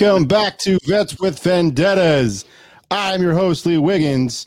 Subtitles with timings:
[0.00, 2.46] Welcome back to Vets with Vendettas.
[2.90, 4.46] I'm your host, Lee Wiggins.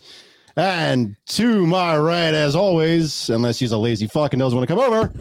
[0.56, 4.76] And to my right, as always, unless he's a lazy fuck and doesn't want to
[4.76, 5.12] come over,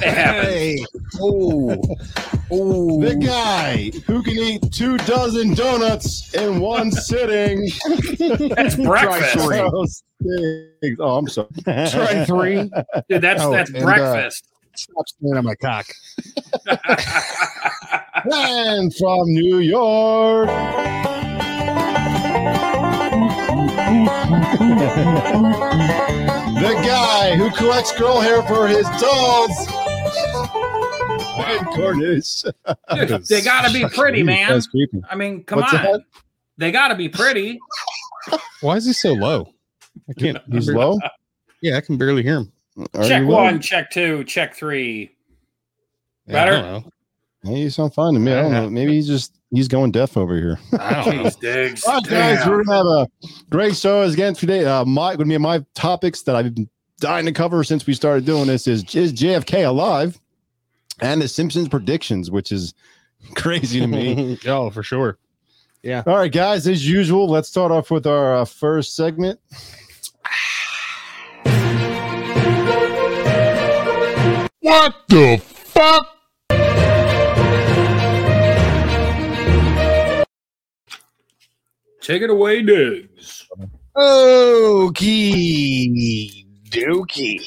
[0.00, 0.76] Hey.
[1.20, 1.76] Oh.
[2.52, 3.00] Oh.
[3.02, 7.68] the guy who can eat two dozen donuts in one sitting.
[8.50, 9.44] That's breakfast.
[9.44, 10.96] three.
[11.00, 11.16] Oh.
[11.16, 11.48] I'm sorry.
[11.64, 12.70] Try three.
[13.08, 14.46] Dude, that's Oh, that's and, uh, breakfast.
[14.76, 15.86] Stop staring at my cock.
[18.32, 20.48] And from New York.
[25.36, 29.52] the guy who collects girl hair for his dolls.
[31.38, 32.42] And Cornish.
[32.42, 34.48] Dude, they gotta be pretty, man.
[34.50, 35.00] That's creepy.
[35.08, 35.82] I mean, come What's on.
[35.82, 36.00] that?
[36.56, 37.58] They gotta be pretty.
[38.60, 39.52] Why is he so low?
[40.08, 40.38] I can't.
[40.50, 40.98] He's low.
[41.62, 42.52] Yeah, I can barely hear him.
[42.94, 43.42] Are check you low?
[43.44, 45.12] one, check two, check three.
[46.26, 46.84] Yeah, I Better?
[47.46, 47.56] Don't know.
[47.56, 48.32] Hey, you sound fine to me.
[48.32, 48.70] I don't know.
[48.70, 50.58] Maybe he's just he's going deaf over here.
[50.78, 51.22] I don't know.
[51.24, 51.84] Jeez, Diggs.
[51.84, 52.50] All right, guys, Damn.
[52.50, 54.64] we're gonna have a great show again today.
[54.64, 56.68] Uh, my gonna be my topics that I've been
[57.00, 60.20] dying to cover since we started doing this is is JFK alive,
[61.00, 62.74] and the Simpsons predictions, which is
[63.34, 64.38] crazy to me.
[64.46, 65.18] oh, for sure.
[65.82, 66.02] Yeah.
[66.06, 69.38] All right, guys, as usual, let's start off with our uh, first segment.
[74.60, 76.15] What the fuck?
[82.06, 83.48] Take it away, Diggs.
[84.96, 85.50] Okie
[86.68, 87.40] dokie.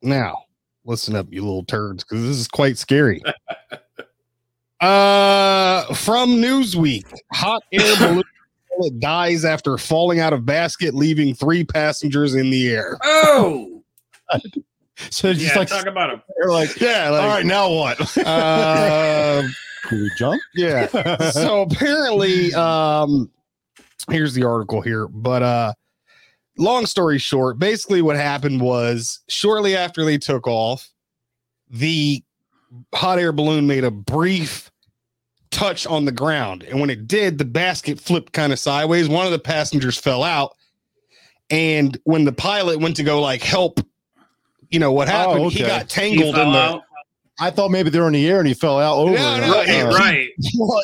[0.00, 0.44] Now,
[0.86, 3.22] listen up, you little turds, because this is quite scary.
[4.80, 7.04] uh, from Newsweek,
[7.34, 8.22] hot air balloon
[8.74, 12.96] pilot dies after falling out of basket, leaving three passengers in the air.
[13.04, 13.82] Oh,
[15.10, 15.58] So it's just yeah.
[15.58, 16.22] like talk about them.
[16.38, 18.00] they're like, Yeah, all right, now what?
[18.16, 19.42] uh,
[19.84, 20.40] Can we jump?
[20.54, 20.86] yeah.
[21.32, 23.28] so apparently um
[24.10, 25.72] here's the article here but uh
[26.58, 30.90] long story short basically what happened was shortly after they took off
[31.70, 32.22] the
[32.94, 34.70] hot air balloon made a brief
[35.50, 39.26] touch on the ground and when it did the basket flipped kind of sideways one
[39.26, 40.54] of the passengers fell out
[41.50, 43.80] and when the pilot went to go like help
[44.70, 45.68] you know what happened he okay.
[45.68, 46.82] got tangled fell in the out.
[47.40, 49.14] I thought maybe they were in the air and he fell out over.
[49.14, 49.40] No, it.
[49.40, 50.28] no, Right, he- right.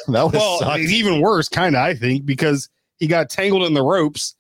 [0.09, 3.83] that was well, even worse, kind of, I think, because he got tangled in the
[3.83, 4.35] ropes.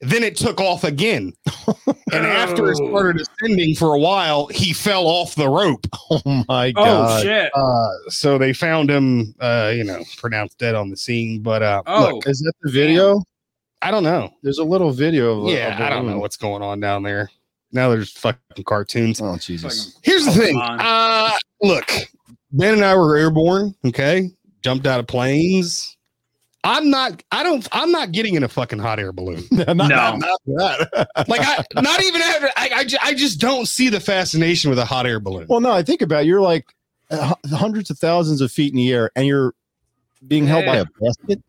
[0.00, 1.32] Then it took off again.
[2.12, 2.88] And after it Oh.
[2.90, 5.86] started ascending for a while, he fell off the rope.
[6.10, 7.22] Oh my Oh god!
[7.22, 7.50] shit.
[7.54, 11.42] Uh, so they found him, uh, you know, pronounced dead on the scene.
[11.42, 13.20] But uh, Oh, look, Is that the video?
[13.82, 14.30] I don't know.
[14.42, 15.44] There's a little video.
[15.46, 17.30] Of, Yeah, of I don't know what's going on down there.
[17.72, 19.20] now there's fucking cartoons.
[19.20, 19.98] Oh Jesus!
[20.02, 20.58] Here's the thing.
[20.62, 21.30] Uh
[21.60, 21.90] look,
[22.52, 24.30] Ben and I were airborne, okay?
[24.62, 25.97] Jumped out of planes.
[26.64, 29.42] I'm not I don't I'm not getting in a fucking hot air balloon.
[29.52, 29.86] not, No.
[29.86, 31.08] not, not that.
[31.28, 34.78] Like I not even after I I, ju- I just don't see the fascination with
[34.78, 35.46] a hot air balloon.
[35.48, 36.66] well, no, I think about it, you're like
[37.10, 39.54] uh, hundreds of thousands of feet in the air, and you're
[40.26, 41.42] being held by a basket.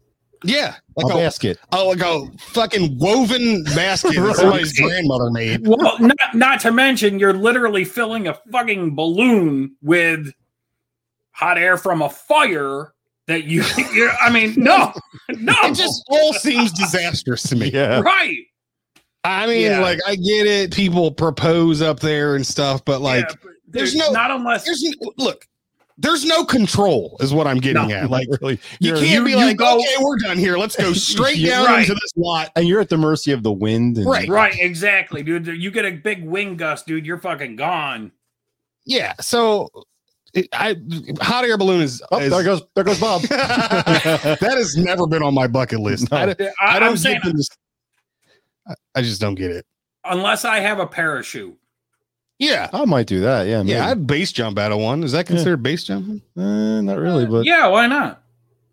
[0.46, 1.60] yeah, A like a, basket.
[1.74, 5.68] oh, like a fucking woven basket that somebody's grandmother made.
[5.68, 10.32] Well, not, not to mention, you're literally filling a fucking balloon with
[11.32, 12.94] hot air from a fire
[13.30, 13.64] that you.
[13.94, 14.94] you're, I mean, no,
[15.30, 17.72] no, It just all seems disastrous to me.
[17.72, 18.02] Yeah.
[18.02, 18.38] right.
[19.24, 19.80] I mean, Yeah.
[19.80, 23.96] like I get it, people propose up there and stuff, but like Yeah, but there's
[23.96, 25.46] no- not unless there's n- look,
[25.98, 27.94] there's no control, is what I'm getting No.
[27.94, 28.10] at.
[28.10, 30.58] Like really, you can't be you like, go- okay, we're done here.
[30.58, 31.80] Let's go straight You're down right.
[31.82, 32.50] into this lot.
[32.56, 33.98] and you're at the mercy of the wind.
[33.98, 34.30] And, Right.
[34.30, 35.48] right, exactly, dude.
[35.48, 37.06] You get a big wind gust, dude.
[37.06, 38.14] You're fucking gone.
[38.86, 39.14] Yeah.
[39.20, 39.84] So it,
[40.54, 40.76] I
[41.22, 43.22] hot air balloon is, Oh, is- there goes there goes Bob.
[43.30, 46.12] that has never been on my bucket list.
[46.12, 46.18] No.
[46.18, 47.50] I, don't- I, I don't get this.
[48.68, 49.66] I- I just don't get it.
[50.06, 51.56] unless I have a parachute.
[52.38, 52.70] Yeah.
[52.72, 53.48] I might do that.
[53.48, 53.90] Yeah, Yeah.
[53.90, 55.04] I'd base jump out of one.
[55.04, 56.22] Is that considered base jumping?
[56.38, 58.24] Uh, not really, but yeah, why not?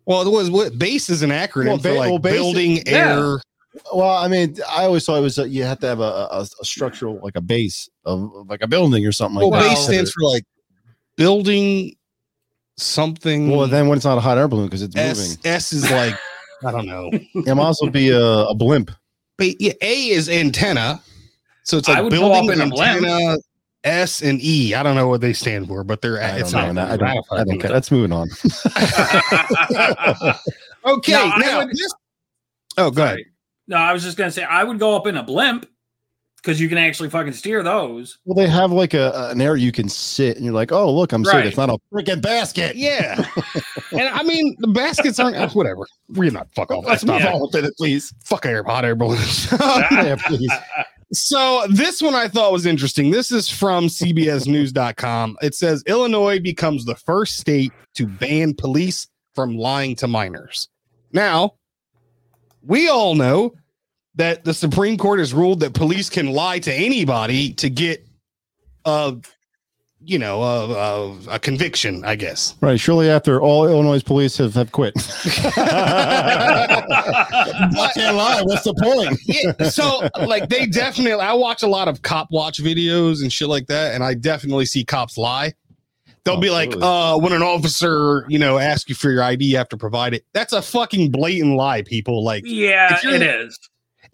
[0.05, 3.17] Well, it was what base is an acronym Well, for like well, building Yeah.
[3.19, 3.41] air.
[3.93, 6.47] well, I mean, I always thought it was uh, you have to have a, a,
[6.61, 9.67] a structural like a base of of like a building or something like Well, that.
[9.69, 10.43] base stands for like
[11.17, 11.95] building
[12.77, 13.51] something.
[13.51, 15.91] Well, then when it's not a hot air balloon because it's S moving, S is
[15.91, 16.15] like
[16.65, 17.09] I don't know.
[17.11, 18.91] it might also be a, a blimp.
[19.37, 21.01] But yeah, A is antenna,
[21.63, 23.03] so it's like building up in a blimp.
[23.05, 23.37] antenna.
[23.83, 24.73] S and E.
[24.73, 26.83] I don't know what they stand for, but they're I it's don't know.
[26.83, 26.91] not.
[26.91, 27.71] I don't, I don't care.
[27.71, 28.27] Let's move on.
[30.85, 31.93] Okay, No, now would- this-
[32.77, 33.17] Oh, go ahead.
[33.67, 35.65] No, I was just gonna say I would go up in a blimp
[36.47, 38.19] because you can actually fucking steer those.
[38.23, 41.11] Well, they have like a an area you can sit, and you're like, oh, look,
[41.11, 41.45] I'm sitting.
[41.45, 42.77] It's not a freaking basket.
[42.77, 43.25] Yeah,
[43.91, 45.85] and I mean the baskets aren't uh, whatever.
[46.07, 46.85] We're not fuck off.
[46.85, 48.13] Let's move not on with it, please.
[48.23, 49.51] fuck air hot air balloons.
[49.91, 50.51] Yeah, please.
[51.13, 53.11] So this one I thought was interesting.
[53.11, 55.37] This is from CBSNews.com.
[55.41, 60.67] It says Illinois becomes the first state to ban police from lying to minors.
[61.13, 61.53] Now,
[62.61, 63.53] we all know
[64.17, 68.05] that the Supreme Court has ruled that police can lie to anybody to get
[68.85, 69.15] a,
[70.03, 72.03] you know, a, a, a conviction.
[72.05, 72.55] I guess.
[72.61, 72.79] Right.
[72.79, 74.93] Surely after all Illinois police have, have quit.
[77.77, 78.41] I can't lie.
[78.43, 79.19] What's the point?
[79.25, 83.47] yeah, so like they definitely I watch a lot of cop watch videos and shit
[83.47, 85.53] like that, and I definitely see cops lie.
[86.23, 86.81] They'll Oh, be like, really?
[86.83, 90.13] uh, when an officer, you know, asks you for your ID, you have to provide
[90.13, 90.25] it.
[90.33, 92.21] That's a fucking blatant lie, people.
[92.21, 93.57] Like, yeah, it is.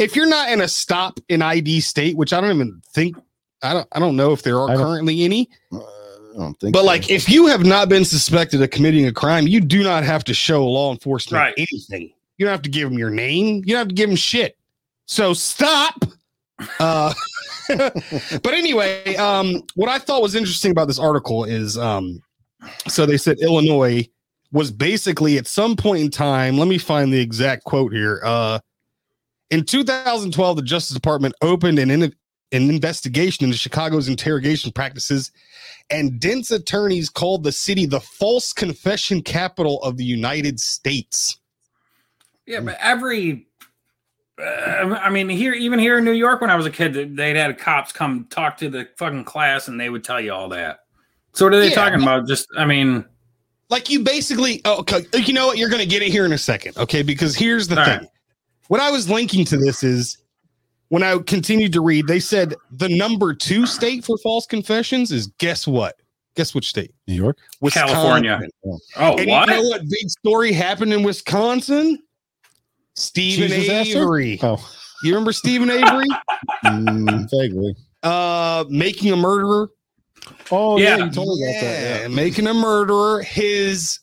[0.04, 3.16] If you're not in a stop in ID state, which I don't even think
[3.62, 6.74] I don't I don't know if there are currently any, Uh, I don't think.
[6.74, 6.86] but so.
[6.86, 10.24] like if you have not been suspected of committing a crime, you do not have
[10.26, 11.54] to show law enforcement Right.
[11.58, 12.14] anything.
[12.38, 13.58] You don't have to give them your name.
[13.66, 14.58] You don't have to give them shit.
[15.06, 16.04] So stop.
[16.80, 17.14] Uh,
[17.70, 22.22] but anyway, um, what I thought was interesting about this article is, um,
[22.88, 24.08] so they said Illinois
[24.52, 26.58] was basically at some point in time.
[26.58, 28.22] Let me find the exact quote here.
[28.24, 28.60] Uh,
[29.54, 32.14] in 2012, the Justice Department opened an, in- an
[32.52, 35.32] investigation into Chicago's interrogation practices,
[35.92, 41.40] and dense attorneys called the city the false confession capital of the United States.
[42.48, 43.48] Yeah, but every.
[44.42, 47.36] Uh, I mean, here, even here in New York, when I was a kid, they'd
[47.36, 50.80] had cops come talk to the fucking class, and they would tell you all that.
[51.34, 52.28] So what are they Yeah, talking about?
[52.28, 53.06] Just, I mean,
[53.70, 56.38] like you basically oh, okay you know what you're gonna get it here in a
[56.38, 58.08] second okay because here's the thing right.
[58.68, 60.18] What i was linking to this is
[60.90, 65.28] when i continued to read they said the number two state for false confessions is
[65.40, 65.96] guess what
[66.36, 67.38] guess which state New York.
[67.62, 68.42] wisconsin California.
[68.98, 69.48] oh, and what?
[69.50, 72.00] you know what big story happened in wisconsin
[72.96, 73.98] Steven Cheese disaster?
[74.04, 74.58] avery Oh,
[75.04, 76.06] you remember Steven Avery
[76.66, 77.76] mm, vaguely.
[78.04, 79.70] uh making a murderer
[80.52, 81.06] Oh yeah, Yeah.
[81.06, 81.82] you told me about that.
[81.82, 82.08] Yeah, Yeah.
[82.08, 83.24] making a murderer.
[83.24, 84.00] His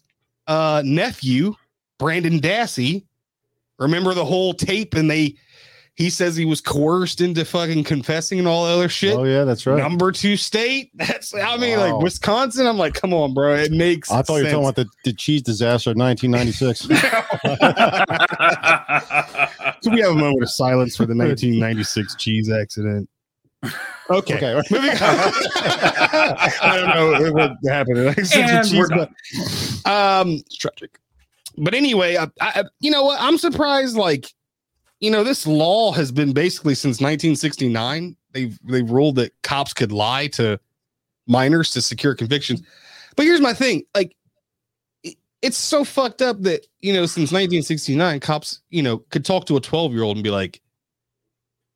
[0.47, 1.55] uh, nephew,
[1.99, 3.07] Brendan Dassey,
[3.81, 5.35] remember the whole tape, and they
[5.97, 9.15] he says he was coerced into fucking confessing and all that other shit.
[9.17, 9.77] Oh yeah, that's right.
[9.79, 10.91] Number two state.
[10.95, 11.95] That's I mean, Wow.
[11.97, 12.67] like Wisconsin.
[12.67, 13.55] I'm like, come on, bro.
[13.57, 14.11] It makes.
[14.11, 16.87] I thought you were talking about the, the cheese disaster of 1996.
[19.83, 23.09] Can we have a moment of silence for the 1996 cheese accident?
[24.09, 24.37] Okay.
[24.37, 24.55] okay.
[24.71, 24.97] Moving on.
[25.03, 27.99] I don't know what happened.
[28.09, 29.15] I the And cheese, we're done.
[29.85, 30.99] but, um, it's tragic.
[31.63, 33.21] But anyway, I, I, you know what?
[33.21, 33.97] I'm surprised.
[33.97, 34.33] Like,
[35.01, 39.93] you know, this law has been basically since 1969, they've they've ruled that cops could
[39.93, 40.59] lie to
[41.27, 42.63] minors to secure convictions.
[43.17, 44.17] But here's my thing, like
[45.03, 49.47] it- it's so fucked up that you know since 1969 cops you know could talk
[49.47, 50.61] to a 12 year old and be like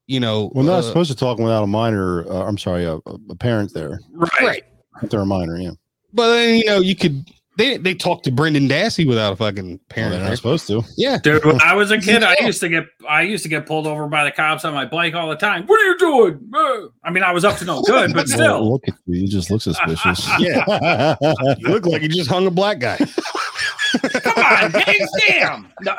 [0.06, 2.26] you know Well, not uh, supposed to talk without a minor.
[2.30, 4.00] Uh, I'm sorry, a, a parent there.
[4.12, 4.30] right.
[4.42, 4.64] right
[5.02, 5.72] If they're a minor, yeah.
[6.12, 9.68] but then you know you could they they talk to Brendan Dassey without a fucking
[9.68, 10.82] Well, parent they're not supposed to.
[10.96, 13.66] yeah Dude, when I was a kid, I used to get I used to get
[13.66, 15.66] pulled over by the cops on my bike all the time.
[15.66, 16.50] What are you doing?
[16.54, 18.72] Uh, I mean, I was up to no good, but Well, still.
[18.72, 19.22] look at you.
[19.22, 20.28] You just look suspicious.
[20.38, 21.14] yeah
[21.58, 25.68] you look like you just hung a black guy Come on, James, damn.
[25.82, 25.94] No,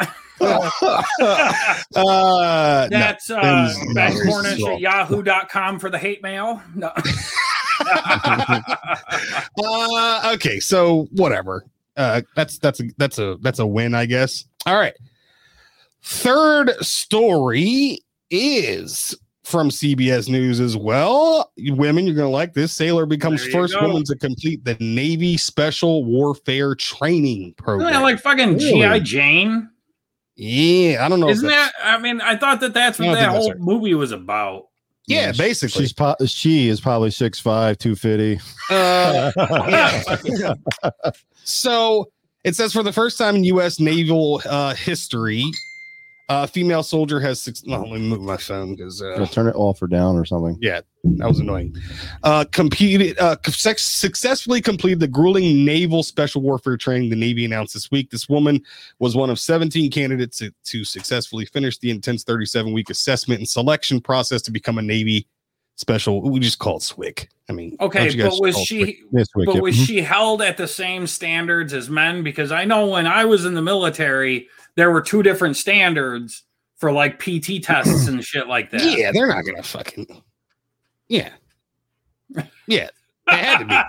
[1.96, 2.98] uh no.
[2.98, 6.62] that's uh, Ben's Ben very Cornish at yahoo.com for the hate mail.
[6.76, 6.92] No.
[9.64, 11.66] Uh, okay, so whatever.
[11.98, 14.46] Uh, that's that's a that's a that's a win, I guess.
[14.66, 14.94] All right.
[16.02, 18.00] Third story
[18.30, 21.52] is from CBS News as well.
[21.58, 22.74] Women, you're gonna like this.
[22.74, 23.88] Sailor becomes first go.
[23.88, 27.90] woman to complete the Navy Special Warfare Training Program.
[27.90, 28.60] Isn't like fucking?
[28.60, 29.00] G.I.
[29.00, 29.70] Jane?
[30.36, 31.30] yeah, I don't know.
[31.30, 31.72] Isn't that?
[31.82, 33.60] I mean, I thought that that's what that that's whole right.
[33.60, 34.68] movie was about.
[35.08, 35.84] Yeah, she- basically.
[35.84, 38.40] She's po- she is probably 6'5", 250.
[38.70, 39.32] Uh,
[39.70, 40.94] yeah.
[41.44, 42.10] so
[42.44, 43.80] it says for the first time in U.S.
[43.80, 45.44] naval uh, history,
[46.30, 47.64] a female soldier has six.
[47.66, 50.58] No, let me move my phone because uh, turn it off or down or something.
[50.60, 51.76] yeah, that was annoying.
[52.24, 57.74] Uh, competed, uh, suc- successfully completed the grueling naval special warfare training the Navy announced
[57.76, 58.10] this week.
[58.10, 58.60] This woman
[59.00, 63.48] was one of 17 candidates to, to successfully finish the intense 37 week assessment and
[63.48, 65.28] selection process to become a Navy
[65.76, 66.22] special.
[66.22, 67.28] We just call it SWCC.
[67.48, 68.86] I mean, Okay, don't you guys but was call it SWCC?
[68.88, 69.04] she?
[69.12, 69.62] But Wicked.
[69.62, 69.86] was Mhm.
[69.86, 72.24] she held at the same standards as men?
[72.24, 76.44] Because I know when I was in the military, there were two different standards
[76.78, 78.84] for like PT tests and shit like that.
[78.84, 80.08] Yeah, they're not gonna fucking.
[81.08, 81.30] Yeah,
[82.68, 82.90] yeah,
[83.28, 83.76] they had to be.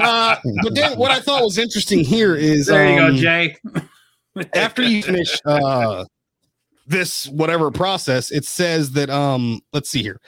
[0.00, 3.56] Uh, but then what I thought was interesting here is there you um, go, Jay.
[4.54, 6.04] after you finish uh,
[6.86, 10.20] this whatever process, it says that um, let's see here.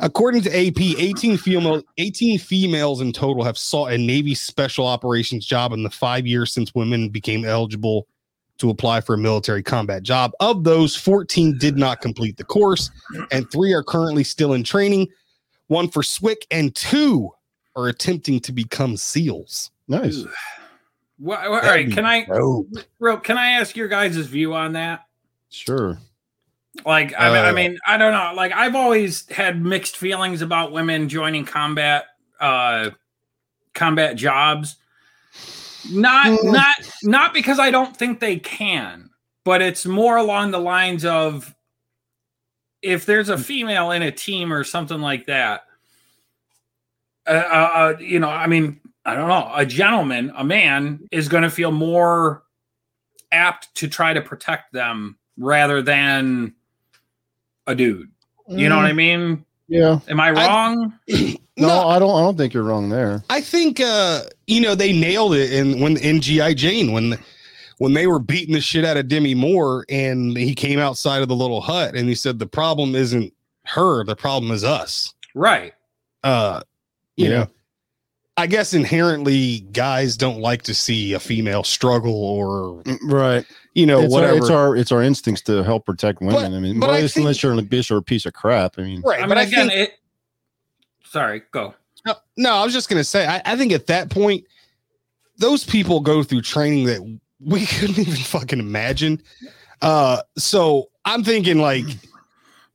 [0.00, 5.46] According to AP, 18 female 18 females in total have sought a Navy special operations
[5.46, 8.08] job in the five years since women became eligible
[8.62, 10.30] to apply for a military combat job.
[10.40, 12.90] Of those, 14 did not complete the course,
[13.32, 15.08] and three are currently still in training.
[15.66, 17.30] One for SWCC, and two
[17.76, 19.70] are attempting to become SEALs.
[19.88, 20.24] nice.
[21.18, 22.26] Wha- all right, can I,
[22.98, 25.06] real, can I ask your guys' view on that?
[25.50, 25.98] Sure.
[26.86, 28.32] Like, I, mean- I Uh, mean, I don't know.
[28.34, 32.06] Like, I've always had mixed feelings about women joining combat,
[32.40, 32.90] uh,
[33.74, 34.76] combat jobs.
[35.90, 36.52] Not, Mm.
[36.52, 39.10] not, not because I don't think they can,
[39.44, 41.54] but it's more along the lines of
[42.82, 45.64] if there's a female in a team or something like that.
[47.26, 49.50] Uh, uh, uh, you know, I mean, I don't know.
[49.54, 52.42] A gentleman, a man, is going to feel more
[53.30, 56.54] apt to try to protect them rather than
[57.66, 58.10] a dude.
[58.48, 59.44] You know what I mean?
[59.72, 60.00] Yeah.
[60.08, 60.92] Am I I- wrong?
[61.58, 62.16] No, no, I don't.
[62.18, 63.22] I don't think you're wrong there.
[63.28, 67.18] I think uh you know they nailed it in when in GI Jane when
[67.76, 71.28] when they were beating the shit out of Demi Moore and he came outside of
[71.28, 73.34] the little hut and he said the problem isn't
[73.66, 75.12] her the problem is us.
[75.34, 75.74] right.
[76.24, 76.62] Uh
[77.16, 77.30] you Yeah.
[77.40, 77.46] know
[78.36, 83.46] I guess inherently guys don't like to see a female struggle or Mm, Right.
[83.74, 84.36] you know it's, our, whatever.
[84.38, 86.34] it's our it's our instincts to help protect women.
[86.50, 88.32] But- I mean, but well, I think- unless you're a bitch or a piece of
[88.32, 88.78] crap.
[88.78, 89.98] I mean, right, I but mean, I again, think it.
[91.04, 91.74] Sorry, go.
[92.06, 94.44] No, no, I was just gonna say, I, I think at that point,
[95.36, 97.00] those people go through training that
[97.38, 99.22] we couldn't even fucking imagine.
[99.82, 101.84] Uh, so I'm thinking like,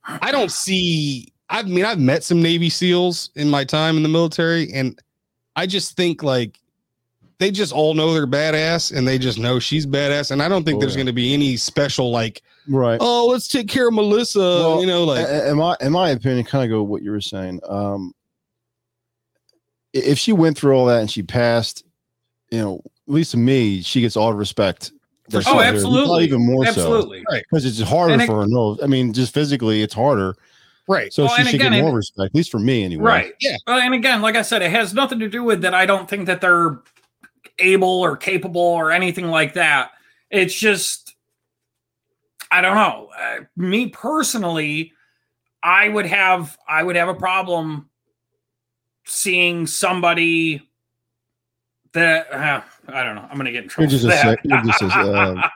[0.05, 1.33] I don't see.
[1.49, 4.99] I mean, I've met some Navy SEALs in my time in the military, and
[5.57, 6.57] I just think like
[7.39, 10.63] they just all know they're badass, and they just know she's badass, and I don't
[10.63, 10.99] think Oh, there's yeah.
[10.99, 12.97] going to be any special like, right.
[13.01, 15.27] oh, let's take care of Melissa, Well, you know, like.
[15.27, 17.59] A- in my in my opinion, kind of go what you were saying.
[17.67, 18.13] Um,
[19.93, 21.83] if she went through all that and she passed,
[22.51, 24.91] you know, at least to me, she gets all the respect.
[25.25, 25.53] For that sure.
[25.53, 26.07] she Oh, absolutely.
[26.07, 27.23] Not even more so Absolutely.
[27.29, 28.47] because it's harder And it- for her.
[28.47, 30.35] No, I mean, just physically, it's harder.
[30.87, 31.11] Right.
[31.11, 33.03] So Well, she should again, get more respect, at least for me, anyway.
[33.03, 33.33] Right.
[33.39, 33.57] Yeah.
[33.65, 35.73] Well, and again, like I said, it has nothing to do with that.
[35.73, 36.79] I don't think that they're
[37.59, 39.91] able or capable or anything like that.
[40.29, 41.15] It's just,
[42.51, 43.09] I don't know.
[43.17, 44.93] Uh, me personally,
[45.63, 47.89] I would have, I would have a problem
[49.05, 50.61] seeing somebody
[51.93, 53.27] that uh, I don't know.
[53.29, 53.89] I'm gonna get in trouble.
[53.89, 54.23] just for a that.
[54.23, 55.49] sec- you're just a, uh,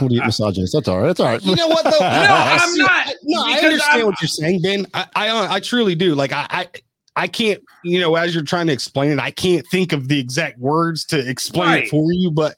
[0.00, 0.72] What do you misogynist?
[0.72, 1.06] That's all right.
[1.08, 1.42] That's all right.
[1.44, 1.90] You know what though?
[2.00, 3.06] No, I'm not.
[3.24, 4.86] No, I understand I'm- what you're saying, Ben.
[4.94, 6.14] I, I I truly do.
[6.14, 6.68] Like I, I
[7.16, 10.18] I can't, you know, as you're trying to explain it, I can't think of the
[10.18, 11.84] exact words to explain Right.
[11.84, 12.30] it for you.
[12.30, 12.56] But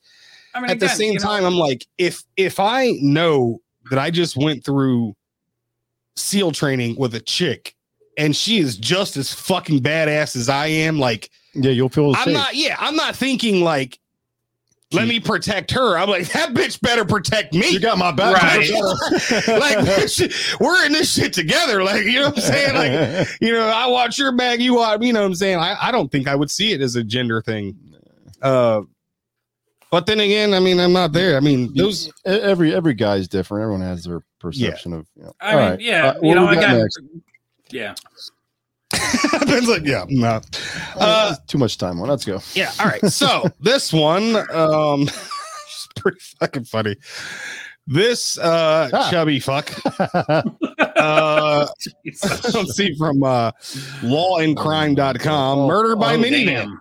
[0.55, 3.61] I mean, at the same you know, time, I'm like, if if I know
[3.91, 5.15] that I just went through
[6.17, 7.75] SEAL training with a chick
[8.17, 12.25] and she is just as fucking badass as I am, like Yeah, you'll feel I'm
[12.25, 12.35] safe.
[12.35, 13.99] not, yeah, I'm not thinking like,
[14.93, 15.99] let me protect her.
[15.99, 17.69] I'm like, that bitch better protect me.
[17.71, 18.41] You got my back.
[18.41, 18.71] Right.
[19.49, 21.83] like bitch, we're in this shit together.
[21.83, 22.75] Like, you know what I'm saying?
[22.75, 25.59] Like, you know, I watch your bag, you watch, you know what I'm saying?
[25.59, 27.77] I, I don't think I would see it as a gender thing.
[28.41, 28.83] Uh
[29.91, 31.37] but then again, I mean, I'm not there.
[31.37, 33.63] I mean, those every every guy's different.
[33.63, 35.07] Everyone has their perception of.
[35.17, 35.33] You know.
[35.41, 35.81] I All mean, right.
[35.81, 37.01] yeah, Uh, you know, we got again, next?
[37.71, 37.95] yeah.
[39.47, 40.41] Ben's like, yeah, no.
[40.97, 42.09] Uh, too much time on.
[42.09, 42.41] Let's go.
[42.55, 42.73] Yeah.
[42.81, 43.05] All right.
[43.07, 46.97] So this one, um, is pretty fucking funny.
[47.89, 49.11] This uh Ah.
[49.13, 49.71] chubby fuck.
[50.97, 51.67] Uh
[52.53, 53.53] let's see from uh
[54.03, 55.59] lawandcrime.com.
[55.67, 56.77] Murder by Oh, minivan.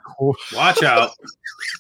[0.54, 1.12] Watch out.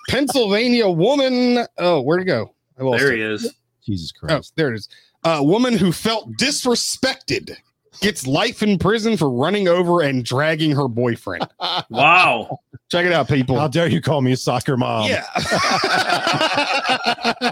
[0.09, 1.65] Pennsylvania woman.
[1.77, 2.53] Oh, where'd it go?
[2.79, 3.51] I lost There he is.
[3.85, 4.53] Jesus Oh, Christ.
[4.57, 4.89] there it is.
[5.23, 7.55] A woman who felt disrespected
[8.01, 11.47] gets life in prison for running over and dragging her boyfriend.
[11.89, 12.59] Wow.
[12.91, 13.59] Check it out, people.
[13.59, 15.09] How dare you call me a soccer mom?
[15.09, 15.25] yeah.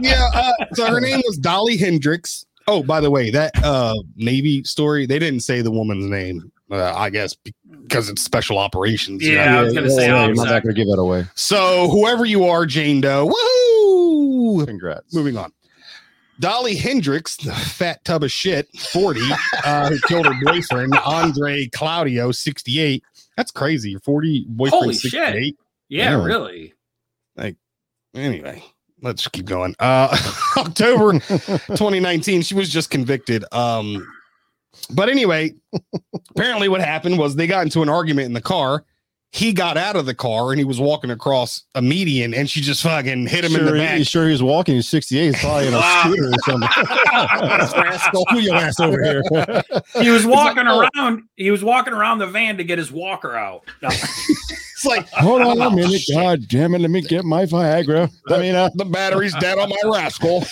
[0.00, 0.28] yeah.
[0.34, 2.44] Uh, so her name was Dolly Hendricks.
[2.66, 6.50] Oh, by the way, that uh, Navy story, they didn't say the woman's name.
[6.70, 7.34] Uh, I guess
[7.82, 9.22] because it's special operations.
[9.22, 9.44] you know?
[9.44, 11.24] Yeah, I was gonna say yeah, I'm I'm not going to give that away.
[11.34, 14.66] So whoever you are, Jane Doe, woohoo!
[14.66, 15.14] Congrats.
[15.14, 15.50] Moving on.
[16.40, 19.20] Dolly Hendricks, the fat tub of shit, 40,
[19.64, 23.02] uh, who killed her boyfriend, Andre Claudio, 68.
[23.36, 23.90] That's crazy.
[23.90, 25.10] Your 40 boyfriend, Holy shit.
[25.88, 26.24] Yeah, Yeah.
[26.24, 26.74] really.
[27.36, 27.56] Like,
[28.14, 28.62] anyway,
[29.02, 29.74] let's keep going.
[29.78, 30.16] Uh,
[30.56, 33.44] October 2019, she was just convicted.
[33.52, 34.06] Um,
[34.90, 35.54] but anyway,
[36.30, 38.84] apparently what happened was they got into an argument in the car.
[39.30, 42.62] He got out of the car and he was walking across a median and she
[42.62, 44.06] just fucking hit him in Sure, the he- back.
[44.06, 44.74] sure he was walking.
[44.76, 45.26] He's 68.
[45.34, 46.68] He's probably in a scooter or something.
[47.82, 48.24] Rascal.
[48.32, 49.22] Move your ass over here.
[50.00, 51.00] He was walking like, oh.
[51.00, 51.24] around.
[51.36, 53.64] He was walking around the van to get his walker out.
[54.78, 56.00] It's like, Hold on Oh, a minute.
[56.02, 56.14] shit.
[56.14, 56.78] God damn it.
[56.78, 58.08] Let me get my Viagra.
[58.30, 60.42] I mean, uh, the battery's dead on my rascal.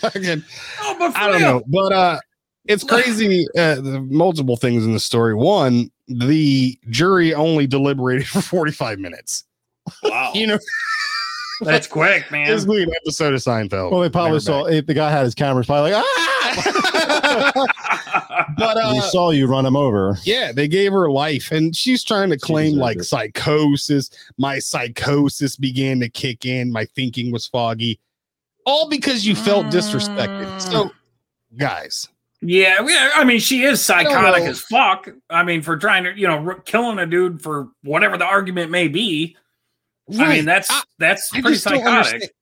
[0.00, 0.42] Fucking,
[0.80, 2.18] oh, but I don't real, know, but uh,
[2.68, 3.46] it's crazy.
[3.56, 5.34] Uh, multiple things in the story.
[5.34, 9.44] One, the jury only deliberated for 45 minutes.
[10.02, 10.58] Wow, You know,
[11.62, 12.52] that's quick, man.
[12.52, 13.90] it's like an episode of Seinfeld.
[13.90, 14.74] well, they probably saw back.
[14.74, 17.52] if the guy had his cameras, probably like, ah!
[18.58, 20.16] but he uh, saw you run him over.
[20.24, 23.04] yeah, they gave her life, and she's trying to claim like it.
[23.04, 24.10] psychosis.
[24.38, 26.72] My psychosis began to kick in.
[26.72, 28.00] My thinking was foggy,
[28.64, 30.60] all because you felt disrespected.
[30.60, 30.90] So,
[31.56, 32.08] guys,
[32.48, 35.08] Yeah, yeah, I mean, she is psychotic as fuck.
[35.28, 38.70] I mean, for trying to, you know, r- killing a dude for whatever the argument
[38.70, 39.36] may be.
[40.16, 42.32] I mean, that's I- that's I pretty psychotic.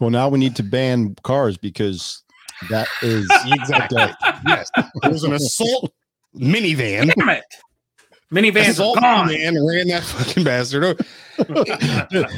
[0.00, 2.24] Well, now we need to ban cars because
[2.70, 4.12] that is Exactly.
[4.48, 5.92] yes, it was an assault
[6.34, 7.14] minivan.
[7.14, 7.44] Damn it,
[8.34, 9.28] minivans Assault are gone.
[9.28, 10.84] Man ran that fucking bastard.
[10.84, 11.04] over.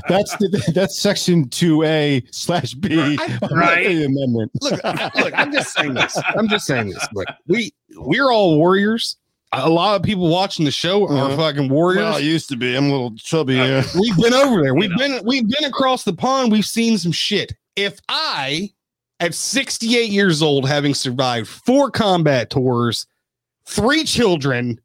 [0.09, 3.19] that's the, that's section two A slash B.
[3.51, 3.89] Right.
[3.89, 4.51] The amendment.
[4.63, 4.83] look,
[5.17, 5.35] look.
[5.39, 6.19] I'm just saying this.
[6.37, 7.07] I'm just saying this.
[7.13, 9.17] Look, we we're all warriors.
[9.53, 11.37] A lot of people watching the show are Uh-huh.
[11.37, 12.03] fucking warriors.
[12.03, 12.75] Well, I used to be.
[12.77, 13.55] I'm a little chubby.
[13.55, 13.85] Yeah.
[13.99, 14.75] We've been over there.
[14.75, 16.53] We've You been we've been across the pond.
[16.53, 17.53] We've seen some shit.
[17.77, 18.71] If I,
[19.21, 23.07] at 68 years old, having survived four combat tours,
[23.67, 24.81] three children,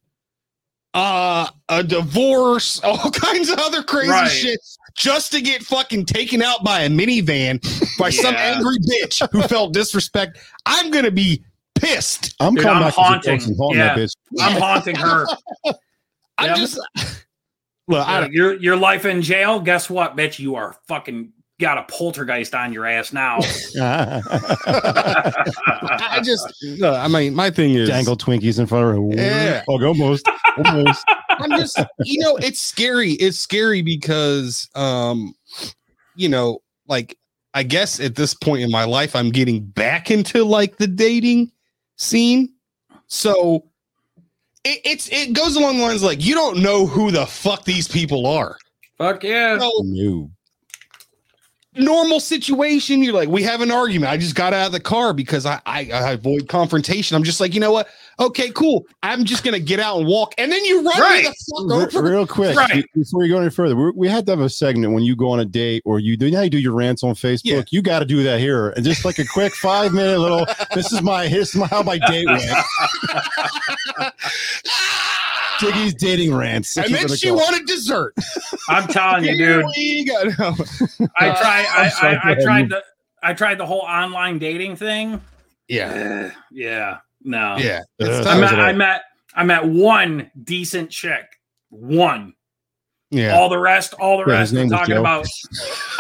[0.93, 4.27] uh, a divorce, all kinds of other crazy Right.
[4.29, 4.59] shit,
[4.95, 7.59] just to get fucking taken out by a minivan
[7.97, 11.43] by some angry bitch who felt disrespect, I'm gonna be
[11.75, 12.35] pissed.
[12.39, 13.43] I'm Dude, coming I'm back to the haunting.
[13.43, 13.95] and haunting Yeah.
[13.95, 14.11] that bitch.
[14.41, 15.25] I'm haunting her.
[16.37, 16.55] I'm Yeah.
[16.55, 16.79] just
[17.87, 18.07] look.
[18.07, 19.59] I Uh, don't, your your life in jail.
[19.59, 20.39] Guess what, bitch?
[20.39, 23.39] You are fucking got a poltergeist on your ass now.
[23.79, 24.21] I
[26.01, 26.45] I just.
[26.61, 29.15] No, I mean, my thing is Dangle Twinkies in front of her.
[29.15, 29.63] Yeah.
[29.69, 30.27] Oh, almost.
[30.57, 31.05] Almost.
[31.29, 33.13] I'm just, you know, it's scary.
[33.13, 35.33] It's scary because, um,
[36.15, 37.17] you know, like
[37.53, 41.51] I guess at this point in my life, I'm getting back into like the dating
[41.97, 42.53] scene.
[43.07, 43.65] So
[44.63, 47.87] it, it's it goes along the lines like you don't know who the fuck these
[47.87, 48.57] people are.
[48.97, 49.57] Fuck yeah.
[49.57, 50.31] So No.
[51.75, 53.01] Normal situation.
[53.01, 54.11] You're like, we have an argument.
[54.11, 57.15] I just got out of the car because I, I, I avoid confrontation.
[57.15, 57.87] I'm just like, you know what?
[58.19, 58.85] Okay, cool.
[59.01, 61.23] I'm just gonna get out and walk, and then you run me Right.
[61.23, 62.09] the Re- fuck over.
[62.11, 62.85] real quick Right.
[62.93, 65.29] before you go any further we, we had to have a segment when you go
[65.31, 67.41] on a date or you do you know how you do your rants on facebook
[67.45, 67.61] Yeah.
[67.71, 70.91] you got to do that here and just like a quick five minute little this
[70.91, 72.43] is my here's my, how my date went
[75.61, 78.13] Tiggy's dating rants and then she wanted dessert.
[78.69, 79.63] I'm telling you, dude.
[80.07, 80.23] go.
[80.39, 80.55] No.
[81.19, 81.65] I Uh, tried.
[81.69, 82.83] I, I'm sorry, I, I tried the.
[83.23, 85.21] I tried the whole online dating thing.
[85.67, 86.97] Yeah, yeah.
[87.23, 87.55] No.
[87.57, 87.81] yeah.
[88.01, 88.07] Ugh.
[88.07, 88.41] It's I time.
[88.41, 89.01] met, I met.
[89.35, 91.25] I met one decent chick.
[91.69, 92.33] One.
[93.11, 93.35] Yeah.
[93.37, 93.93] All the rest.
[93.93, 94.53] All the Yeah, rest.
[94.55, 94.99] I'm talking Joe.
[95.01, 95.25] about.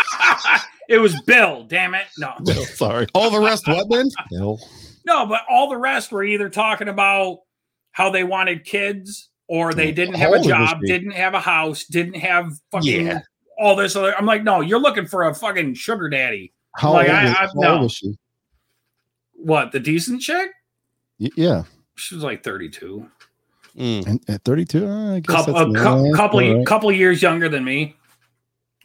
[0.89, 1.63] it was Bill.
[1.63, 2.05] Damn it.
[2.17, 2.33] No.
[2.45, 4.09] sorry All the rest, what then?
[4.29, 4.59] Bill.
[5.05, 7.39] No, but all the rest were either talking about
[7.91, 12.15] how they wanted kids or they didn't have a job, didn't have a house, didn't
[12.15, 13.19] have fucking Yeah.
[13.59, 14.15] all this other.
[14.17, 16.53] I'm like, no, you're looking for a fucking sugar daddy.
[16.77, 17.71] How, Like, old, I- is, I- how no.
[17.73, 18.13] old was she?
[19.33, 20.51] What, the decent chick?
[21.19, 21.63] Y- Yeah,
[21.95, 23.05] She was like 32.
[23.77, 26.65] Mm, and at 32, uh, I guess Couple, that's a cou- yeah, couple, all right.
[26.65, 27.95] couple years younger than me.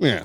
[0.00, 0.24] yeah.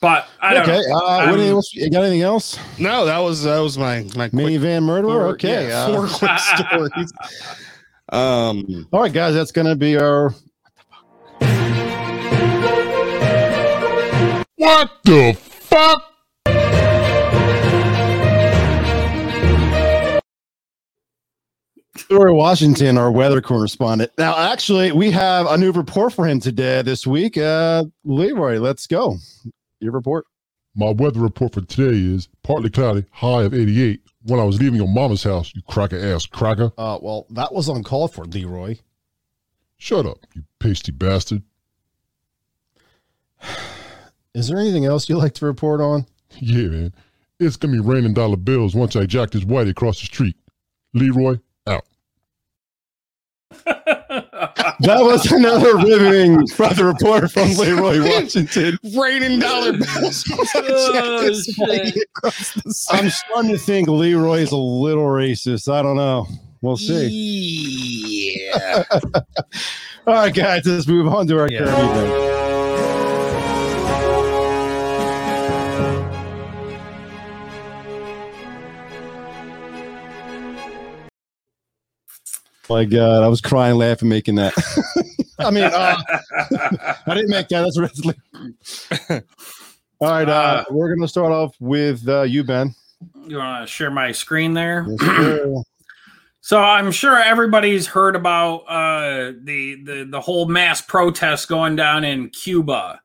[0.00, 0.96] But I don't Okay, know.
[0.96, 2.56] uh, what else, you got anything else?
[2.78, 5.10] No, that was that was my my quick Minivan murderer.
[5.10, 7.12] four- Okay, yeah, uh, four quick stories.
[8.10, 10.34] Um, all right, guys, that's gonna be our
[14.56, 16.04] What the fuck?
[21.96, 24.10] Story Washington, our weather correspondent.
[24.16, 27.36] Now, actually, we have a new report for him today, this week.
[27.36, 29.16] Uh, Leroy, let's go.
[29.80, 30.24] Your report.
[30.74, 34.00] My weather report for today is partly cloudy, high of 88.
[34.28, 36.70] When I was leaving your mama's house, you cracker ass cracker.
[36.76, 38.76] Uh, well, that was uncalled for, Leroy.
[39.78, 41.42] Shut up, you pasty bastard.
[44.34, 46.04] Is there anything else you'd like to report on?
[46.40, 46.94] Yeah, man.
[47.40, 50.36] It's gonna be raining dollar bills once I jack this whitey across the street.
[50.92, 51.86] Leroy, out.
[54.80, 58.78] That was another riveting weather report from Leroy Washington.
[58.96, 60.24] raining dollar bills.
[60.32, 61.68] Oh, This shit.
[61.68, 63.00] way across the side.
[63.04, 65.72] I'm starting to think Leroy is a little racist.
[65.72, 66.26] I don't know.
[66.60, 68.40] We'll see.
[68.52, 68.84] Yeah.
[70.06, 71.64] All right, guys, let's move on to our Yeah.
[71.64, 72.47] current event.
[82.68, 84.52] My God, I was crying, laughing, making that.
[85.38, 85.96] I mean, uh,
[87.06, 87.62] I didn't make that.
[87.62, 88.14] That's Wesley.
[90.00, 92.74] All right, uh, Uh, we're going to start off with uh, you, Ben.
[93.26, 94.86] you want to share my screen there?
[95.00, 95.62] Yes.
[96.40, 102.04] So I'm sure everybody's heard about uh, the, the the whole mass protest going down
[102.04, 103.02] in Cuba,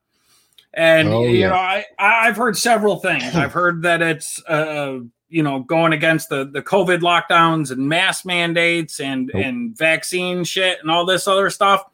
[0.72, 1.48] and Oh, you yeah.
[1.50, 3.34] know I I've heard several things.
[3.34, 5.00] I've heard that it's uh,
[5.34, 9.44] you know going against the the COVID lockdowns and mask mandates and Nope.
[9.44, 11.84] and vaccine shit and all this other stuff.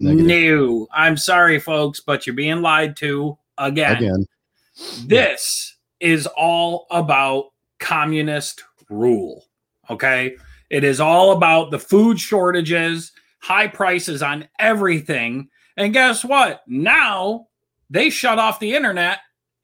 [0.00, 0.58] Negative.
[0.60, 3.96] No, I'm sorry, folks, but you're being lied to again.
[3.96, 4.26] Again.
[5.06, 9.44] This is all about communist rule.
[9.88, 10.36] Okay.
[10.68, 15.48] It is all about the food shortages, high prices on everything.
[15.76, 16.62] And guess what?
[16.66, 17.46] Now
[17.90, 19.18] they shut off the internet.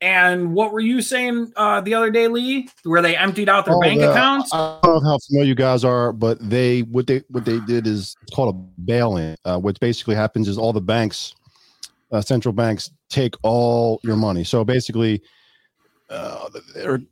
[0.04, 2.68] And what were you saying uh, the other day, Lee?
[2.82, 4.52] Where they emptied out their Oh, bank the- accounts?
[4.52, 7.86] I don't know how familiar you guys are, but they what they what they did
[7.86, 9.34] is it's called a bail-in.
[9.46, 11.34] Uh, what basically happens is all the banks,
[12.12, 14.44] uh, central banks, take all your money.
[14.44, 15.22] So basically,
[16.10, 16.50] uh,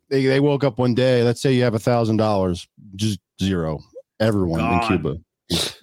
[0.09, 1.23] they they woke up one day.
[1.23, 3.79] Let's say you have a thousand dollars, just zero.
[4.19, 4.81] Everyone Gone.
[4.83, 5.17] in Cuba,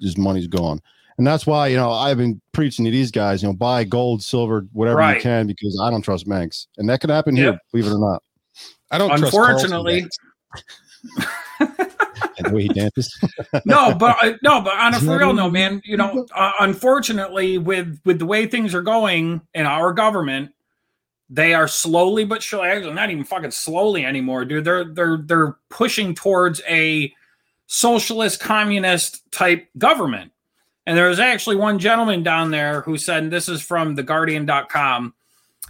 [0.01, 0.81] just money's gone.
[1.19, 4.23] And that's why you know I've been preaching to these guys, you know, buy gold,
[4.23, 5.17] silver, whatever Right.
[5.17, 7.99] you can, because I don't trust banks, and that could happen here, believe it or
[7.99, 8.23] not.
[8.91, 10.17] I don't Unfortunately, banks.
[12.39, 13.19] And the way he dances.
[13.67, 17.59] no, but uh, no, but on a for real no, man, you know, uh, unfortunately,
[17.59, 20.51] with with the way things are going in our government,
[21.29, 24.65] they are slowly but surely, actually not even fucking slowly anymore, dude.
[24.65, 27.13] They're they're they're pushing towards a
[27.67, 30.33] socialist communist type government.
[30.87, 35.15] And there was actually one gentleman down there who said, and this is from theguardian.com.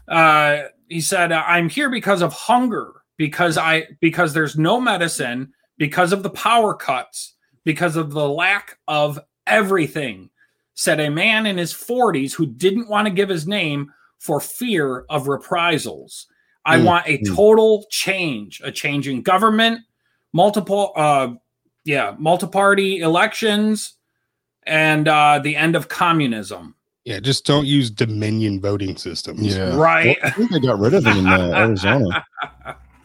[0.09, 6.13] Uh, he said, I'm here because of hunger, because I because there's no medicine, because
[6.13, 10.31] of the power cuts, because of the lack of everything,
[10.75, 15.05] said a man in his 40s who didn't want to give his name for fear
[15.09, 16.27] of reprisals.
[16.65, 17.35] I Mm, want a mm.
[17.35, 19.81] total change, a change in government,
[20.33, 21.35] multiple uh
[21.85, 23.95] yeah, multi-party elections
[24.65, 26.75] and uh the end of communism.
[27.05, 29.57] Yeah, just don't use Dominion voting systems.
[29.57, 29.75] Yeah.
[29.75, 30.19] Right.
[30.23, 32.25] Well, I think they got rid of them in uh, Arizona.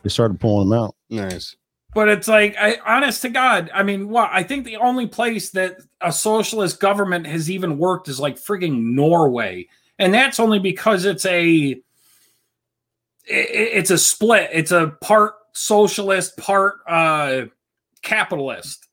[0.03, 0.95] They started pulling them out.
[1.09, 1.55] Nice.
[1.93, 4.29] But it's like, I, honest to God, I mean, what?
[4.33, 8.93] I think the only place that a socialist government has even worked is like frigging
[8.93, 11.75] Norway, and that's only because it's a, i-
[13.31, 14.49] i- it's a split.
[14.51, 17.43] It's a part socialist, part uh,
[18.01, 18.84] capitalist,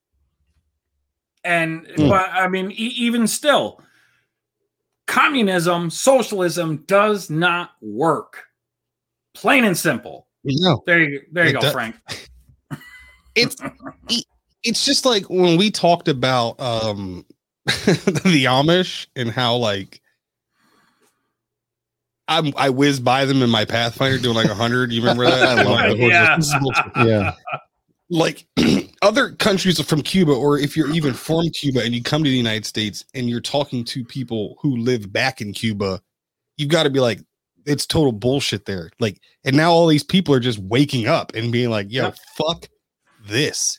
[1.44, 2.09] and Hmm.
[2.09, 3.81] but I mean, e- even still,
[5.07, 8.44] communism, socialism does not work.
[9.35, 10.26] Plain and simple.
[10.44, 11.96] No, There you, there you It go, does- Frank.
[13.35, 13.57] it's
[14.64, 17.24] it's just like when we talked about um
[17.64, 20.00] the Amish and how like
[22.28, 24.92] I'm, I whizzed by them in my Pathfinder doing like 100.
[24.92, 25.59] You remember that?
[25.59, 25.98] I love Like.
[25.98, 26.37] Yeah.
[26.37, 26.55] this.
[26.96, 27.35] Yeah.
[28.12, 28.46] Like
[29.03, 32.37] other countries from Cuba, or if you're even from Cuba and you come to the
[32.37, 36.01] United States and you're talking to people who live back in Cuba,
[36.59, 37.20] you've got to be like,
[37.64, 38.90] it's total bullshit there.
[39.01, 42.16] Like, and now all these people are just waking up and being like, yo, Yep.
[42.37, 42.68] fuck
[43.27, 43.79] this.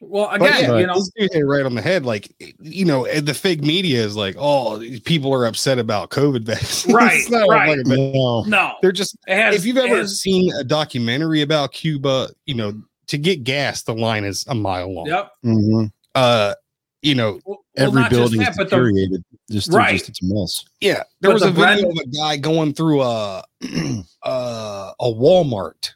[0.00, 2.04] Well, But again, yeah, you know, this dude hit it right on the head.
[2.06, 6.94] Like, you know, the fake media is like, oh, people are upset about COVID vaccines.
[6.94, 7.76] Right, It's not right.
[7.76, 8.42] like- but No.
[8.44, 8.74] no.
[8.82, 12.74] They're just It has, if you've ever has- seen a documentary about Cuba, you know,
[13.08, 15.06] to get gas, the line is a mile long.
[15.06, 15.30] yep.
[15.44, 15.90] Mhm.
[16.14, 16.54] Uh,
[17.02, 19.24] you know, Well, Every not building is that, but the- deteriorated.
[19.50, 19.98] Just, Right.
[19.98, 20.64] just it's a mess.
[20.80, 23.44] yeah, there But was the a video brand- of a guy going through a
[24.22, 25.90] uh, a Walmart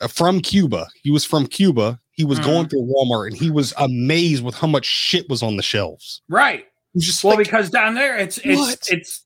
[0.00, 0.86] uh, from Cuba.
[1.02, 2.00] He was from Cuba.
[2.12, 2.44] He was Mhm.
[2.44, 6.22] going through Walmart and he was amazed with how much shit was on the shelves.
[6.28, 6.66] right.
[6.96, 8.78] Just Well, like, because down there it's it's What?
[8.88, 9.22] it's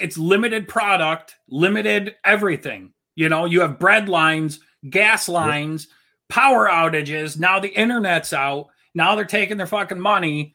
[0.00, 2.92] it's limited product, limited everything.
[3.14, 4.58] You know, you have bread lines,
[4.90, 5.86] gas lines,
[6.28, 7.38] power outages.
[7.38, 8.68] Now the internet's out.
[8.94, 10.54] Now they're taking their fucking money.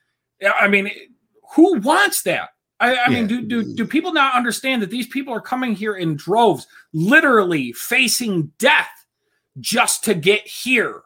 [0.59, 0.91] I mean,
[1.55, 2.49] who wants that?
[2.79, 5.95] I, I mean, do, do do people not understand that these people are coming here
[5.95, 8.89] in droves, literally facing death
[9.59, 11.01] just to get here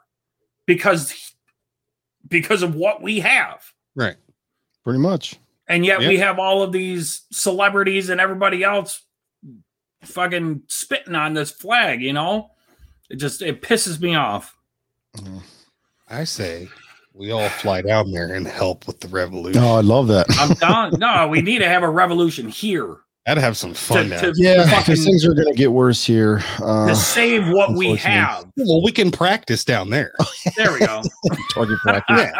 [0.65, 1.33] because
[2.27, 3.63] because of what we have?
[3.95, 4.15] right.
[4.83, 5.35] Pretty much.
[5.67, 6.07] And yet Yeah.
[6.07, 9.03] we have all of these celebrities and everybody else
[10.03, 12.51] fucking spitting on this flag, you know?
[13.09, 14.56] It just it pisses me off.
[16.09, 16.67] I say
[17.13, 19.61] we all fly down there and help with the revolution.
[19.61, 20.27] Oh, I love that.
[20.31, 20.99] I'm done.
[20.99, 24.63] no, we need to have a revolution here I'd have some fun to, to, Yeah,
[24.63, 26.41] fucking- because things are going to get worse here.
[26.63, 28.45] Uh, to save what we have.
[28.55, 30.13] well, we can practice down there.
[30.55, 31.01] There we go.
[31.53, 32.31] target practice.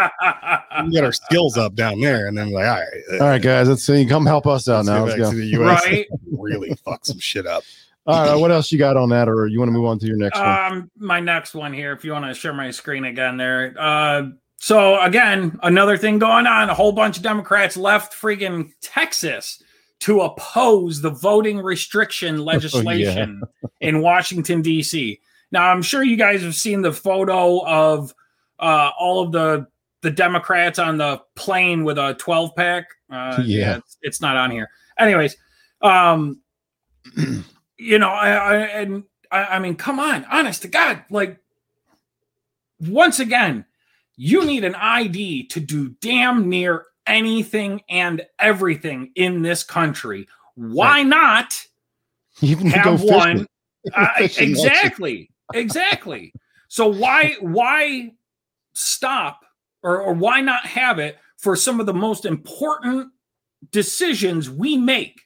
[0.86, 3.68] we get our skills up down there, and then like, all right, All right, guys,
[3.68, 4.06] let's see.
[4.06, 5.00] Come help us out let's now.
[5.00, 5.32] go Let's go.
[5.32, 5.86] to the U.S.
[5.86, 6.08] right.
[6.32, 7.64] really fuck some shit up.
[8.08, 10.08] All right, what else you got on that, or you want to move on to
[10.08, 10.48] your next one?
[10.48, 13.74] Um, my next one here, if you want to share my screen again there.
[13.78, 16.70] Uh, so again, another thing going on.
[16.70, 19.62] A whole bunch of Democrats left freaking Texas
[20.00, 23.42] to oppose the voting restriction legislation
[23.82, 25.20] in Washington D.C.
[25.52, 28.14] Now, I'm sure you guys have seen the photo of
[28.60, 29.68] uh, all of the
[30.02, 32.86] the Democrats on the plane with a 12 pack.
[33.12, 33.78] Uh, Yeah.
[33.78, 34.70] it's, it's not on here.
[35.00, 35.36] Anyways,
[35.82, 36.40] um,
[37.78, 41.38] you know, I, I and I, I mean, come on, honest to God, like
[42.80, 43.66] once again,
[44.16, 50.28] you need an ID to do damn near anything and everything in this country.
[50.56, 51.66] Why not
[52.42, 53.48] Even have one?
[53.94, 56.34] Uh, exactly, exactly.
[56.68, 58.12] So why why
[58.74, 59.42] stop
[59.84, 63.12] or, or why not have it for some of the most important
[63.72, 65.22] decisions we make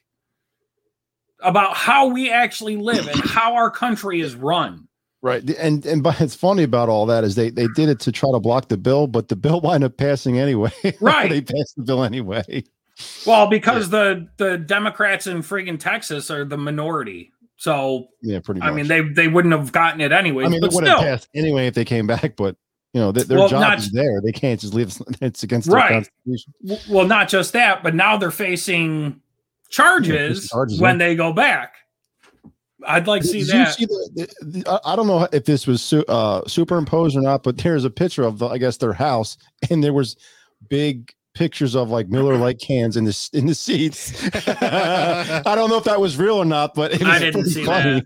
[1.42, 4.88] about how we actually live and how our country is run?
[5.22, 8.12] Right, and and but it's funny about all that is they they did it to
[8.12, 10.72] try to block the bill, but the bill wound up passing anyway.
[11.00, 11.30] Right.
[11.30, 12.64] they passed the bill anyway.
[13.26, 17.32] Well, because the the Democrats in friggin' Texas are the minority.
[17.56, 18.68] So Yeah, pretty much.
[18.68, 20.44] I mean they they wouldn't have gotten it anyway.
[20.44, 22.56] I mean, they would have passed anyway if they came back, but
[22.92, 24.20] you know, th- their Well, job not- is there.
[24.22, 24.92] They can't just leave.
[25.22, 26.06] It's against Right.
[26.90, 29.20] well, not just that, but now they're facing
[29.72, 31.08] charges, charges, when yeah.
[31.08, 31.74] they go back.
[32.86, 33.74] I'd like to see Did that.
[33.74, 37.20] see the, the, the- I- I don't know if this was su- uh, superimposed or
[37.20, 39.36] not, but there's a picture of the, I guess their house,
[39.70, 40.16] and there was
[40.68, 44.12] big pictures of like Miller Lite cans in the in the seats.
[44.62, 47.50] I don't know if that was real or not, but it was I didn't pretty
[47.50, 48.02] see funny.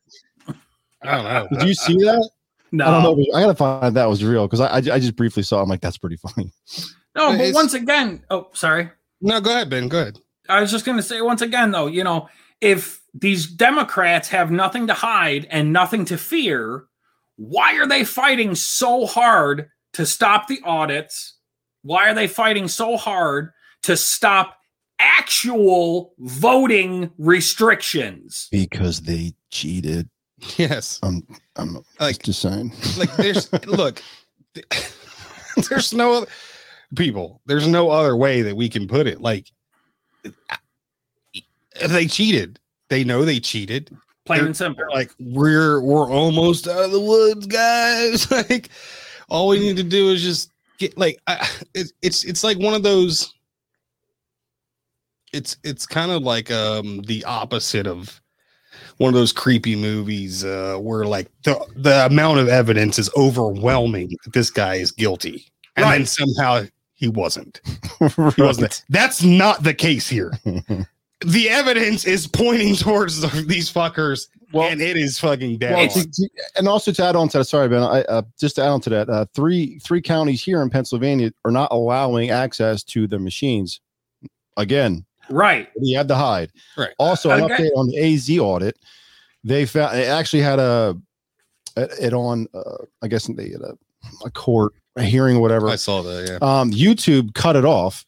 [1.03, 1.59] I don't know.
[1.59, 2.31] Did you see that?
[2.73, 3.27] no, I don't know.
[3.35, 5.61] I gotta find that was real because I, I I just briefly saw.
[5.61, 5.63] it.
[5.63, 6.53] I'm like, that's pretty funny.
[7.17, 8.91] no, but It's- once again, oh, sorry.
[9.23, 9.89] No, go ahead, Ben.
[9.89, 10.19] Go ahead.
[10.49, 12.29] I was just going to say once again, though, you know,
[12.61, 16.85] if these Democrats have nothing to hide and nothing to fear,
[17.37, 21.35] why are they fighting so hard to stop the audits?
[21.83, 23.51] Why are they fighting so hard
[23.83, 24.57] to stop
[24.99, 28.49] actual voting restrictions.
[28.51, 30.09] Because they cheated.
[30.57, 30.99] Yes.
[31.03, 32.73] I'm I'm Like- just saying.
[32.97, 34.03] Like there's look,
[35.69, 36.27] there's no other
[36.95, 37.41] people.
[37.47, 39.21] There's no other way that we can put it.
[39.21, 39.51] Like
[41.89, 42.59] they cheated.
[42.89, 43.97] They know they cheated.
[44.25, 44.85] Plain They're- and simple.
[44.93, 48.31] Like we're we're almost out of the woods, guys.
[48.51, 48.71] like
[49.29, 52.75] all we need to do is just get like I, it, it's it's like one
[52.75, 53.33] of those.
[55.33, 58.21] It's it's kind of like um the opposite of
[58.99, 64.09] one of those creepy movies uh where like the the amount of evidence is overwhelming
[64.25, 66.65] that this guy is guilty and then somehow
[66.97, 67.61] he wasn't
[68.37, 70.33] he wasn't that's not the case here
[71.25, 75.83] the evidence is pointing towards the- these fuckers Well- and it is fucking dead Well,
[75.85, 75.89] on.
[75.89, 77.83] to- to- and also to add on to that, sorry, Ben.
[77.83, 81.33] I, uh, just to add on to that, uh, three three counties here in Pennsylvania
[81.45, 83.81] are not allowing access to the machines.
[84.59, 85.69] Again, right.
[85.81, 86.51] you had to hide.
[86.79, 86.95] Right.
[86.99, 87.55] Also, an Okay.
[87.65, 88.77] update on the AZ audit.
[89.45, 90.97] They found they actually had a
[91.77, 92.47] it on.
[92.55, 93.77] Uh, I guess they had a,
[94.25, 95.69] a court a hearing or whatever.
[95.69, 96.29] I saw that.
[96.29, 98.05] Yeah, Um, YouTube cut it off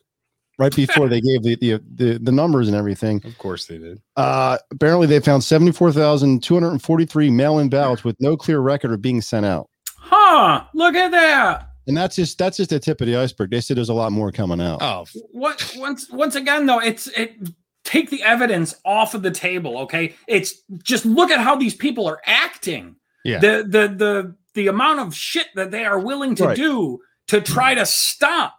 [0.59, 3.21] right before they gave the, the the the numbers and everything.
[3.25, 4.01] of course they did.
[4.17, 8.17] Uh, apparently, they found seventy four thousand two hundred forty three mail in ballots with
[8.21, 9.69] no clear record of being sent out.
[9.97, 10.65] Huh.
[10.75, 11.67] Look at that.
[11.87, 13.51] And that's just that's just the tip of the iceberg.
[13.51, 14.83] They said there's a lot more coming out.
[14.83, 17.37] Oh, What once once again though, it's it
[17.85, 20.15] take the evidence off of the table, okay?
[20.27, 22.97] It's just look at how these people are acting.
[23.25, 23.39] Yeah.
[23.39, 26.57] The the the the amount of shit that they are willing to Right.
[26.57, 28.55] do to try to stop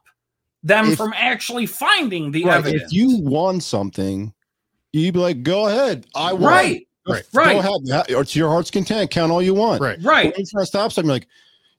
[0.64, 2.84] them If- from actually finding the Right, evidence.
[2.84, 4.34] If you won something,
[4.94, 6.44] you'd be like, "Go ahead, I won.
[6.44, 7.24] right, Right.
[7.34, 7.60] right, Go
[7.90, 9.98] ahead, or to your heart's content, count all you want." right.
[10.02, 10.26] right.
[10.32, 11.28] When you try to stop something, like,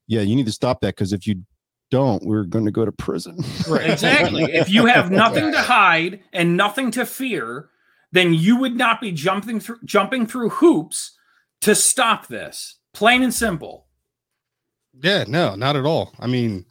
[0.07, 1.43] yeah, you need to stop that because if you
[1.91, 3.39] don't, we're going to go to prison.
[3.69, 3.91] Right.
[3.91, 4.45] Exactly.
[4.45, 7.69] if you have nothing to hide and nothing to fear,
[8.13, 11.13] then you would not be jumping through jumping through hoops
[11.63, 12.77] to stop this.
[12.93, 13.87] Plain and simple.
[15.03, 16.13] Yeah, no, not at all.
[16.19, 16.65] I mean,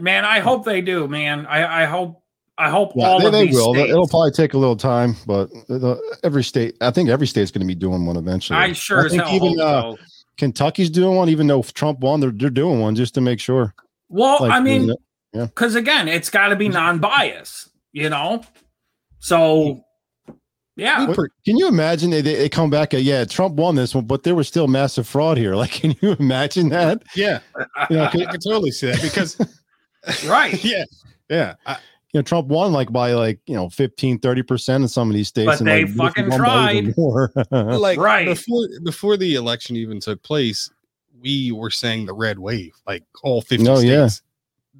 [0.00, 1.46] Man, I hope they do, man.
[1.46, 2.20] I, I hope
[2.56, 3.74] I hope Yeah, all they, of they these will.
[3.74, 3.90] states.
[3.90, 7.60] It'll probably take a little time, but the, every state, I think every state's going
[7.60, 8.58] to be doing one eventually.
[8.58, 9.98] I sure as think hell even, hope uh, so.
[10.36, 13.74] Kentucky's doing one, even though Trump won, they're, they're doing one just to make sure.
[14.08, 14.96] Well, Like, I mean, you
[15.32, 18.44] know, because again, it's got to be non-bias, you know.
[19.18, 19.84] So,
[20.76, 23.94] yeah, What- Can you imagine they, they, they come back at, yeah, Trump won this
[23.94, 25.54] one, but there was still massive fraud here.
[25.56, 27.02] Like, can you imagine that?
[27.14, 27.40] yeah,
[27.90, 29.38] You know, I can totally see that because,
[30.28, 30.62] right.
[30.64, 30.84] yeah,
[31.28, 31.72] yeah, I,
[32.12, 35.28] you know, Trump won like by like, you know, 15, 30% in some of these
[35.28, 35.46] states.
[35.46, 36.96] But and, they like, fucking won tried.
[36.96, 37.32] More.
[37.50, 38.26] like Right.
[38.26, 40.70] before before the election even took place,
[41.20, 44.06] we were saying the red wave, like all fifty Oh, yeah.
[44.08, 44.22] states.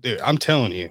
[0.01, 0.91] Dude, I'm telling you,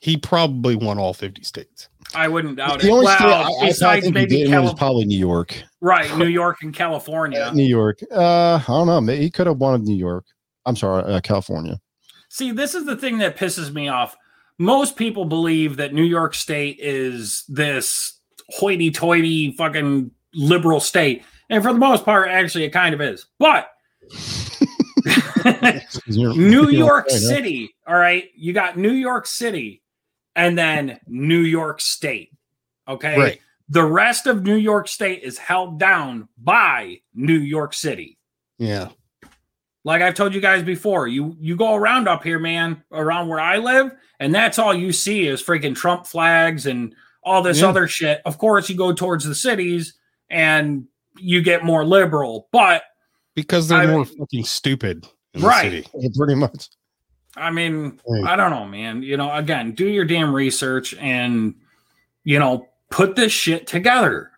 [0.00, 1.88] he probably won all fifty states.
[2.14, 2.90] I wouldn't doubt the it.
[2.90, 5.62] only Well, state I, I, I besides he maybe did was probably New York.
[5.80, 6.16] right?
[6.18, 7.50] New York and California.
[7.54, 8.00] New York.
[8.10, 9.00] Uh, I don't know.
[9.00, 10.24] Maybe he could have wanted New York.
[10.66, 11.80] I'm sorry, uh, California.
[12.28, 14.16] See, this is the thing that pisses me off.
[14.58, 18.20] Most people believe that New York State is this
[18.50, 23.26] hoity-toity fucking liberal state, and for the most part, actually, it kind of is.
[23.38, 23.68] But
[26.08, 27.08] New York?
[27.10, 29.82] City, all right, you got New York City,
[30.36, 32.32] and then New York State.
[32.88, 33.40] Okay, Right.
[33.68, 38.18] The rest of New York State is held down by New York City.
[38.58, 38.88] Yeah,
[39.84, 43.40] Like I've told you guys before, you you go around up here, man, around where
[43.40, 47.68] I live, and that's all you see is freaking Trump flags and all this Yeah.
[47.68, 48.20] other shit.
[48.24, 49.94] Of course, you go towards the cities
[50.28, 50.84] and
[51.18, 52.82] you get more liberal, but
[53.34, 55.06] because they're I- more fucking stupid.
[55.34, 55.84] In Right.
[55.92, 56.10] The city.
[56.16, 56.68] Pretty much.
[57.36, 58.24] I mean, Right.
[58.24, 59.02] I don't know, man.
[59.02, 61.54] You know, again, do your damn research and
[62.24, 64.30] you know, put this shit together.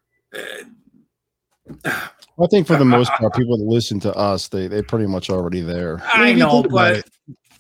[1.85, 5.31] I think for the most part, people that listen to us, they they pretty much
[5.31, 6.03] already there.
[6.05, 7.11] I If know, but it,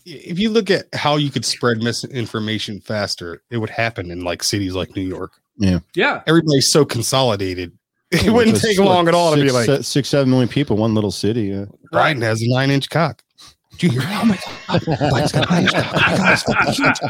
[0.04, 4.42] if you look at how you could spread misinformation faster, it would happen in like
[4.42, 5.32] cities like New York.
[5.58, 6.22] yeah, yeah.
[6.26, 7.72] Everybody's so consolidated.
[8.12, 10.28] It Yeah, wouldn't just take like long at all to be six, like, six, seven
[10.28, 11.44] million people, one little city.
[11.44, 11.64] Yeah.
[11.94, 12.70] Biden has a nine
[13.82, 14.02] inch cock.
[14.02, 14.80] Junior, oh my God.
[14.82, 15.72] Biden's got a nine inch.
[15.74, 17.00] Oh my God, it's fucking huge.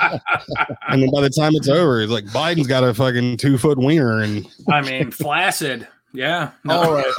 [0.88, 3.78] And then by the time it's over, it's like Biden's got a fucking two foot
[3.78, 4.20] wiener.
[4.22, 5.86] And I mean, flaccid.
[6.14, 6.50] Yeah.
[6.68, 7.04] All right.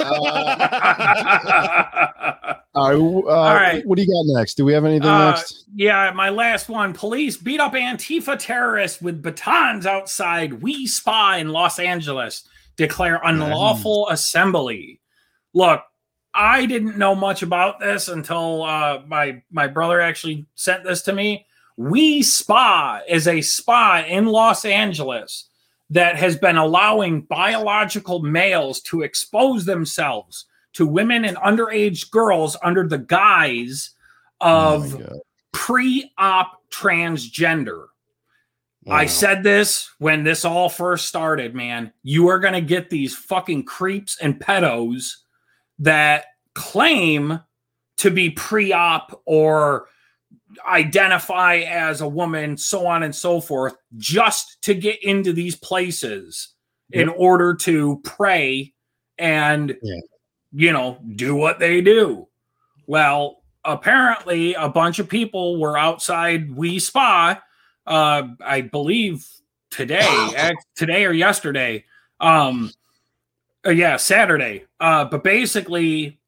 [2.74, 2.96] All right.
[2.96, 3.86] Uh, All right.
[3.86, 4.54] What do you got next?
[4.54, 5.64] Do we have anything Uh, next?
[5.74, 6.92] Yeah, my last one.
[6.92, 12.46] Police beat up Antifa terrorists with batons outside Wi Spa in Los Angeles.
[12.76, 15.00] Declare unlawful assembly.
[15.54, 15.82] Look,
[16.34, 21.12] I didn't know much about this until uh, my my brother actually sent this to
[21.12, 21.46] me.
[21.78, 25.48] Wi Spa is a spa in Los Angeles
[25.90, 32.86] that has been allowing biological males to expose themselves to women and underage girls under
[32.86, 33.90] the guise
[34.40, 35.18] Oh of my God.
[35.52, 37.86] pre-op transgender.
[38.86, 41.92] I said this when this all first started, man.
[42.02, 45.23] You are going to get these fucking creeps and pedos
[45.84, 47.40] that claim
[47.98, 49.88] to be pre-op or
[50.66, 56.54] identify as a woman, so on and so forth, just to get into these places
[56.92, 58.72] in order to pray
[59.18, 60.00] and Yeah.
[60.52, 62.28] you know do what they do.
[62.86, 67.40] Well, apparently a bunch of people were outside Wi Spa,
[67.86, 69.26] uh, I believe
[69.70, 71.84] today, today or yesterday.
[72.20, 72.70] Um,
[73.66, 74.64] uh, yeah, Saturday.
[74.80, 76.20] Uh, but basically,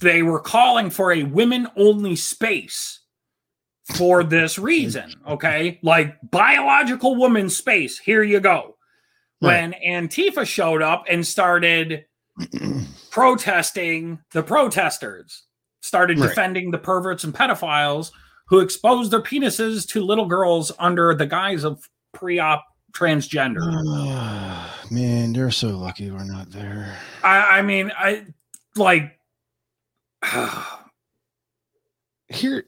[0.00, 3.00] they were calling for a women only space
[3.96, 5.12] for this reason.
[5.28, 5.78] Okay.
[5.82, 7.98] Like biological woman space.
[7.98, 8.76] Here you go.
[9.40, 12.04] When Antifa showed up and started
[13.10, 15.44] protesting the protesters,
[15.80, 16.28] started Right.
[16.28, 18.12] defending the perverts and pedophiles
[18.46, 21.82] who exposed their penises to little girls under the guise of
[22.14, 23.60] pre op transgender.
[24.90, 26.96] Man, they're so lucky we're not there.
[27.22, 28.26] I, I mean, I
[28.76, 29.18] like.
[32.28, 32.64] here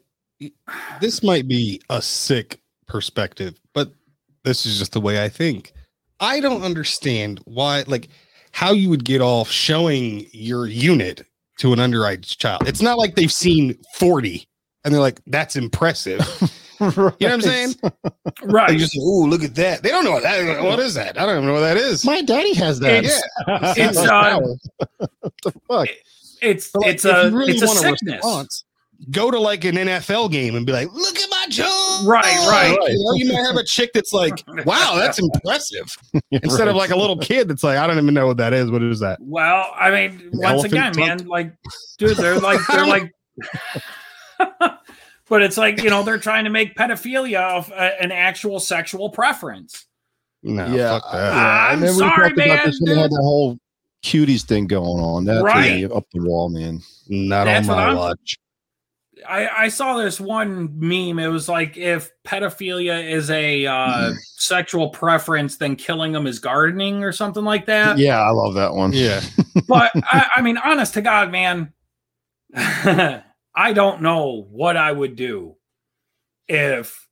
[1.01, 3.93] this might be a sick perspective but
[4.43, 5.73] this is just the way i think
[6.21, 8.09] i don't understand why like
[8.53, 11.27] how you would get off showing your unit
[11.59, 14.47] to an underage child it's not like they've seen 40
[14.85, 16.21] and they're like that's impressive
[16.81, 17.75] you know what i'm saying
[18.45, 18.69] right.
[18.71, 21.19] they just oh look at that they don't know what that is what is that
[21.21, 23.05] i don't even know what that is My daddy has that.
[23.05, 23.23] It's-
[23.77, 25.89] it's, uh, what the fuck?
[26.43, 28.15] it's But, like, it's if a you really it's a want a sickness.
[28.17, 28.65] response,
[29.11, 32.71] go to like an NFL game and be like, "Look at my jaw!" Right, right.
[32.89, 35.95] You, know, you might have a chick that's like, "Wow, that's impressive,"
[36.31, 38.71] instead of like a little kid that's like, "I don't even know what that is.
[38.71, 41.21] What is that?" Well, I mean, once again, trunk?
[41.21, 41.53] man, like,
[41.99, 43.13] dude, they're like, they're like,
[45.35, 49.11] but it's like you know they're trying to make pedophilia of a, an actual sexual
[49.11, 49.87] preference.
[50.45, 51.35] No, yeah, fuck that.
[51.35, 51.67] yeah.
[51.71, 53.19] I'm and then sorry, talked about this man, when they had dude.
[53.19, 53.59] that whole
[54.05, 55.25] cuties thing going on.
[55.25, 55.83] That's Right.
[55.83, 56.81] really up the wall, man.
[57.09, 58.37] Not That's on my watch.
[59.29, 61.19] I, I saw this one meme.
[61.19, 67.03] It was like if pedophilia is a uh, sexual preference, then killing them is gardening
[67.03, 67.99] or something like that.
[67.99, 68.93] Yeah, I love that one.
[68.93, 69.21] Yeah,
[69.67, 71.73] but I, I mean, honest to God, man,
[73.55, 75.57] I don't know what I would do
[76.49, 77.09] if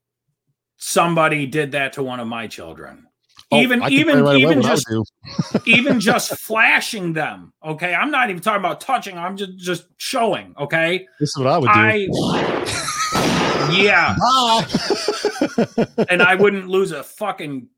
[0.76, 3.06] somebody did that to one of my children.
[3.50, 7.52] Oh, even even right even what I would just even just flashing them.
[7.64, 9.18] Okay, I'm not even talking about touching.
[9.18, 10.54] I'm just just showing.
[10.58, 11.72] Okay, This is what I would do.
[11.74, 12.08] I
[13.72, 14.66] yeah, Ah!
[16.08, 17.68] and I wouldn't lose a fucking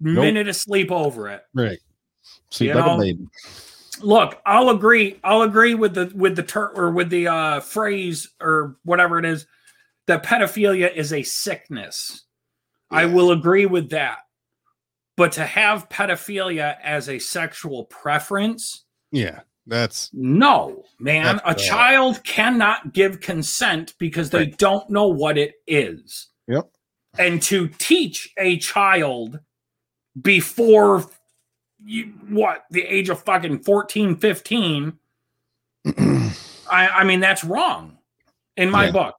[0.00, 1.42] minute of sleep over it.
[1.54, 1.78] right.
[2.50, 3.26] Sleep you like know, a baby.
[4.02, 8.28] Look i'll agree i'll agree with the with the ter- or with the uh phrase
[8.40, 9.46] or whatever it is
[10.06, 12.24] that pedophilia is a sickness
[12.90, 14.18] i will agree with that
[15.16, 21.58] but to have pedophilia as a sexual preference Yeah, that's no man That's a bad.
[21.58, 24.58] child cannot give consent because they Right.
[24.58, 26.70] don't know what it is Yep.
[27.18, 29.40] and to teach a child
[30.20, 31.04] before
[31.84, 34.92] you, what the age of fucking 14 15
[35.86, 36.32] I,
[36.70, 37.96] I mean that's wrong
[38.56, 38.90] in my Yeah.
[38.92, 39.14] book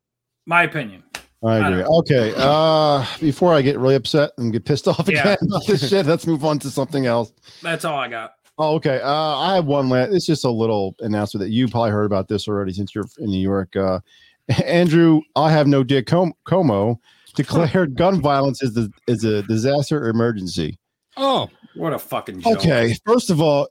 [0.46, 1.04] my opinion
[1.44, 1.82] I I agree.
[1.84, 2.34] don't Okay.
[2.38, 5.22] Uh, before I get really upset and get pissed off Yeah.
[5.22, 7.32] again about this shit, let's move on to something else.
[7.62, 9.00] that's all i got Oh, okay.
[9.02, 9.90] Uh, I have one.
[9.90, 10.12] last.
[10.14, 13.32] it's just a little announcement that you probably heard about this already since you're in
[13.32, 13.76] New York.
[13.76, 14.02] Uh,
[14.66, 16.06] Andrew, I have no dick.
[16.06, 16.98] Com- Cuomo
[17.34, 20.78] declared gun violence is the is a disaster emergency.
[21.18, 22.58] oh, what a fucking joke.
[22.58, 22.96] Okay.
[23.06, 23.68] First of all,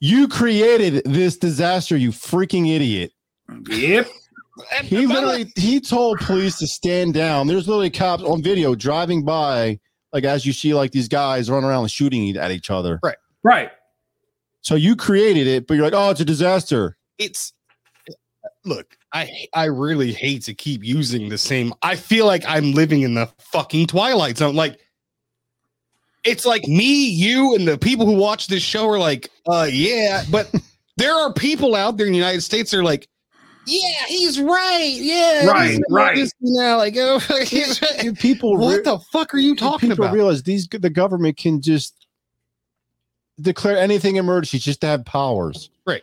[0.00, 3.12] you created this disaster, you freaking idiot.
[3.68, 4.08] yep
[4.82, 7.46] He literally he told police to stand down.
[7.46, 9.78] There's literally cops on video driving by,
[10.12, 13.00] like as you see, like these guys running around shooting at each other.
[13.02, 13.70] right Right.
[14.62, 16.96] So you created it, but you're like, oh, it's a disaster.
[17.18, 17.52] it's
[18.64, 23.02] look i i really hate to keep using the same i feel like i'm living
[23.02, 24.78] in the fucking twilight zone like
[26.24, 30.22] it's like me you and the people who watch this show are like uh yeah
[30.30, 30.52] but
[30.96, 33.08] there are people out there in the united states that are like
[33.66, 36.16] yeah he's right yeah Right, he's right.
[36.16, 38.04] this now like oh he's right.
[38.04, 41.36] If people re- what the fuck are you talking people about realize these the government
[41.36, 42.06] can just
[43.40, 45.70] declare anything emergency just to have powers.
[45.86, 46.02] Right.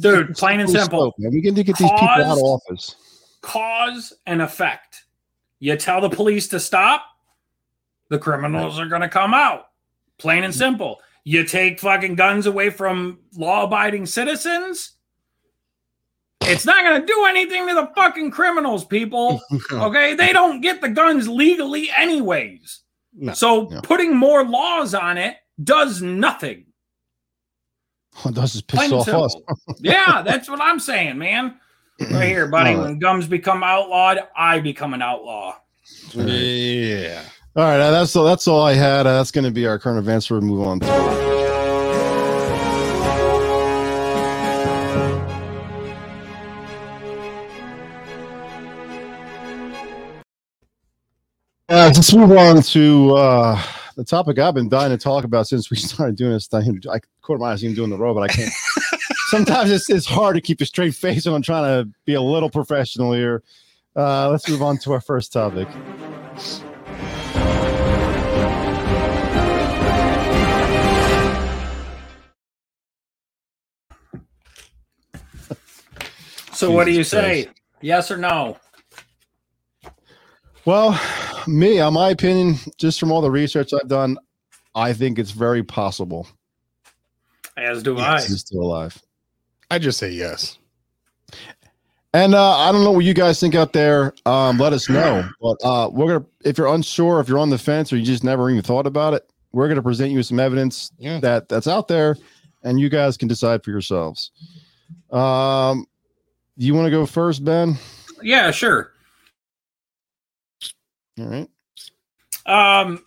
[0.00, 0.98] Dude, plain and simple.
[0.98, 1.30] slope, man.
[1.32, 2.96] We can get these people out of office.
[3.42, 5.04] cause and effect
[5.58, 7.04] you tell the police to stop
[8.08, 9.66] the criminals are going to come out
[10.18, 10.58] Plain and mm-hmm.
[10.58, 11.00] simple.
[11.24, 14.92] You take fucking guns away from law abiding citizens.
[16.42, 19.40] It's not going to do anything to the fucking criminals, people.
[19.72, 20.14] Okay.
[20.14, 22.82] They don't get the guns legally, anyways.
[23.14, 23.32] No.
[23.32, 23.80] So No.
[23.80, 26.66] putting more laws on it does nothing.
[28.22, 29.36] What does is piss off us.
[29.80, 31.58] yeah, that's what I'm saying, man.
[32.00, 32.70] Right here, buddy.
[32.70, 32.84] All right.
[32.84, 35.56] When gums become outlawed, I become an outlaw.
[36.14, 37.22] Yeah.
[37.56, 38.26] All right, uh, that's all.
[38.26, 39.06] That's all I had.
[39.06, 40.28] Uh, that's going to be our current events.
[40.28, 40.80] We'll move on.
[40.80, 40.86] To.
[51.70, 53.62] Uh, let's move on to uh,
[53.96, 56.82] the topic I've been dying to talk about since we started doing this thing.
[56.92, 58.52] I quarter my eyes even doing the row, but I can't.
[59.28, 62.20] Sometimes it's, it's hard to keep a straight face when I'm trying to be a
[62.20, 63.42] little professional here.
[63.96, 65.68] Uh, let's move on to our first topic.
[76.56, 77.48] So, what do you Jesus say?
[77.82, 78.56] Yes or no?
[80.64, 80.98] Well,
[81.46, 84.16] me, on my opinion, just from all the research I've done,
[84.74, 86.26] I think it's very possible
[87.56, 88.20] As do I.
[88.22, 89.00] he's still alive.
[89.70, 90.58] I just say yes.
[92.14, 94.14] And uh, I don't know what you guys think out there.
[94.24, 95.28] Um, let us know.
[95.40, 98.24] But uh, we're gonna, if you're unsure, if you're on the fence, or you just
[98.24, 101.20] never even thought about it, we're gonna present you with some evidence Yeah.
[101.20, 102.16] that that's out there,
[102.62, 104.30] and you guys can decide for yourselves.
[105.10, 105.86] Um,
[106.56, 107.76] you want to go first, Ben?
[108.22, 108.92] Yeah, sure.
[111.18, 111.48] All right.
[112.46, 113.04] Um,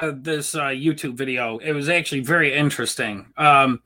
[0.00, 3.32] uh, this uh, YouTube video, it was actually very interesting.
[3.36, 3.82] Um,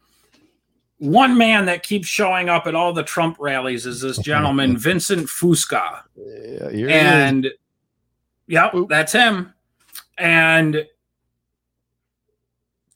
[0.98, 5.26] one man that keeps showing up at all the Trump rallies is this gentleman, Vincent
[5.26, 6.02] Fusca.
[6.16, 7.02] Yeah, here it is.
[7.02, 7.48] and
[8.46, 8.88] yep, Oop.
[8.88, 9.52] that's him.
[10.16, 10.86] And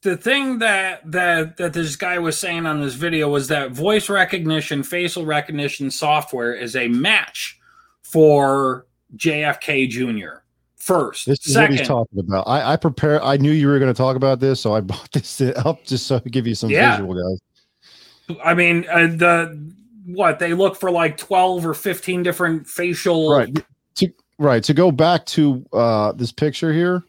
[0.01, 4.09] the thing that that that this guy was saying on this video was that voice
[4.09, 7.59] recognition, facial recognition software is a match
[8.03, 8.85] for
[9.17, 10.39] JFK Jr.
[10.77, 12.47] First, This is what he's second, talking about.
[12.47, 13.21] I, I prepare.
[13.23, 16.07] I knew you were going to talk about this, so I bought this up just
[16.07, 16.91] so I could give you some Yeah.
[16.95, 18.37] visual, guys.
[18.43, 19.73] I mean, uh, the
[20.05, 23.31] what they look for like twelve or fifteen different facial.
[23.31, 23.49] Right.
[23.95, 27.03] To right to go back to uh, this picture here.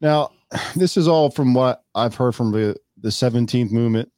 [0.00, 0.32] Now,
[0.76, 4.10] this is all from what I've heard from the the 17th movement.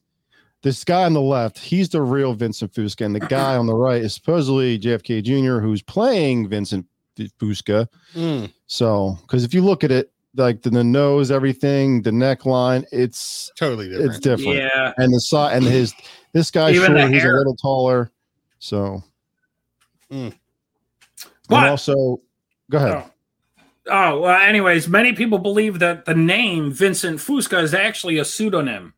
[0.62, 3.74] This guy on the left, he's the real Vincent Fusca, and the guy on the
[3.74, 7.86] right is supposedly JFK Jr., who's playing Vincent Fusca.
[8.14, 8.52] Mm.
[8.66, 13.50] So, because if you look at it, like the, the nose, everything, the neckline, it's
[13.56, 14.10] Totally different.
[14.10, 14.56] it's different.
[14.56, 15.94] Yeah, and the side and his
[16.32, 18.10] this guy's Even short, he's a little taller.
[18.58, 19.02] So
[20.12, 20.34] Mm.
[21.48, 22.20] But- and also
[22.70, 23.04] go ahead.
[23.06, 23.10] Oh.
[23.88, 28.94] Oh, well, anyways, many people believe that the name Vincent Fusca is actually a pseudonym.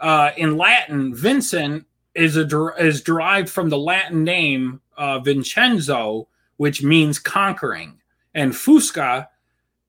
[0.00, 6.28] Uh, in Latin, Vincent is a der- is derived from the Latin name uh, Vincenzo,
[6.56, 8.00] which means conquering,
[8.34, 9.28] and Fusca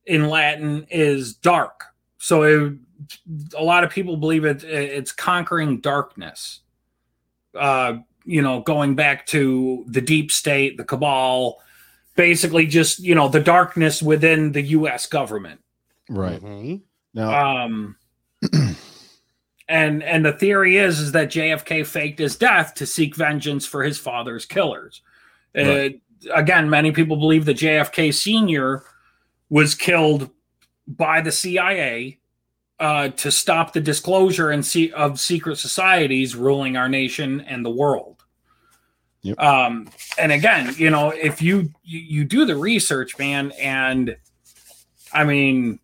[0.04, 1.84] in Latin is dark.
[2.18, 2.72] So it,
[3.56, 6.60] a lot of people believe it, it's conquering darkness.
[7.54, 11.60] Uh, you know, going back to the deep state, the cabal,
[12.16, 15.06] basically just you know the darkness within the U.S.
[15.06, 15.60] government.
[16.08, 16.40] Right.
[16.40, 16.82] Mhm.
[17.14, 17.96] Now Um,
[19.68, 23.82] and and the theory is is that JFK faked his death to seek vengeance for
[23.82, 25.02] his father's killers.
[25.56, 25.88] Uh,
[26.34, 28.84] again, many people believe that JFK Senior
[29.48, 30.30] was killed
[30.86, 32.18] by the CIA
[32.78, 37.70] uh, to stop the disclosure and see of secret societies ruling our nation and the
[37.70, 38.24] world.
[39.22, 39.40] Yep.
[39.40, 39.88] Um,
[40.18, 44.16] and again, you know, if you, you you do the research, man, and
[45.12, 45.80] I mean,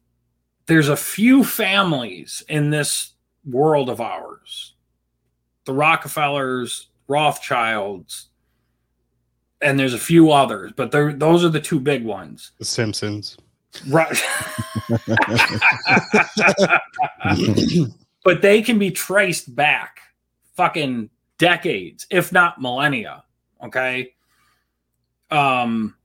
[0.67, 3.13] there's a few families in this
[3.45, 4.75] world of ours,
[5.65, 8.29] the Rockefellers, Rothschilds,
[9.61, 12.53] and there's a few others, but they're, those are the two big ones.
[12.59, 13.37] The Simpsons.
[13.89, 14.23] Right.
[18.25, 20.01] but they can be traced back
[20.55, 23.25] fucking decades, if not millennia.
[23.63, 24.15] Okay.
[25.31, 25.97] Um,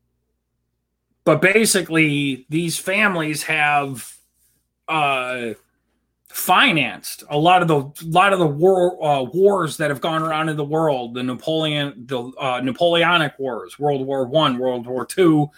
[1.23, 4.13] but basically, these families have
[4.87, 5.49] uh,
[6.29, 10.47] financed a lot of the lot of the war uh, wars that have gone around
[10.49, 11.13] in the world.
[11.13, 15.49] The Napoleon, the uh, Napoleonic Wars, World War One, World War Two.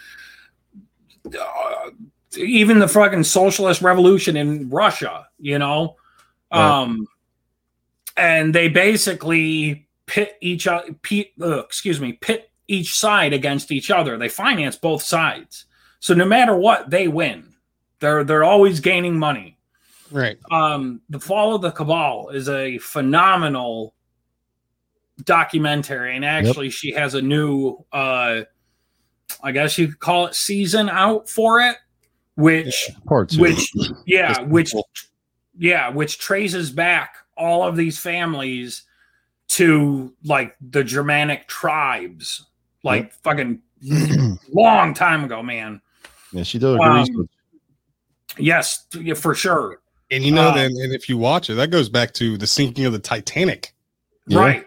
[1.25, 1.91] Uh,
[2.37, 5.95] even the fucking socialist revolution in Russia, you know,
[6.51, 6.81] Right.
[6.81, 7.07] um,
[8.19, 13.89] and they basically pit each other, pit, uh, excuse me, pit each side against each
[13.89, 14.17] other.
[14.17, 15.65] They finance both sides,
[15.99, 17.53] so no matter what, they win.
[17.99, 19.57] They're they're always gaining money.
[20.11, 20.39] Right.
[20.49, 23.93] um, the fall of the cabal is a phenomenal
[25.23, 28.41] documentary and actually she has a new uh
[29.43, 31.75] i guess you could call it season out for it
[32.35, 32.89] which
[33.27, 33.41] two.
[33.41, 33.71] which
[34.05, 34.73] yeah which
[35.57, 38.83] yeah which traces back all of these families
[39.47, 42.45] to like the germanic tribes
[42.83, 43.59] like fucking
[44.53, 45.81] long time ago man
[46.31, 47.29] yeah, she did a good Um,
[48.37, 48.85] yes
[49.15, 49.81] for sure
[50.11, 52.47] And you know, Uh, then, and if you watch it, that goes back to the
[52.47, 53.73] sinking of the Titanic.
[54.27, 54.39] Yeah.
[54.39, 54.65] right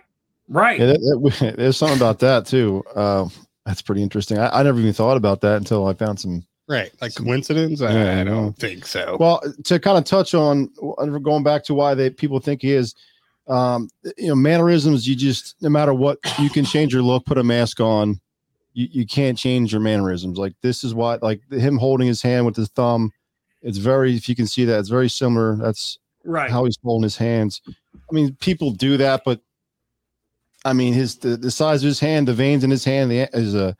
[0.48, 2.82] right Yeah, that, that- there's something about that too.
[2.94, 3.28] Uh,
[3.66, 4.38] that's pretty interesting.
[4.38, 6.44] I, I never even thought about that until I found some.
[6.68, 6.90] Right.
[7.00, 7.80] Like coincidence?
[7.80, 9.16] I, Yeah, I I don't think so.
[9.18, 10.70] Well, to kind of touch on
[11.22, 12.94] going back to why they people think he is,
[13.48, 15.06] um, you know, mannerisms.
[15.06, 18.20] You just no matter what, you can change your look, put a mask on.
[18.74, 20.38] You you can't change your mannerisms.
[20.38, 23.10] Like this is why, like him holding his hand with his thumb.
[23.62, 25.56] It's very, if you can see that, it's very similar.
[25.56, 27.60] That's right how he's holding his hands.
[27.66, 29.40] I mean, people do that, but
[30.64, 33.28] I mean, his the, the size of his hand, the veins in his hand, the
[33.32, 33.74] his uh,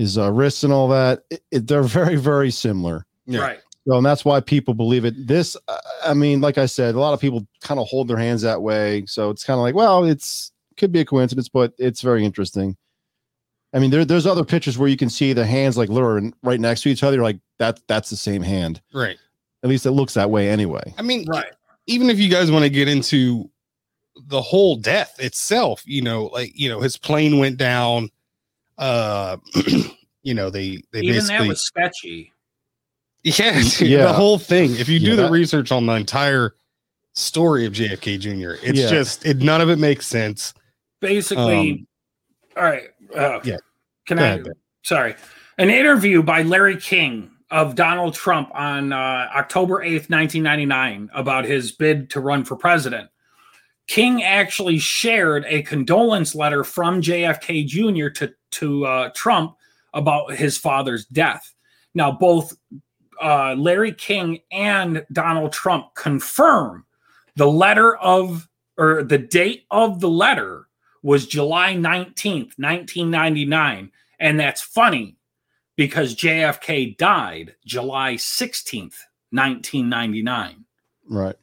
[0.00, 3.06] his uh, wrists and all that, it, it- they're very very similar.
[3.26, 3.40] Yeah.
[3.40, 5.14] right So, and that's why people believe it.
[5.26, 8.16] This, uh, I mean, like I said, a lot of people kind of hold their
[8.16, 9.04] hands that way.
[9.06, 12.76] So it's kind of like, well, it's could be a coincidence, but it's very interesting.
[13.72, 16.58] I mean, there, there's other pictures where you can see the hands like literally right
[16.58, 17.16] next to each other.
[17.16, 18.80] You're like, that that's the same hand.
[18.92, 19.18] Right.
[19.62, 20.94] At least it looks that way anyway.
[20.98, 21.52] I mean, right
[21.86, 23.50] even if you guys want to get into
[24.26, 28.10] the whole death itself, you know, like you know, his plane went down.
[28.80, 29.36] Uh,
[30.24, 32.32] you know, they they even that was sketchy
[33.22, 34.04] yeah, dude, Yeah.
[34.04, 34.74] the whole thing.
[34.76, 36.54] If you do the that- research on the entire
[37.14, 38.88] story of JFK Jr., it's Yeah.
[38.88, 40.54] just it none of it makes sense.
[41.00, 41.86] basically Um,
[42.56, 43.56] all right uh, yeah.
[44.06, 44.46] can Go i ahead,
[44.82, 45.14] sorry
[45.58, 51.72] an interview by larry king of donald trump on uh, october 8th 1999 about his
[51.72, 53.08] bid to run for president
[53.90, 59.56] king actually shared a condolence letter from jfk jr to, to uh, trump
[59.94, 61.54] about his father's death
[61.94, 62.56] now both
[63.20, 66.84] uh, larry king and donald trump confirm
[67.36, 70.66] the letter of or the date of the letter
[71.02, 73.90] was July 19th, 1999.
[74.18, 75.16] And that's funny
[75.76, 78.96] because JFK died July 16th,
[79.30, 80.64] 1999.
[81.08, 81.36] Right.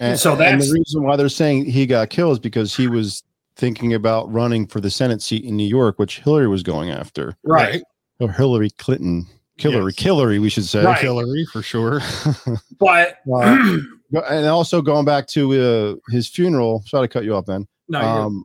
[0.00, 2.86] And, So and that's- the reason why they're saying he got killed is because he
[2.88, 3.22] was
[3.56, 7.36] thinking about running for the Senate seat in New York, which Hillary was going after.
[7.42, 7.82] Right.
[8.20, 9.26] Or Hillary Clinton.
[9.56, 10.04] Hillary, Yes.
[10.04, 10.84] Hillary, we should say.
[10.84, 10.98] Right.
[11.00, 12.00] Hillary for sure.
[12.78, 13.78] But Uh,
[14.30, 15.52] and also going back to
[16.00, 16.84] uh, his funeral.
[16.86, 17.66] Sorry to cut you off, Ben.
[17.88, 18.44] no, Um,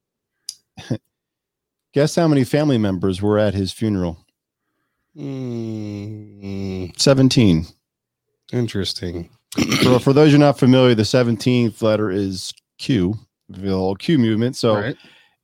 [1.93, 4.26] guess how many family members were at his funeral?
[5.16, 7.68] Mm, 17.
[8.51, 9.30] interesting.
[9.84, 13.16] For, for those who are not familiar, the 17th letter is Q,
[13.49, 14.56] the whole Q movement.
[14.56, 14.95] So Right.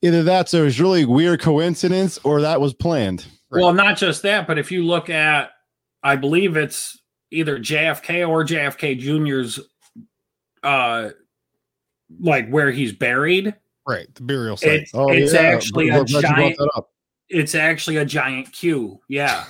[0.02, 3.26] either that's a really weird coincidence or that was planned.
[3.52, 5.52] well, not just that, but if you look at,
[6.04, 6.98] I believe it's
[7.32, 9.60] either JFK or JFK Jr.'s,
[10.64, 11.10] uh,
[12.20, 13.54] like where he's buried.
[13.88, 14.08] Right.
[14.16, 14.82] The burial site.
[14.82, 16.58] It's, it's actually Glad a you brought giant.
[16.58, 16.90] that up.
[17.30, 19.00] It's actually a giant Q.
[19.08, 19.46] Yeah.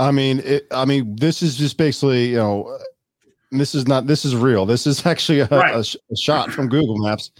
[0.00, 2.78] I mean, it, I mean, this is just basically, you know,
[3.58, 4.66] this is not, this is real.
[4.66, 5.74] This is actually a, Right.
[5.74, 7.30] a, sh- a shot from Google Maps.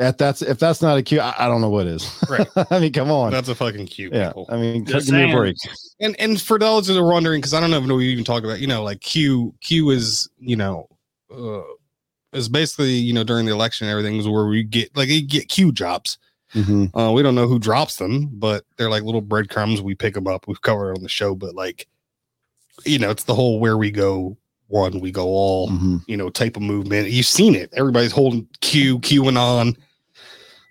[0.00, 2.08] If that's if that's not a Q, I, I don't know what is.
[2.30, 2.46] Right.
[2.70, 3.32] I mean, come on.
[3.32, 4.14] That's a fucking cute.
[4.14, 4.28] yeah.
[4.28, 4.46] people.
[4.48, 5.56] I mean, give Just me a break.
[5.98, 8.44] and and for those that are wondering, because I don't know if we even talk
[8.44, 10.86] about, you know, like Q Q is, you know,
[11.36, 11.62] uh,
[12.32, 15.20] is basically, you know, during the election and everything is where we get like you
[15.26, 16.16] get Q jobs.
[16.54, 16.90] Mhm.
[16.96, 19.82] Uh, we don't know who drops them, but they're like little breadcrumbs.
[19.82, 20.46] We pick them up.
[20.46, 21.88] We've covered it on the show, but like,
[22.86, 24.36] you know, it's the whole where we go
[24.68, 26.02] one, we go all, Mhm.
[26.06, 27.10] you know, type of movement.
[27.10, 27.70] You've seen it.
[27.76, 29.76] Everybody's holding Q, QAnon.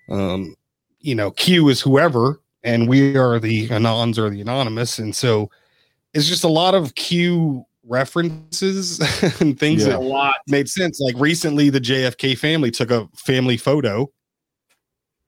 [0.09, 0.55] Um,
[0.99, 5.49] you know, Q is whoever, and we are the anons or the anonymous, and so
[6.13, 8.99] it's just a lot of Q references
[9.41, 9.89] and things Yeah.
[9.89, 10.35] A that lot.
[10.47, 10.99] made sense.
[10.99, 14.09] Like recently, the JFK family took a family photo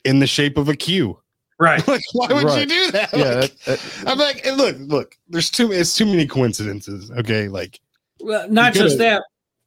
[0.06, 1.20] in the shape of a Q.
[1.60, 1.86] Right.
[1.88, 3.10] Like, why would you do that?
[3.14, 3.24] Yeah.
[3.42, 5.16] Like, that- that- I'm like, look, look.
[5.28, 7.12] There's too it's too many coincidences.
[7.12, 7.80] Okay, like
[8.22, 9.24] Well, not just that.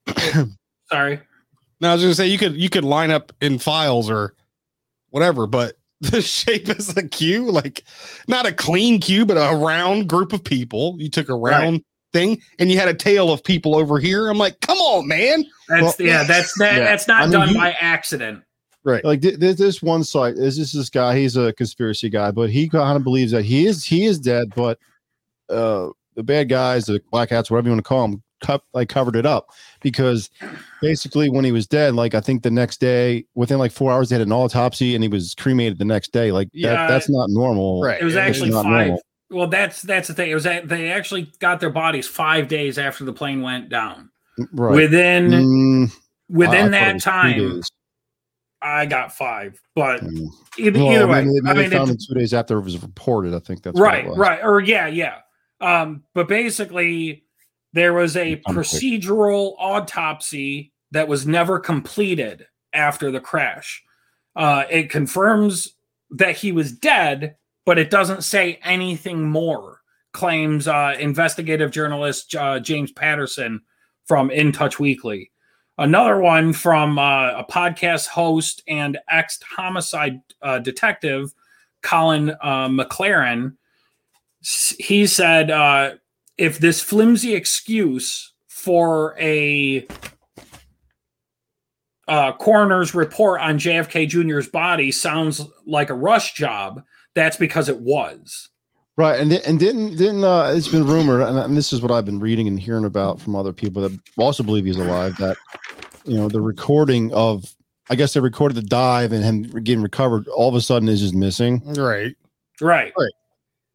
[0.91, 1.21] Sorry.
[1.81, 4.35] now I was gonna say you could you could line up in files or
[5.11, 7.85] whatever, but the shape is a Q, like
[8.29, 10.97] not a clean Q, but a round group of people.
[10.99, 11.83] You took a round
[12.13, 14.29] thing and you had a tail of people over here.
[14.29, 15.47] I'm like, come on, man.
[15.69, 16.25] That's Well, yeah.
[16.25, 16.77] That's that.
[16.77, 16.85] yeah.
[16.85, 18.43] That's not I mean, done you- by accident.
[18.85, 19.05] Right.
[19.05, 22.51] like th- there's this one site is this this guy he's a conspiracy guy but
[22.51, 24.77] he kind of believes that he is he is dead but
[25.49, 25.87] uh
[26.17, 29.17] the bad guys the black hats whatever you want to call them co- like covered
[29.17, 29.49] it up
[29.81, 30.31] because
[30.81, 34.09] basically when he was dead, like I think the next day, within like four hours,
[34.09, 36.33] they had an autopsy and he was cremated the next day.
[36.33, 36.73] Like Yeah.
[36.75, 37.83] that, that's not normal.
[37.83, 38.01] Right.
[38.01, 38.87] It was actually not five.
[38.89, 39.03] normal.
[39.31, 40.31] Well, that's that's the thing.
[40.31, 44.11] It was that they actually got their bodies five days after the plane went down.
[44.53, 44.75] Right.
[44.75, 45.97] Within Mm, I- I
[46.29, 47.61] within that was time.
[48.61, 49.61] I got five.
[49.75, 50.27] But Mm.
[50.59, 52.63] either, Well, either way, maybe, I mean, they found it- it two days after it
[52.63, 53.35] was reported.
[53.35, 54.19] I think that's what it right, was.
[54.19, 55.17] right, or yeah, yeah.
[55.61, 57.25] Um, but basically,
[57.73, 63.83] there was a procedural autopsy that was never completed after the crash.
[64.37, 65.75] Uh, it confirms
[66.11, 69.81] that he was dead, but it doesn't say anything more.
[70.13, 73.63] Claims uh, investigative journalist uh, James Patterson
[74.05, 75.31] from In Touch Weekly.
[75.79, 81.33] Another one from uh, a podcast host and ex homicide uh, detective,
[81.83, 83.57] Colin uh, McLaren.
[84.79, 85.93] He said, uh,
[86.39, 89.87] if this flimsy excuse for a
[92.09, 96.83] uh, coroner's report on JFK Jr.'s body sounds like a rush job,
[97.15, 98.49] that's because it was.
[98.97, 101.91] Right, and di- and didn't didn't uh, it's been rumored, and, and this is what
[101.91, 105.17] I've been reading and hearing about from other people that also believe he's alive.
[105.17, 105.39] That
[106.05, 107.55] you know the recording of,
[107.89, 110.29] I guess they recorded the dive and him getting recovered.
[110.29, 111.63] All of a sudden is just missing.
[111.65, 112.15] Right,
[112.61, 112.93] Right.
[112.99, 113.13] Right.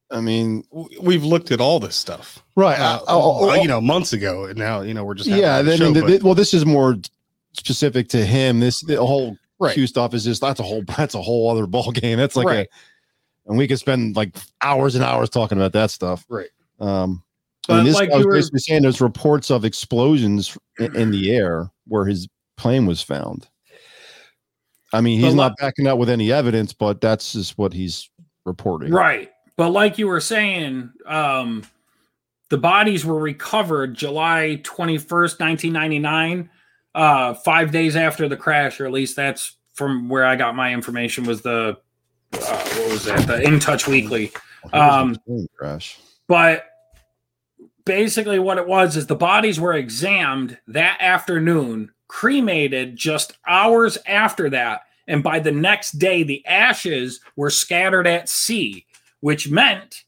[0.10, 0.64] I mean,
[1.02, 2.44] We've looked at all this stuff.
[2.56, 2.80] right?
[2.80, 5.62] Uh, oh, oh, you know, months ago, and now you know we're just yeah.
[5.62, 6.96] Then, show, the- the- well, this is more
[7.54, 8.60] specific to him.
[8.60, 9.74] This the whole Right.
[9.74, 12.18] Q stuff is just that's a whole that's a whole other ball game.
[12.18, 12.68] That's like Right.
[12.68, 16.26] a, and we could spend like hours and hours talking about that stuff.
[16.30, 16.50] Right.
[16.80, 17.24] Um,
[17.68, 20.58] But I mean, this like guy was you were- basically saying there's reports of explosions
[20.80, 23.48] in, in the air where his plane was found.
[24.94, 28.10] I mean, he's not backing up with any evidence, but that's just what he's
[28.46, 28.92] reporting.
[28.94, 29.32] Right.
[29.58, 31.64] But like you were saying, um,
[32.50, 36.50] the bodies were recovered July 21st, 1999,
[36.96, 40.74] uh, five days after the crash, or at least that's from where I got my
[40.74, 41.78] information was the,
[42.34, 43.28] uh, what was that?
[43.28, 44.32] The In Touch Weekly.
[44.74, 45.18] Um,
[45.56, 46.00] crash.
[46.28, 46.66] But
[47.86, 54.50] basically, what it was is the bodies were examined that afternoon, cremated just hours after
[54.50, 54.82] that.
[55.08, 58.86] And by the next day, the ashes were scattered at sea,
[59.22, 60.04] which meant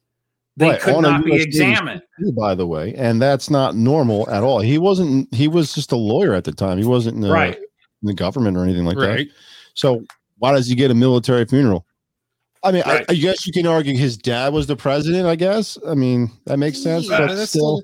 [0.57, 2.01] they Right, could on not be US Navy examined.
[2.35, 4.59] By the way, and that's not normal at all.
[4.59, 5.33] He wasn't.
[5.33, 6.77] He was just a lawyer at the time.
[6.77, 7.55] He wasn't in the, Right.
[7.55, 7.61] in
[8.07, 9.27] the government or anything like that.
[9.73, 10.03] So
[10.37, 11.85] why does he get a military funeral?
[12.61, 13.05] I mean, Right.
[13.09, 15.25] I, I guess you can argue his dad was the president.
[15.27, 15.77] I guess.
[15.87, 17.09] I mean, that makes sense.
[17.09, 17.81] Yeah, but still,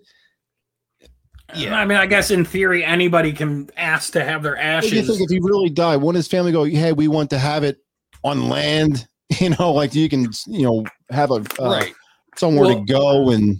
[1.55, 1.75] Yeah.
[1.79, 4.99] I mean, I guess in theory, anybody can ask to have their what do you
[5.01, 5.07] ashes.
[5.07, 5.97] think if he really died?
[5.97, 7.77] Wouldn't his family go, "Hey, we want to have it
[8.23, 9.07] on land"?
[9.41, 11.93] You know, like you can, you know, have a uh, right.
[12.37, 13.59] somewhere Well, to go and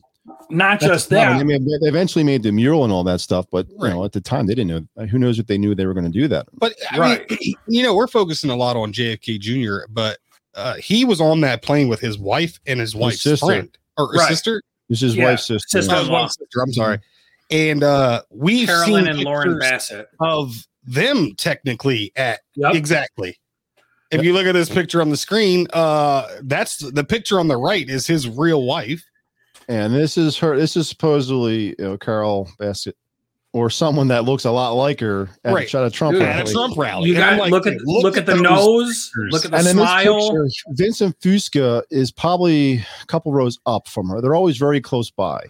[0.49, 1.28] Not just that.
[1.28, 3.89] I mean, they eventually made the mural and all that stuff, but you Right.
[3.89, 5.05] know, at the time they didn't know.
[5.07, 6.47] Who knows if they knew they were going to do that?
[6.53, 7.30] But I Right.
[7.32, 10.20] mean, you know, we're focusing a lot on JFK Jr., but
[10.53, 13.45] uh, he was on that plane with his wife and his wife's sister.
[13.45, 14.30] friend or his Right.
[14.30, 14.61] sister.
[14.88, 15.82] This is Yeah, wife's sister.
[15.82, 15.95] sister.
[15.95, 16.61] That was sister.
[16.61, 16.99] I'm sorry.
[17.49, 20.05] And uh, we've Carolyn seen and Lauren Bessette.
[20.20, 22.76] of them technically at Yep.
[22.76, 23.36] exactly.
[24.11, 27.57] If you look at this picture on the screen, uh, that's the picture on the
[27.57, 29.03] right is his real wife.
[29.67, 30.55] And this is her.
[30.57, 32.93] This is supposedly you know, Carol Bessette
[33.51, 35.73] or someone that looks a lot like her at Right.
[35.73, 36.51] a Trump Dude, at a.
[36.51, 37.09] Trump rally.
[37.09, 39.31] You got like, look at look, at the nose, pictures.
[39.31, 40.29] look at the And smile.
[40.29, 44.21] picture, Vincent Fusca is probably a couple rows up from her.
[44.21, 45.41] They're always very close by.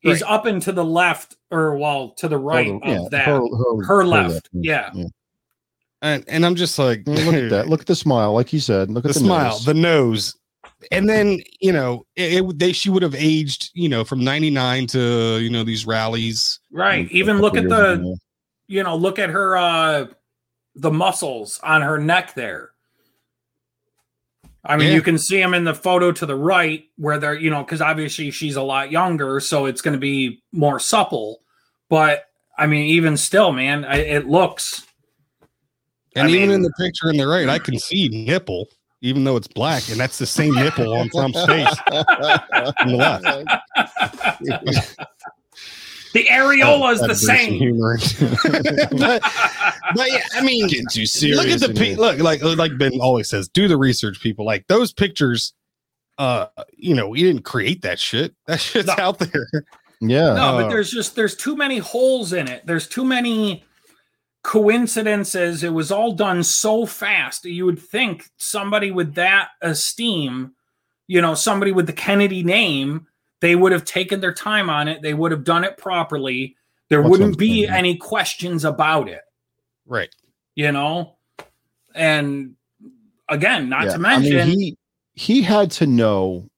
[0.00, 3.26] He's up and to the left, or well, to the right Her- of that.
[3.26, 4.48] her, Her, her- left.
[4.52, 4.90] yeah.
[4.94, 5.06] Yeah.
[6.00, 7.68] And, and I'm just like, Look at that.
[7.70, 8.32] Look at the smile.
[8.32, 8.90] Like you said.
[8.90, 9.64] Look at the, smile, nose.
[9.64, 10.36] the nose,
[10.92, 14.86] and then you know, it, it- they she would have aged, you know, from '99
[14.88, 16.60] to you know these rallies.
[16.70, 17.10] Right.
[17.10, 18.16] Even look at the ago.
[18.68, 20.06] you know, look at her uh
[20.76, 22.70] the muscles on her neck there.
[24.64, 24.94] I mean, Yeah.
[24.94, 27.80] you can see them in the photo to the right where they're, you know, because
[27.80, 31.40] obviously she's a lot younger, so it's going to be more supple.
[31.88, 32.26] But
[32.56, 34.84] I mean, even still, man, I, it looks
[36.18, 38.68] And I even mean- in the picture on the right, I can see nipple,
[39.00, 41.68] even though it's black, and that's the same nipple on Trump's face.
[41.92, 43.24] on the left.
[46.14, 47.52] the areola is That the same.
[47.54, 47.98] humor
[48.98, 49.22] but,
[49.94, 51.04] but yeah, I mean, Getting too
[51.34, 54.44] look at the in pe- look like like Ben always says, do the research, people.
[54.46, 55.52] Like those pictures,
[56.18, 56.46] uh,
[56.76, 58.34] you know, we didn't create that shit.
[58.46, 58.94] That shit's No.
[58.98, 59.46] out there.
[60.00, 60.32] Yeah.
[60.34, 62.66] No, but Uh, there's just there's too many holes in it.
[62.66, 63.64] There's too many
[64.48, 65.62] coincidences.
[65.62, 67.44] It was all done so fast.
[67.44, 70.52] You would think somebody with that esteem,
[71.06, 73.06] you know, somebody with the Kennedy name,
[73.40, 75.02] they would have taken their time on it.
[75.02, 76.56] They would have done it properly.
[76.88, 77.74] There That's wouldn't be saying.
[77.74, 79.20] any questions about it,
[79.84, 80.08] Right.
[80.54, 81.18] you know?
[81.94, 82.54] And
[83.28, 84.76] again, not Yeah, to mention, I mean, he
[85.12, 86.48] he had to know.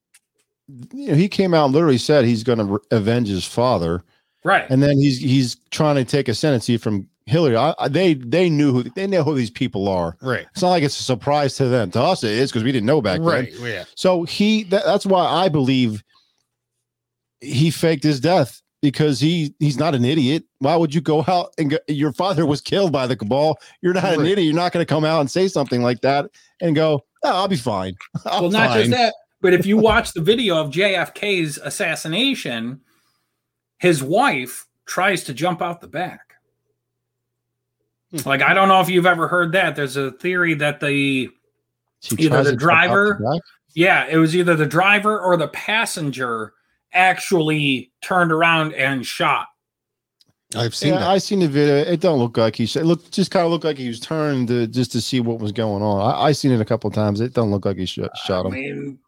[0.93, 4.01] You know, he came out and literally said he's going to re- avenge his father,
[4.45, 4.65] right.
[4.69, 7.55] and then he's he's trying to take ascendancy from Hillary.
[7.55, 10.17] I, I, they they knew who they know who these people are.
[10.21, 10.45] Right.
[10.51, 11.91] It's not like it's a surprise to them.
[11.91, 13.27] To us, it is because we didn't know back then.
[13.27, 13.53] Right.
[13.59, 13.85] Yeah.
[13.95, 16.03] So he that, that's why I believe
[17.39, 20.43] he faked his death because he he's not an idiot.
[20.59, 23.57] Why would you go out and go, your father was killed by the cabal?
[23.81, 24.31] You're not an Right.
[24.31, 24.45] idiot.
[24.45, 26.29] You're not going to come out and say something like that
[26.61, 29.77] and go, "Oh, I'll be fine." I'm well, not fine." just that, but if you
[29.77, 32.81] watch the video of JFK's assassination,
[33.79, 36.30] his wife tries to jump out the back.
[38.11, 38.27] Hmm.
[38.29, 39.75] Like, I don't know if you've ever heard that.
[39.75, 41.29] There's a theory that the
[42.01, 43.41] She either the to jump out driver- the.
[43.73, 46.53] Yeah, it was either the driver or the passenger
[46.93, 49.47] actually turned around and shot.
[50.53, 51.09] I've seen Yeah, that.
[51.09, 51.75] I seen the video.
[51.77, 52.81] It don't look like he shot.
[52.81, 55.39] It looked just kind of looked like he was turned to, just to see what
[55.39, 56.01] was going on.
[56.13, 57.21] I, I seen it a couple of times.
[57.21, 58.53] It don't look like he shot, shot I him.
[58.55, 58.99] mean,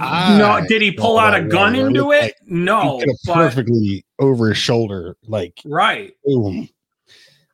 [0.00, 2.22] I no, did he pull out a gun into it?
[2.22, 6.12] like No, he could but perfectly over his shoulder, like right.
[6.24, 6.68] boom.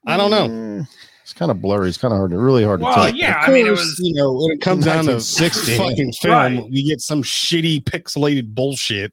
[0.07, 0.49] I don't know.
[0.49, 0.89] Mm,
[1.23, 1.89] It's kind of blurry.
[1.89, 3.15] It's kind of hard, to, really hard to tell.
[3.15, 5.77] yeah, Of I mean, it was you know when it comes down to 1960.
[5.77, 6.71] fucking film, Right.
[6.71, 9.13] we get some shitty pixelated bullshit.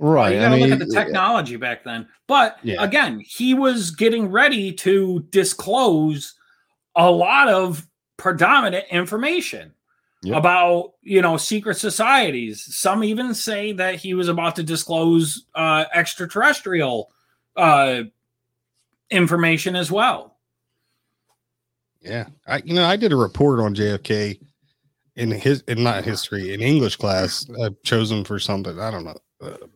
[0.00, 0.30] Right.
[0.30, 2.06] Well, you I got to mean, look at the technology back then.
[2.28, 2.82] But Yeah.
[2.82, 6.34] again, he was getting ready to disclose
[6.94, 7.86] a lot of
[8.16, 9.72] predominant information
[10.24, 10.36] Yep.
[10.36, 12.62] about you know secret societies.
[12.74, 17.10] Some even say that he was about to disclose uh, extraterrestrial
[17.56, 18.02] uh,
[19.10, 20.36] information as well.
[22.00, 24.40] Yeah, I you know I did a report on JFK
[25.16, 27.46] in his in not history in English class.
[27.62, 28.78] I chose him for something.
[28.78, 29.16] I don't know.
[29.42, 29.70] Uh, it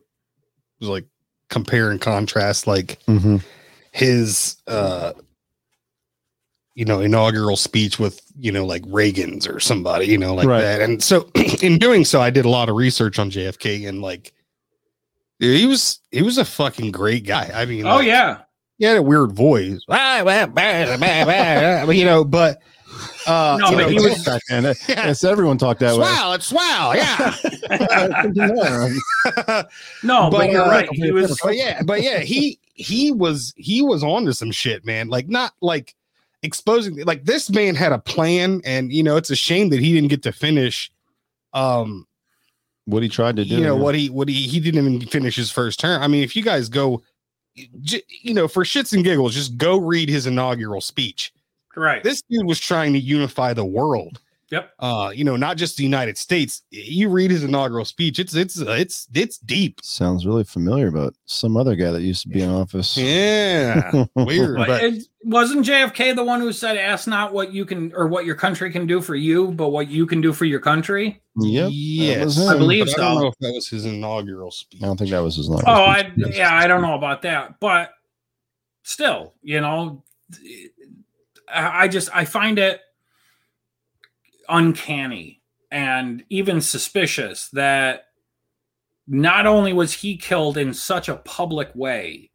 [0.79, 1.05] was like
[1.49, 3.43] compare and contrast like mhm.
[3.91, 5.11] his uh
[6.75, 10.61] you know inaugural speech with you know like Reagan's or somebody you know like Right.
[10.61, 10.81] that.
[10.81, 11.29] And so
[11.61, 14.31] in doing so, I did a lot of research on JFK and like.
[15.39, 17.51] dude, He was he was a fucking great guy.
[17.53, 18.43] I mean, Oh like, yeah,
[18.83, 19.95] he had a weird voice, you
[22.05, 22.61] know, but
[23.25, 24.63] uh, No, you but know, he was- back then.
[24.65, 24.73] Yeah.
[25.07, 26.05] Yes, everyone talked that way.
[26.05, 27.35] swell, it's swell, yeah.
[30.03, 30.89] no, but, But, you're uh, right.
[30.91, 34.85] He was but yeah, but yeah, he he was he was on to some shit,
[34.85, 35.07] man.
[35.07, 35.95] Like not like
[36.41, 39.93] exposing like this man had a plan, and you know, it's a shame that he
[39.93, 40.91] didn't get to finish
[41.53, 42.07] um
[42.85, 43.55] What he tried to do.
[43.55, 46.01] you know what he what he he didn't even finish his first term.
[46.01, 47.03] I mean, if you guys go j-
[47.55, 51.33] you know, for shits and giggles, just go read his inaugural speech.
[51.75, 52.03] right.
[52.03, 54.19] This dude was trying to unify the world.
[54.53, 54.71] Yep.
[54.77, 56.61] Uh, you know, not just the United States.
[56.69, 59.79] You read his inaugural speech, it's it's it's it's deep.
[59.81, 62.95] Sounds really familiar about some other guy that used to be in office.
[62.95, 64.05] Yeah.
[64.15, 64.57] Weird.
[64.57, 68.07] But But it, wasn't JFK the one who said, "Ask not what you can or
[68.07, 71.19] what your country can do for you, but what you can do for your country"?
[71.39, 71.69] Yep.
[71.73, 72.47] yes, him.
[72.49, 73.21] I believe But I don't so.
[73.21, 74.83] know if that was his inaugural speech.
[74.83, 75.61] I don't think that was his name.
[75.65, 77.91] Oh, I yeah, I don't know about that, but
[78.83, 80.03] still, you know,
[81.51, 82.81] I I just I find it
[84.49, 85.41] uncanny
[85.71, 88.05] and even suspicious that
[89.07, 92.31] not only was he killed in such a public way,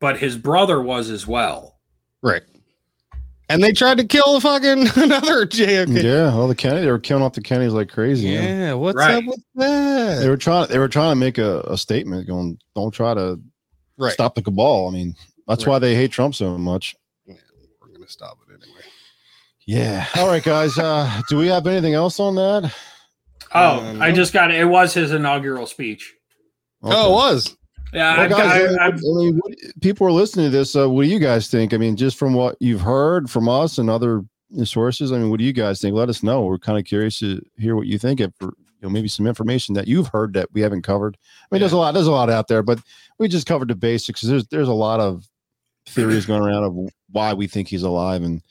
[0.00, 1.78] but his brother was as well.
[2.22, 2.42] Right.
[3.48, 6.02] And they tried to kill fucking another JFK.
[6.02, 8.28] Yeah, all the Kennedy, they were killing off the Kennedys like crazy.
[8.28, 8.72] Yeah, Yeah.
[8.74, 9.16] what's Right.
[9.16, 10.20] up with that?
[10.20, 10.68] They were trying.
[10.68, 13.38] They were trying to make a, a statement, going, "Don't try to
[13.98, 14.12] right.
[14.12, 15.14] stop the cabal." I mean,
[15.46, 15.72] that's Right.
[15.74, 16.96] why they hate Trump so much.
[17.24, 17.34] Yeah,
[17.80, 18.45] We're gonna stop it anyway.
[19.66, 20.06] Yeah.
[20.16, 20.78] All right, guys.
[20.78, 22.72] Uh, do we have anything else on that?
[23.54, 24.60] Oh, Um, I just got it.
[24.60, 26.14] It was his inaugural speech.
[26.82, 27.56] Oh, it was.
[27.92, 30.76] Yeah, Well, guys, got- I, I've- I mean, what, people are listening to this.
[30.76, 31.72] Uh, what do you guys think?
[31.74, 34.22] I mean, just from what you've heard from us and other
[34.64, 35.94] sources, I mean, what do you guys think?
[35.94, 36.42] Let us know.
[36.44, 38.20] We're kind of curious to hear what you think.
[38.20, 38.52] Of, you
[38.82, 41.16] know, maybe some information that you've heard that we haven't covered.
[41.50, 41.94] I mean, there's a lot.
[41.94, 42.78] There's a lot out there, but
[43.18, 44.20] we just covered the basics.
[44.20, 45.24] There's there's a lot of
[45.88, 46.76] theories going around of
[47.10, 48.42] why we think he's alive, and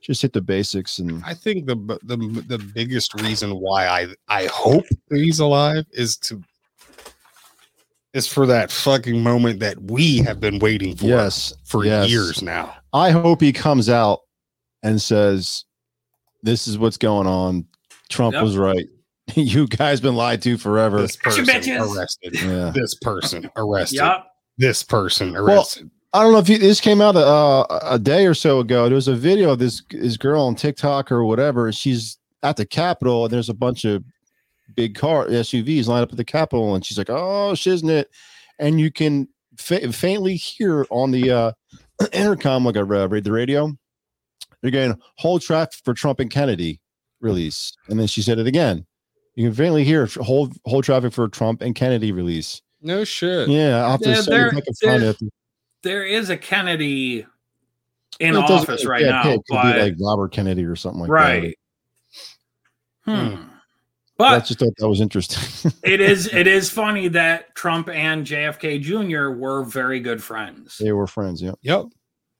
[0.00, 0.98] just hit the basics.
[0.98, 5.86] And I think the the the biggest reason why I I hope that he's alive
[5.92, 6.42] is to
[8.12, 12.10] is for that fucking moment that we have been waiting for yes, for yes.
[12.10, 12.74] years now.
[12.92, 14.20] I hope he comes out
[14.82, 15.64] and says,
[16.42, 17.66] "This is what's going on.
[18.08, 18.42] Trump Yep.
[18.42, 18.86] was right.
[19.34, 21.44] you guys been lied to forever." This person
[21.80, 22.40] arrested.
[22.42, 22.72] Yeah.
[22.74, 23.96] This person arrested.
[23.96, 24.26] Yep.
[24.58, 25.90] This person arrested.
[26.12, 28.86] I don't know if you, this came out uh, a day or so ago.
[28.88, 31.66] There was a video of this this girl on TikTok or whatever.
[31.66, 34.02] and She's at the Capitol, and there's a bunch of
[34.74, 38.06] big car SUVs lined up at the Capitol, and she's like, "Oh, shiznit,"
[38.58, 41.52] and you can fa- faintly hear on the uh,
[42.12, 43.72] intercom, like I read, the radio.
[44.62, 46.80] They're getting hold traffic for Trump and Kennedy
[47.20, 48.84] release, and then she said it again.
[49.36, 52.62] You can faintly hear hold hold traffic for Trump and Kennedy release.
[52.82, 53.48] No shit.
[53.48, 55.16] Yeah, I'll have to Yeah, say there- if I can find it.
[55.82, 57.26] There is a Kennedy
[58.18, 60.64] in It doesn't office really- right yeah, now, it could but be like Robert Kennedy
[60.64, 61.14] or something like that.
[61.14, 61.58] right.
[63.04, 63.42] Hmm.
[64.22, 65.72] I just thought that was interesting.
[65.82, 69.30] it is it is funny that Trump and JFK Jr.
[69.30, 70.76] were very good friends.
[70.76, 71.40] they were friends.
[71.40, 71.52] Yeah.
[71.62, 71.86] Yep.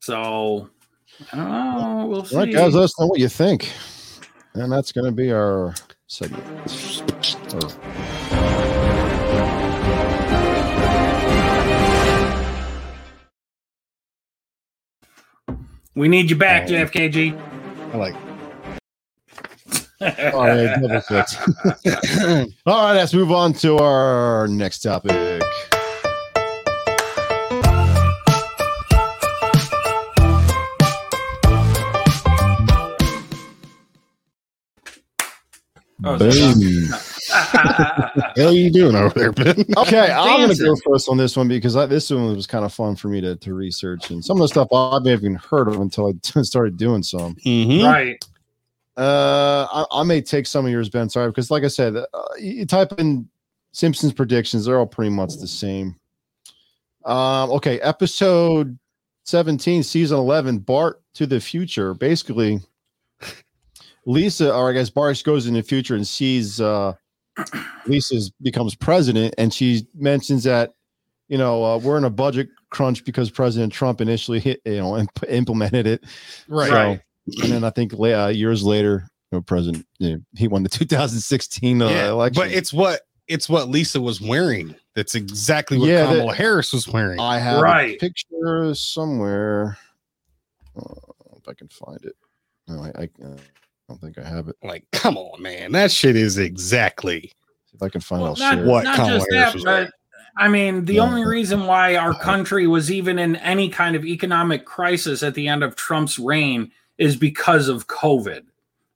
[0.00, 0.68] So
[1.32, 2.06] I don't know.
[2.06, 2.36] We'll see.
[2.36, 3.72] All right, guys, let us know what you think.
[4.52, 5.74] And that's going to be our
[6.06, 6.44] segment.
[7.54, 7.70] Or-
[15.94, 16.72] we need you back, Oh.
[16.72, 17.38] JFKG.
[17.92, 18.14] I like.
[20.02, 21.36] All right, oh, double fix.
[22.66, 25.42] All right, let's move on to our next topic.
[36.02, 36.88] Oh, Boom.
[38.36, 39.64] How you doing over there, Ben?
[39.76, 42.64] Okay, I'm going to go first on this one because I, this one was kind
[42.64, 45.36] of fun for me to, to research, and some of the stuff I've never even
[45.36, 47.36] heard of until I started doing some.
[47.46, 47.86] Mm-hmm.
[47.86, 48.24] right.
[48.96, 51.08] Uh, I, I may take some of yours, Ben.
[51.08, 52.04] Sorry, because like I said, uh,
[52.38, 53.28] you you type in
[53.72, 55.96] Simpsons predictions; they're all pretty much the same.
[57.04, 58.78] Um, okay, episode
[59.24, 61.94] seventeen, season eleven, Bart to the future.
[61.94, 62.60] Basically,
[64.06, 66.94] Lisa, or I guess Bart goes in the future and sees uh,
[67.86, 70.74] Lisa becomes president, and she mentions that
[71.28, 74.96] you know uh, we're in a budget crunch because President Trump initially hit you know
[74.98, 76.04] imp- implemented it.
[76.48, 76.68] Right.
[76.68, 77.00] So- Right.
[77.42, 80.68] and then I think uh, years later, you know, President you know, he won the
[80.70, 82.42] 2016 uh, Yeah, election.
[82.42, 84.74] but it's what it's what Lisa was wearing.
[84.96, 87.20] That's exactly what Yeah, that- Kamala Harris was wearing.
[87.20, 88.00] I have a Right.
[88.00, 89.78] picture somewhere.
[90.76, 90.94] Uh,
[91.36, 92.16] if I can find it.
[92.68, 93.08] No, I, I,
[93.90, 94.56] uh, don't think I have it.
[94.62, 97.32] like, come on, man, that shit is exactly.
[97.74, 98.66] If I can find Well, it, not, I'll share.
[98.66, 99.88] What not Kamala just Harris that, but wearing.
[100.36, 101.02] I mean, the Yeah.
[101.02, 105.48] only reason why our country was even in any kind of economic crisis at the
[105.48, 108.42] end of Trump's reign is because of COVID.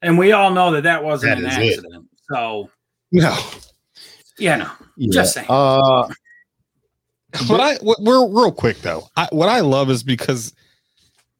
[0.03, 1.78] And we all know that that wasn't That an is it.
[1.78, 2.07] accident.
[2.30, 2.70] So,
[3.12, 3.36] No,
[4.38, 4.70] yeah, no.
[4.97, 5.12] Yeah.
[5.12, 5.47] just saying.
[5.49, 6.09] Uh,
[7.49, 9.09] what I what, we're real quick though.
[9.16, 10.55] I, what I love is because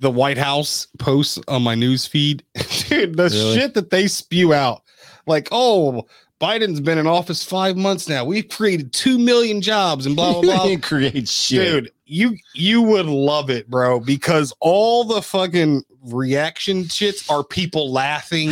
[0.05, 2.45] the White House posts on my news feed,
[2.89, 3.55] dude, the Really?
[3.57, 4.83] shit that they spew out,
[5.27, 6.07] like, oh,
[6.41, 8.25] Biden's been in office five months now.
[8.25, 10.67] We've created two million jobs and blah blah blah.
[10.67, 11.85] didn't create shit.
[11.85, 17.93] Dude, you you would love it, bro, because all the fucking reaction shits are people
[17.93, 18.51] laughing.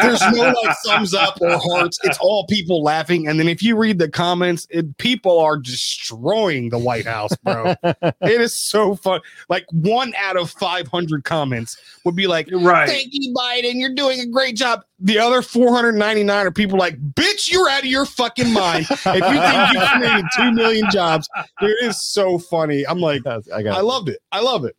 [0.00, 1.98] There's no like thumbs up or hearts.
[2.04, 3.28] It's all people laughing.
[3.28, 7.74] And then if you read the comments, it, people are destroying the White House, bro.
[7.84, 9.20] it is so fun.
[9.48, 12.88] Like one out of 500 comments would be like, right.
[12.88, 13.74] Thank you, Biden.
[13.74, 14.84] You're doing a great job.
[15.00, 18.86] The other 499 are people like, bitch, you're out of your fucking mind.
[18.90, 21.28] If you think you created 2 million jobs,
[21.60, 22.86] dude, it is so funny.
[22.86, 24.20] I'm like, I got I loved it.
[24.32, 24.76] I love it.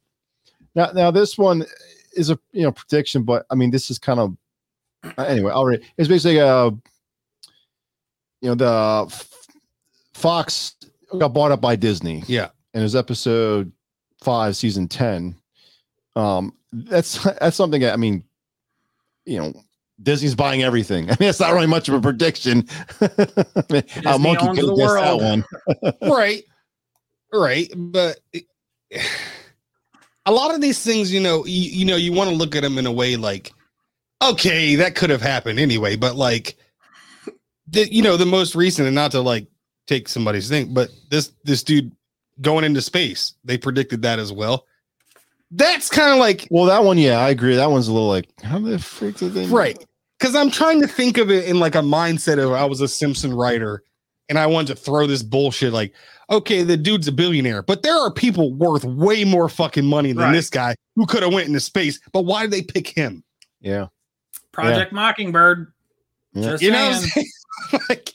[0.76, 1.65] Now, now this one
[2.15, 4.38] is a you know prediction, but I mean this is kind of
[5.17, 5.51] uh, anyway.
[5.51, 5.82] I'll read.
[5.97, 6.82] It's basically a you
[8.41, 9.28] know the
[10.13, 10.76] Fox
[11.17, 12.23] got bought up by Disney.
[12.28, 12.49] Yeah.
[12.73, 13.71] and it was episode
[14.21, 15.36] five, season ten.
[16.15, 18.23] Um, that's that's something that I mean,
[19.26, 19.53] you know.
[20.03, 21.05] Disney's buying everything.
[21.09, 22.67] I mean, it's not really much of a prediction.
[23.69, 25.45] Mean, uh, Monkey could have that one.
[26.01, 26.43] right.
[27.32, 27.71] Right.
[27.73, 28.43] But it-
[30.26, 32.63] a lot of these things, you know, you, you know, you want to look at
[32.63, 33.51] them in a way like,
[34.21, 35.95] okay, that could have happened anyway.
[35.95, 36.57] But like,
[37.67, 39.47] the, you know, the most recent, and not to like
[39.88, 41.91] take somebody's thing, but this this dude
[42.41, 44.65] going into space, they predicted that as well.
[45.51, 47.55] That's kind of like Well, that one, yeah, I agree.
[47.55, 49.45] That one's a little like, how the freak did they?
[49.47, 49.84] right
[50.19, 52.88] because i'm trying to think of it in like a mindset of i was a
[52.88, 53.84] simpson writer
[54.30, 55.93] and i wanted to throw this bullshit like
[56.30, 60.23] okay the dude's a billionaire but there are people worth way more fucking money than
[60.23, 60.32] Right.
[60.34, 63.23] this guy who could have went into space but why did they pick him
[63.61, 63.88] Yeah.
[64.51, 65.71] Project Mockingbird.
[66.34, 66.51] Yeah.
[66.51, 67.28] Just you know what I'm saying.
[67.69, 67.82] saying?
[67.89, 68.13] like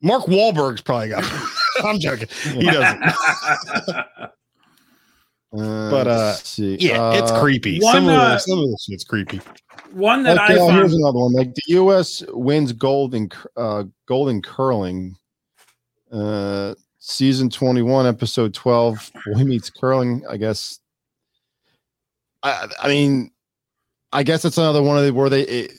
[0.00, 1.24] mark Wahlberg's probably got
[1.84, 3.02] i'm joking he doesn't
[5.54, 6.76] Uh, But, uh, let's see.
[6.80, 9.38] yeah it's Uh, creepy one, some, of uh, the, some of this shit's creepy
[9.92, 11.34] One that Okay, I oh, found here's another one.
[11.34, 12.22] Like the U.S.
[12.30, 15.14] wins gold in cur- uh, gold in curling.
[16.12, 19.10] Uh, season twenty-one, episode twelve.
[19.32, 20.22] Boy meets curling.
[20.28, 20.78] I guess.
[22.42, 23.30] I I mean,
[24.12, 25.72] I guess it's another one of the where they it,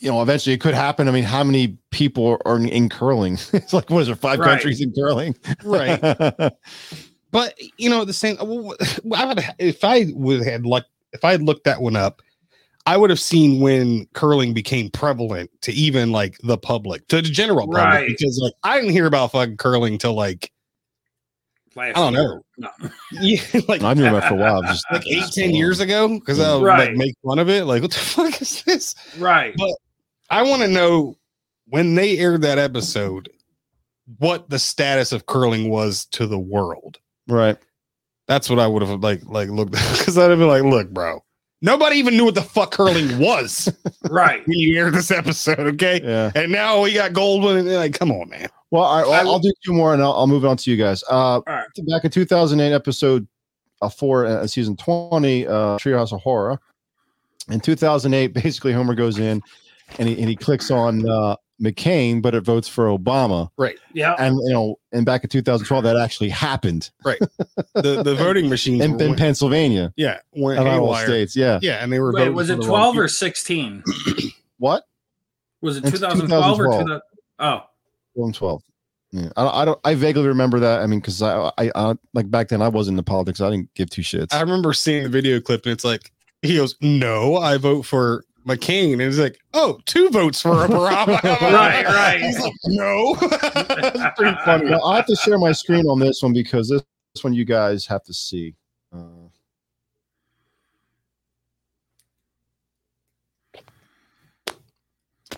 [0.00, 1.08] you know, eventually it could happen.
[1.08, 3.34] I mean, how many people are in, in curling?
[3.52, 4.50] it's like, what is there, five Right.
[4.50, 5.36] countries in curling?
[5.64, 6.52] Right.
[7.30, 8.36] But you know, the same.
[8.42, 8.76] well,
[9.16, 12.20] I would if I would had like if I had looked that one up,
[12.86, 17.22] I would have seen when curling became prevalent to even like the public, to the
[17.22, 18.08] general public, Right.
[18.08, 20.50] because like I didn't hear about fucking curling till like
[21.74, 22.42] Last I don't year.
[22.58, 22.70] know.
[22.80, 22.90] No.
[23.20, 24.62] yeah, like I knew about it for a while.
[24.62, 26.88] Just like eight ten years ago because I would Right.
[26.88, 27.64] like make fun of it.
[27.64, 28.94] Like, what the fuck is this?
[29.18, 29.54] Right.
[29.56, 29.70] But-
[30.30, 31.16] I want to know
[31.68, 33.28] when they aired that episode,
[34.18, 36.98] what the status of curling was to the world.
[37.28, 37.56] Right.
[38.28, 41.22] That's what I would have like like looked because I'd have been like, look, bro,
[41.62, 43.72] nobody even knew what the fuck curling was
[44.10, 44.46] Right.
[44.46, 46.00] when you aired this episode, okay?
[46.02, 46.30] Yeah.
[46.34, 48.48] And now we got Goldwyn, and they're like, come on, man.
[48.70, 50.76] Well, I, I I'll, I'll do two more and I'll, I'll move on to you
[50.76, 51.02] guys.
[51.08, 51.66] Uh, right.
[51.88, 53.26] Back in 2008, episode
[53.80, 56.58] uh, four, uh, season 20, uh, Treehouse of Horror.
[57.50, 59.42] In 2008, basically, Homer goes in
[59.98, 63.50] and he, and he clicks on uh, McCain, but it votes for Obama.
[63.56, 63.78] Right.
[63.92, 64.14] Yeah.
[64.18, 67.18] And, you know, and back in 2012, that actually happened Right.
[67.74, 71.06] The the voting machines, in, in Pennsylvania, yeah, went of all haywire.
[71.06, 71.34] states.
[71.34, 71.58] Yeah.
[71.62, 73.82] Yeah, and they were Wait, voting was it 12 or 16?
[74.58, 74.84] What?
[75.60, 76.86] Was it It's 2012 or 2012.
[76.86, 77.02] 2000?
[77.40, 77.66] Oh,
[78.14, 78.62] 112.
[79.12, 79.28] Yeah.
[79.36, 80.80] I don't, I don't, I vaguely remember that.
[80.80, 83.40] I mean, because I, I, I, like back then, I wasn't into politics.
[83.40, 84.32] I didn't give two shits.
[84.32, 88.24] I remember seeing the video clip, and it's like he goes, "No, I vote for
[88.46, 91.06] McCain," and it's like, "Oh, two votes for a Barack."
[91.52, 92.20] Right, right.
[92.20, 94.70] He's like, "No." It's pretty funny.
[94.70, 96.82] Well, I have to share my screen on this one because this,
[97.14, 98.54] this one you guys have to see.
[98.92, 99.06] Uh,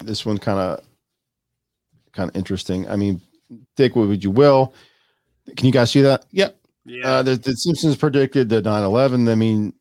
[0.02, 0.84] this one kind of
[2.12, 2.88] kind of interesting.
[2.88, 3.20] I mean,
[3.76, 4.74] take what would you will.
[5.56, 6.24] Can you guys see that?
[6.30, 6.56] Yep.
[6.84, 7.06] yeah.
[7.06, 9.30] Uh, the, the Simpsons predicted the 9/11.
[9.30, 9.72] I mean,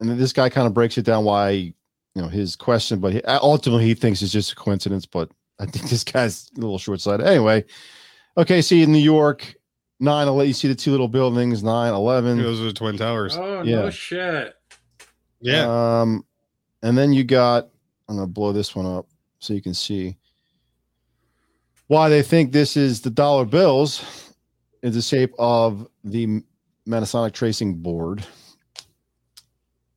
[0.00, 1.74] and then this guy kind of breaks it down why
[2.20, 5.06] you know his question, but he, ultimately he thinks it's just a coincidence.
[5.06, 7.26] But I think this guy's a little short sighted.
[7.26, 7.64] Anyway,
[8.36, 8.60] okay.
[8.60, 9.54] See in New York,
[10.02, 10.46] 9/11.
[10.46, 12.42] You see the two little buildings, 9/11.
[12.42, 13.36] Those are the twin towers.
[13.36, 13.76] oh, yeah.
[13.76, 14.54] no shit.
[15.40, 16.26] Yeah, Um,
[16.82, 17.68] and then you got.
[18.08, 19.06] I'm gonna blow this one up
[19.38, 20.16] so you can see
[21.86, 24.34] why they think this is the dollar bills
[24.82, 26.42] is the shape of the
[26.88, 28.26] Manasonic tracing board.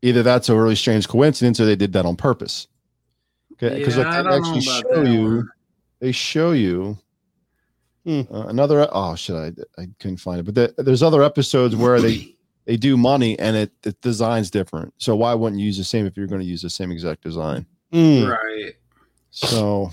[0.04, 2.68] Either that's a really strange coincidence, or they did that on purpose.
[3.54, 5.50] Okay, because Yeah, I they actually show you,
[6.00, 6.98] they show you
[8.06, 8.22] Hmm.
[8.30, 8.88] uh, another.
[8.92, 12.36] Oh shit, I I couldn't find it, but the, there's other episodes where they
[12.66, 14.94] they do money and it the design's different.
[14.98, 17.24] So why wouldn't you use the same if you're going to use the same exact
[17.24, 17.66] design?
[17.94, 18.30] Mm.
[18.30, 18.74] Right.
[19.30, 19.90] So,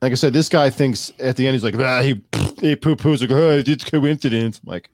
[0.00, 2.22] like I said, this guy thinks at the end he's like, ah, he
[2.62, 4.60] he poo poos like, oh, it's coincidence.
[4.64, 4.88] I'm like,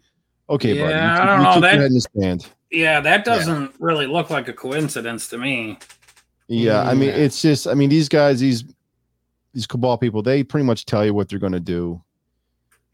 [0.51, 2.47] okay, buddy, Yeah, you, I don't you know, that- head in the stand.
[2.75, 5.79] Yeah, that doesn't really look like a coincidence to me.
[6.49, 7.15] Yeah, I mean, Yeah.
[7.17, 8.65] it's just, I mean, these guys, these
[9.55, 12.03] these cabal people, they pretty much tell you what they're going to do.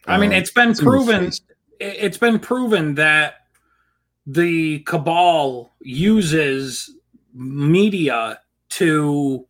[0.07, 1.25] I mean, Um, it's been in proven.
[1.27, 1.41] it-
[1.81, 3.47] It's been proven that
[4.27, 6.91] the cabal uses
[7.33, 8.39] media
[8.71, 9.47] to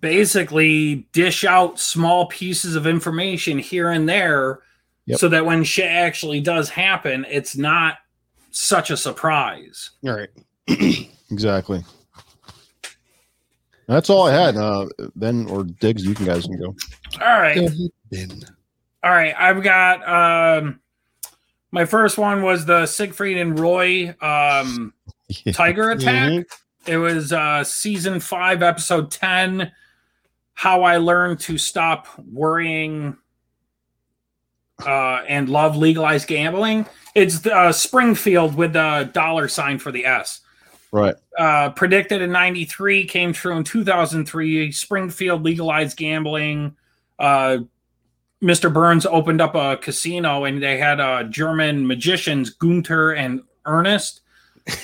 [0.00, 4.60] basically dish out small pieces of information here and there
[5.06, 5.18] Yep.
[5.18, 7.96] so that when shit actually does happen it's not
[8.50, 10.28] such a surprise All right.
[11.30, 11.84] exactly.
[13.86, 14.56] That's all I had.
[14.56, 14.86] Uh,
[15.16, 16.74] ben or Diggs, you can guys can go.
[17.20, 17.68] all right
[18.10, 18.40] Ben.
[19.02, 20.78] all right i've got um
[21.72, 24.92] my first one was the siegfried and roy um
[25.52, 26.44] tiger attack Mhm.
[26.86, 29.70] It was uh, season five, episode 10
[30.54, 33.18] How I Learned to Stop Worrying
[34.86, 36.86] uh, and Love Legalized Gambling.
[37.14, 40.40] It's uh, Springfield with the dollar sign for the S.
[40.92, 41.14] Right.
[41.38, 44.72] Uh, predicted in 93, came true in 2003.
[44.72, 46.76] Springfield legalized gambling.
[47.18, 47.58] Uh,
[48.42, 48.72] Mr.
[48.72, 54.20] Burns opened up a casino and they had uh, German magicians, Gunther and Ernest,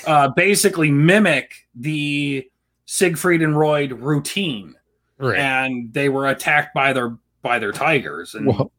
[0.05, 2.49] uh, basically mimic the
[2.85, 4.75] Siegfried and Roy routine.
[5.17, 5.39] Right.
[5.39, 8.35] And they were attacked by their by their tigers.
[8.35, 8.71] And Well,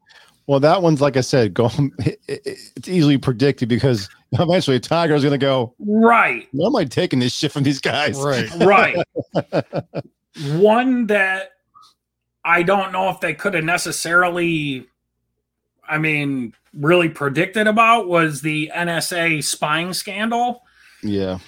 [0.48, 1.70] well, that one's like I said, go.
[2.00, 5.74] It, it- it's easily predicted because eventually a tiger is going to go.
[5.78, 8.18] right, Why am I taking this shit from these guys?
[8.20, 8.48] right.
[8.60, 8.96] right.
[10.56, 11.52] One that
[12.44, 14.86] I don't know if they could have necessarily,
[15.88, 20.62] I mean, really predicted about was the NSA spying scandal.
[21.02, 21.38] Yeah.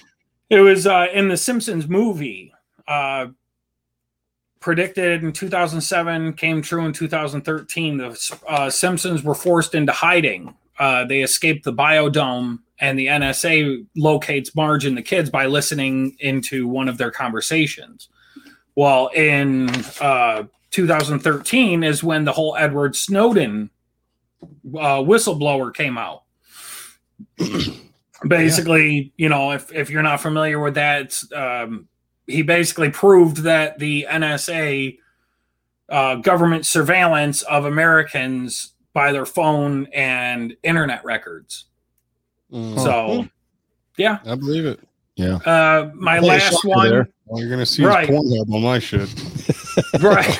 [0.49, 2.53] It was uh, in the Simpsons movie.
[2.87, 3.27] Uh,
[4.61, 7.97] predicted in 2007, came true in 2013.
[7.97, 10.55] The uh, Simpsons were forced into hiding.
[10.79, 16.15] Uh, they escaped the biodome, and the NSA locates Marge and the kids by listening
[16.19, 18.07] into one of their conversations.
[18.75, 19.69] Well, in
[19.99, 23.69] uh, 2013 is when the whole Edward Snowden
[24.43, 26.23] uh, whistleblower came out.
[28.27, 31.87] basically, you know, if, if you're not familiar with that, it's, um,
[32.27, 34.97] he basically proved that the NSA
[35.89, 41.65] uh, government surveillance of Americans by their phone and internet records.
[42.51, 42.79] Mm.
[42.83, 43.27] So,
[43.97, 44.79] yeah, I believe it.
[45.15, 45.35] Yeah.
[45.45, 47.09] uh, my Play last one, there.
[47.25, 48.07] Well, you're gonna see Right.
[48.07, 49.09] his Pornhub on my shit.
[50.01, 50.37] right?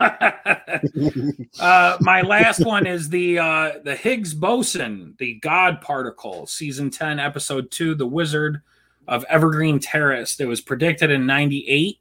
[1.60, 7.18] uh, my last one is the uh, the Higgs boson, the God particle, season ten,
[7.18, 8.62] episode two, the Wizard
[9.08, 10.36] of Evergreen Terrace.
[10.36, 11.98] That was predicted in '98,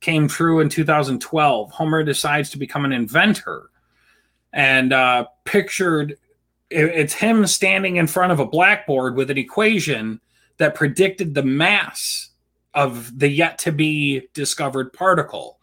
[0.00, 1.70] came true in 2012.
[1.70, 3.70] Homer decides to become an inventor,
[4.52, 6.18] and uh, pictured
[6.68, 10.20] it- it's him standing in front of a blackboard with an equation
[10.58, 12.30] that predicted the mass
[12.74, 15.58] of the yet to be discovered particle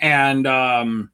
[0.00, 1.10] and um,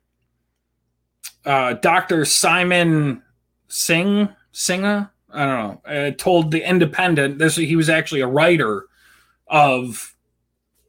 [1.44, 2.24] uh, Dr.
[2.24, 3.22] Simon
[3.68, 7.56] Singh Singa, I don't know, uh, told the Independent this.
[7.56, 8.86] He was actually a writer
[9.52, 10.16] of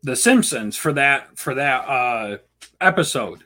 [0.02, 2.38] The Simpsons for that for that uh,
[2.81, 3.44] episode.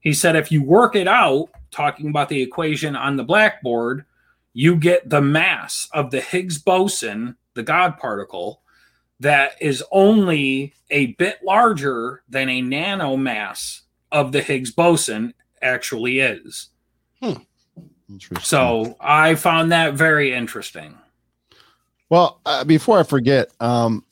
[0.00, 4.04] He said if you work it out, talking about the equation on the blackboard,
[4.52, 8.62] you get the mass of the Higgs boson, the God particle,
[9.20, 13.82] that is only a bit larger than a nanomass
[14.12, 16.68] of the Higgs boson actually is.
[18.08, 18.38] Interesting.
[18.44, 20.96] So I found that very interesting.
[22.08, 24.04] Well, uh, before I forget, um,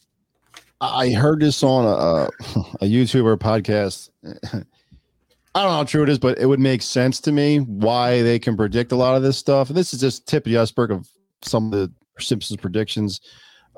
[0.80, 2.28] I heard this on a,
[2.80, 4.10] a YouTuber podcast.
[4.24, 8.20] I don't know how true it is, but it would make sense to me why
[8.22, 9.68] they can predict a lot of this stuff.
[9.68, 11.08] And this is just tip of the iceberg of
[11.42, 13.20] some of the Simpsons predictions.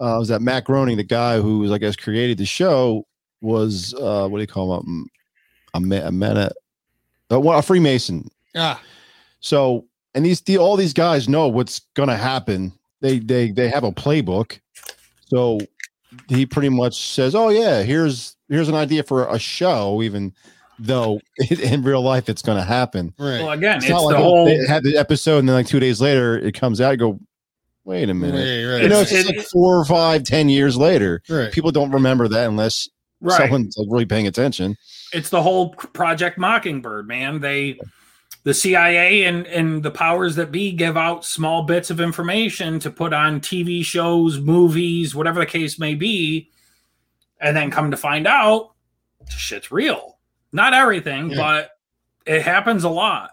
[0.01, 3.07] Uh, was that Matt Groening, the guy who was, I guess, created the show,
[3.41, 5.07] was uh, what do you call him?
[5.75, 6.51] A, a,
[7.31, 8.29] uh, what, a Freemason.
[8.57, 8.81] Ah,
[9.41, 12.73] So, and these the, all these guys know what's going to happen.
[13.01, 14.59] They they they have a playbook.
[15.27, 15.61] So
[16.29, 20.33] he pretty much says, "Oh yeah, here's here's an idea for a show," even
[20.79, 21.21] though
[21.51, 23.13] in real life it's going to happen.
[23.19, 23.41] right.
[23.43, 24.45] Well, again, It's, it's, not the like whole.
[24.47, 26.91] they had the episode and then like two days later it comes out.
[26.93, 27.21] You go,
[27.85, 28.37] wait a minute.
[28.37, 28.83] Right, right.
[28.83, 31.21] You know, It's- it's, like four or five, ten years later.
[31.29, 31.51] right.
[31.53, 32.89] People don't remember that unless
[33.21, 33.37] right.
[33.39, 34.77] someone's like really paying attention.
[35.13, 37.41] it's the whole Project Mockingbird, man.
[37.41, 37.81] They,
[38.45, 42.91] the CIA and and the powers that be give out small bits of information to
[42.91, 46.51] put on TV shows, movies, whatever the case may be,
[47.41, 48.73] and then come to find out,
[49.29, 50.19] shit's real.
[50.53, 51.37] Not everything, Yeah.
[51.37, 51.71] but
[52.27, 53.31] it happens a lot.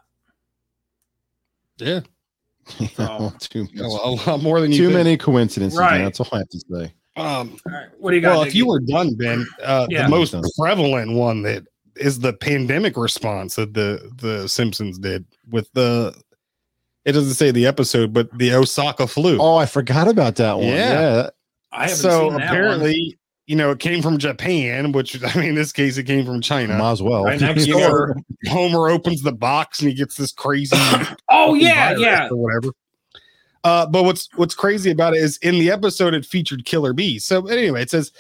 [1.78, 2.02] Yeah.
[2.96, 3.92] So- too A, much.
[3.92, 4.98] lot- a lot more than you too think.
[4.98, 5.78] many coincidences.
[5.80, 5.98] Right.
[5.98, 6.04] man.
[6.06, 6.94] That's all I have to say.
[7.18, 8.32] Um, All right, what do you got?
[8.32, 8.58] well, if Nicky?
[8.58, 10.04] you were done, Ben, uh, Yeah.
[10.04, 11.64] the most prevalent one that
[11.96, 16.16] is the pandemic response that the the Simpsons did with the.
[17.06, 19.38] It doesn't say the episode, but the Osaka flu.
[19.40, 20.66] Oh, I forgot about that one.
[20.68, 20.74] Yeah.
[20.74, 21.30] Yeah.
[21.72, 22.42] I haven't so seen that one.
[22.44, 26.26] apparently, you know, it came from Japan, which I mean, in this case, it came
[26.26, 26.78] from China.
[26.78, 27.24] Might as well.
[27.26, 28.16] Right next You know, door.
[28.48, 30.76] Homer opens the box and he gets this crazy
[31.30, 32.28] Oh yeah, yeah.
[32.30, 32.74] or whatever.
[33.64, 37.26] Uh, but what's what's crazy about it is in the episode it featured killer bees.
[37.26, 38.12] So anyway, it says,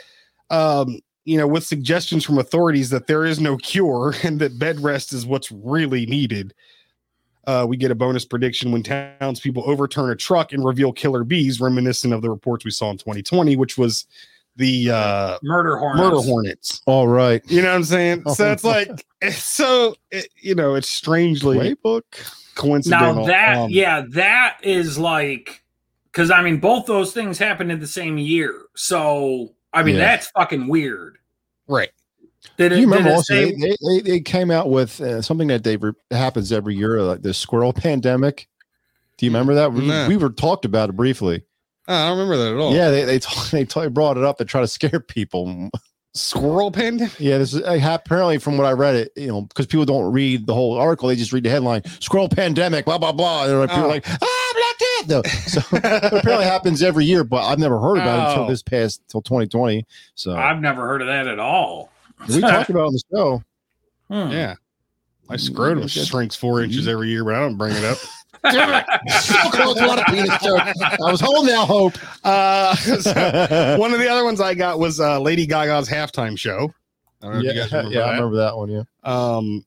[0.49, 4.79] um, you know, with suggestions from authorities that there is no cure and that bed
[4.79, 6.53] rest is what's really needed.
[7.47, 11.59] Uh, we get a bonus prediction when townspeople overturn a truck and reveal killer bees,
[11.61, 14.07] reminiscent of the reports we saw in 2020, which was
[14.55, 16.01] the uh, Murder hornets.
[16.01, 16.81] murder hornets.
[16.87, 17.43] All right.
[17.47, 18.23] You know what I'm saying?
[18.33, 22.03] So it's like it's so it, you know it's strangely Playbook.
[22.55, 23.15] coincidental.
[23.15, 25.61] Now that Um, yeah, that is like
[26.11, 28.59] because I mean both those things happened in the same year.
[28.75, 30.01] So I mean Yeah.
[30.01, 31.17] that's fucking weird.
[31.67, 31.89] right.
[32.57, 35.01] Did it, You remember did it also say, they, they, they, they came out with
[35.01, 38.47] uh, something that they re- happens every year, like the squirrel pandemic.
[39.17, 39.73] Do you remember that?
[39.73, 40.07] We, No.
[40.07, 41.43] we were talked about it briefly.
[41.87, 42.73] Oh, I don't remember that at all.
[42.75, 45.69] Yeah, they they t- they t- brought it up to try to scare people.
[46.13, 47.13] Squirrel pandemic.
[47.19, 50.11] Yeah, this is uh, apparently from what I read it, you know, because people don't
[50.13, 53.43] read the whole article, they just read the headline: "Squirrel pandemic," blah blah blah.
[53.43, 53.85] And they're like, people Oh.
[53.85, 55.21] are like, "Ah, Black Death." No.
[55.47, 58.47] So it apparently happens every year, but I've never heard about it until Oh.
[58.49, 59.85] this past till 2020.
[60.15, 61.91] So I've never heard of that at all.
[62.27, 63.43] we talked about it on the show.
[64.09, 64.31] Hmm.
[64.31, 64.55] Yeah.
[65.29, 66.07] My scrotum Yeah, good.
[66.07, 67.97] shrinks four inches every year, but I don't bring it up.
[68.45, 70.59] So close, what a penis joke.
[70.61, 71.93] I was holding out hope.
[72.23, 76.71] Uh, so one of the other ones I got was uh, Lady Gaga's halftime show.
[77.23, 78.11] I don't know if you yeah, guys remember yeah, I that.
[78.17, 78.69] remember that one.
[78.69, 78.83] Yeah.
[79.03, 79.65] Um,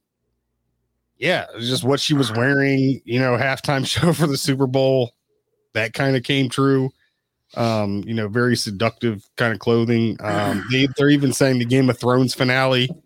[1.19, 4.67] yeah, it was just what she was wearing, you know, halftime show for the Super
[4.67, 5.13] Bowl.
[5.75, 6.91] That kind of came true.
[7.57, 10.17] Um, you know, very seductive kind of clothing.
[10.21, 12.97] Um, they, they're even saying the Game of Thrones finale You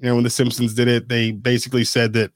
[0.00, 2.30] know, when the Simpsons did it, they basically said that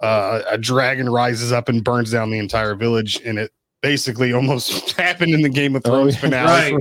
[0.00, 4.90] uh, a dragon rises up and burns down the entire village, and it basically almost
[4.98, 6.20] happened in the Game of Oh, Thrones yeah.
[6.20, 6.76] finale.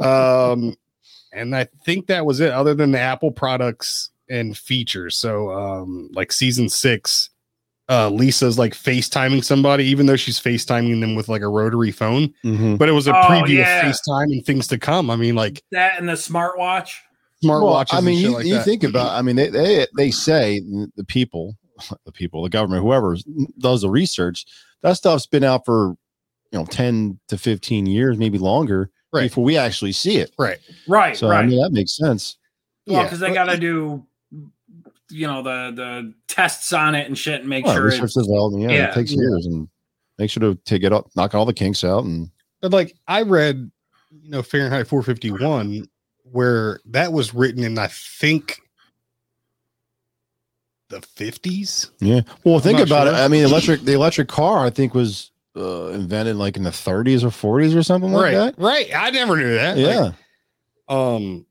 [0.00, 0.50] Right.
[0.52, 0.76] Um,
[1.32, 5.16] and I think that was it, other than the Apple products and features.
[5.16, 7.30] So, um, like season six,
[7.88, 12.32] uh, Lisa's like FaceTiming somebody, even though she's FaceTiming them with like a rotary phone.
[12.44, 12.78] Mhm.
[12.78, 13.86] But it was a Oh, preview yeah.
[13.86, 15.10] of FaceTime and things to come.
[15.10, 16.90] I mean, like That and the smartwatch.
[17.44, 17.62] smartwatches.
[17.62, 19.12] Well, I mean, you, like you think about.
[19.18, 20.60] I mean, they they they say
[20.96, 21.56] the people,
[22.06, 23.16] the people, the government, whoever
[23.58, 24.46] does the research,
[24.82, 25.94] that stuff's been out for
[26.52, 29.24] you know ten to fifteen years, maybe longer, Right.
[29.24, 30.30] before we actually see it.
[30.38, 30.58] right?
[30.88, 31.44] Right, So right.
[31.44, 32.38] I mean, that makes sense.
[32.86, 34.06] well, yeah, because they got to do,
[35.10, 38.16] you know, the the tests on it and shit, and make Well, sure research it's
[38.18, 38.52] as well.
[38.58, 38.90] Yeah, yeah.
[38.90, 39.18] it takes Yeah.
[39.18, 39.68] years, and
[40.18, 43.22] make sure to take it up, knock all the kinks out, and But like I
[43.22, 43.70] read,
[44.22, 45.86] you know, Fahrenheit 451,
[46.30, 48.60] where that was written in I think
[50.88, 51.90] the 50s.
[52.00, 52.20] yeah.
[52.44, 53.14] Well, think about sure.
[53.14, 53.16] it.
[53.18, 57.22] I mean, electric the electric car, I think, was uh, invented like in the 30s
[57.22, 58.54] or 40s or something like right, that.
[58.58, 58.90] right.
[58.94, 59.76] I never knew that.
[59.76, 60.12] Like, Yeah.
[60.88, 61.44] um, and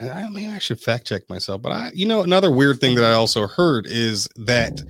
[0.00, 3.04] I mean, I should fact check myself, but I, you know, another weird thing that
[3.04, 4.82] I also heard is that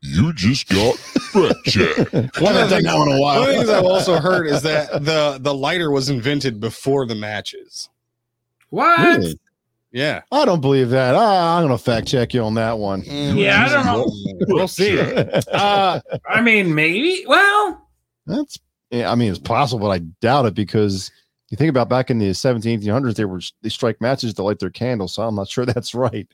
[0.00, 1.96] You just got fact check.
[2.40, 4.46] one of the done that one in a One of the things I've also heard
[4.46, 7.88] is that the the lighter was invented before the matches.
[8.70, 9.18] what?
[9.18, 9.38] Really?
[9.92, 11.14] Yeah, I don't believe that.
[11.14, 13.02] Ah, I'm gonna fact check you on that one.
[13.04, 14.12] Yeah, I don't know.
[14.48, 14.98] We'll see.
[15.52, 17.24] Uh, I mean, maybe.
[17.28, 17.88] Well,
[18.26, 18.58] That's
[18.90, 21.12] yeah, I mean, it's possible, but I doubt it because
[21.50, 24.58] you think about back in the 17th, 1800s, they were they strike matches to light
[24.58, 25.14] their candles.
[25.14, 26.28] So I'm not sure that's right.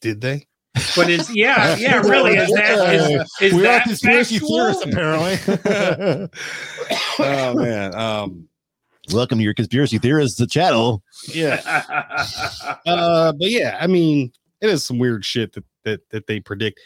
[0.00, 0.46] did they?
[0.94, 2.36] but is yeah, yeah, really?
[2.36, 4.56] Is that is, is we that conspiracy factual?
[4.56, 6.28] theorists, apparently.
[7.18, 7.94] Oh man.
[7.94, 8.48] Um.
[9.12, 11.02] Welcome to your conspiracy theorists, the channel.
[11.28, 11.62] Yeah.
[12.86, 13.32] Uh.
[13.32, 16.78] But yeah, I mean, it is some weird shit that that that they predict,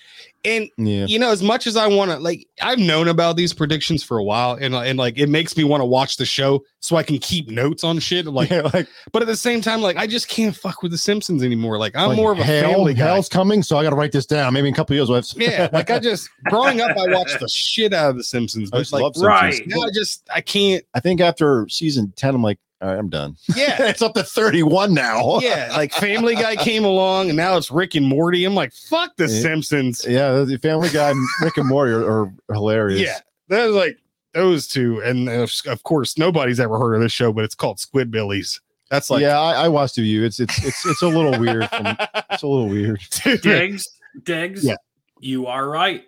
[0.44, 1.06] and Yeah.
[1.06, 4.18] you know, as much as I want to, like, I've known about these predictions for
[4.18, 7.02] a while, and and like, it makes me want to watch the show so I
[7.02, 8.27] can keep notes on shit.
[8.27, 10.98] Like, Yeah, like, but at the same time, like, I just can't fuck with the
[10.98, 11.77] Simpsons anymore.
[11.78, 13.06] Like, I'm like, more of a hell, family guy.
[13.06, 14.52] Hell's coming, so I got to write this down.
[14.55, 17.12] Maybe in a couple of years, we'll have Yeah, like I just growing up, I
[17.12, 19.60] watched the shit out of the Simpsons, I but just like love right.
[19.66, 20.85] Now, I just I can't.
[20.94, 23.36] I think after season 10, I'm like, all right, I'm done.
[23.55, 25.39] Yeah, it's up to 31 now.
[25.40, 25.69] yeah.
[25.77, 28.44] Like Family Guy came along, and now it's Rick and Morty.
[28.44, 29.40] I'm like, fuck the Yeah.
[29.40, 30.05] Simpsons.
[30.09, 33.01] Yeah, the Family Guy, and Rick and Morty are, are hilarious.
[33.01, 33.98] Yeah, that was like
[34.32, 37.55] those two, and uh, of, of course, nobody's ever heard of this show, but it's
[37.55, 38.61] called Squidbillies.
[38.90, 40.24] That's like, yeah, I, I watched the view.
[40.24, 41.69] It's it's it's it's a little weird.
[41.70, 41.86] From,
[42.31, 43.01] it's a little weird.
[43.43, 43.86] Diggs,
[44.24, 44.65] Diggs.
[44.65, 44.77] Yeah.
[45.20, 46.05] You are right.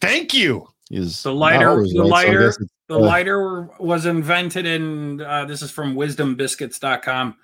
[0.00, 0.68] Thank you.
[0.90, 3.02] Is The lighter- the right, lighter- guess it's- The Uh.
[3.02, 7.36] lighter was invented in uh, this is from wisdombiscuits.com.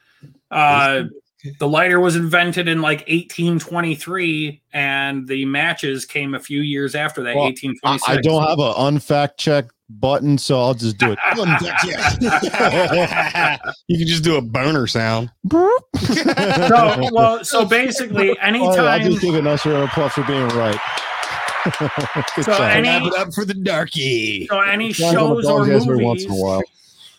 [0.51, 1.03] Uh,
[1.61, 7.23] the lighter was invented in like 1823, and the matches came a few years after
[7.23, 8.09] that, Well, I, 1826.
[8.09, 11.19] I don't have an unfact check button, so I'll just do it.
[13.87, 15.31] You can just do a boner sound.
[15.53, 15.79] So,
[17.13, 18.55] well, so basically, All right, I'll
[18.89, 20.77] anytime just give it Usher a applause for being right.
[22.35, 22.61] Good So job.
[22.71, 24.47] any- Wrap it up for the darky.
[24.49, 26.63] so any Sounds on the shows or dog's ass every once in a movies while.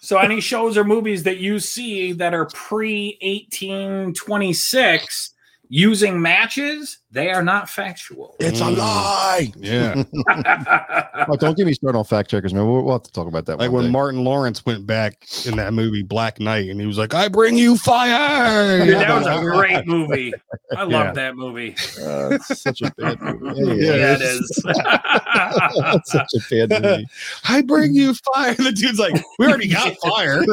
[0.01, 5.33] So any shows or movies that you see that are pre 1826
[5.69, 8.35] using matches, they are not factual.
[8.39, 8.77] It's a Mm.
[8.77, 9.51] lie.
[9.57, 10.03] Yeah.
[11.29, 12.65] Oh, don't get me started on fact checkers, man.
[12.67, 13.57] We'll, we'll have to talk about that.
[13.57, 13.91] like one when day.
[13.91, 17.57] Martin Lawrence went back in that movie Black Knight and he was like, I bring
[17.57, 18.85] you fire.
[18.85, 20.31] Dude, that was a great movie.
[20.77, 21.11] I love Yeah.
[21.13, 21.71] that movie.
[21.99, 23.77] Uh, it's such a bad movie.
[23.83, 24.47] Yeah, Yeah, it is.
[26.05, 27.07] such a bad movie.
[27.45, 28.53] I bring you fire.
[28.53, 30.43] The dude's like, we already got fire.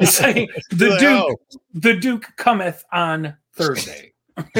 [0.00, 1.10] It's like, the Like, Duke,
[1.54, 1.58] oh.
[1.74, 3.34] the Duke cometh on
[3.66, 4.12] Thursday.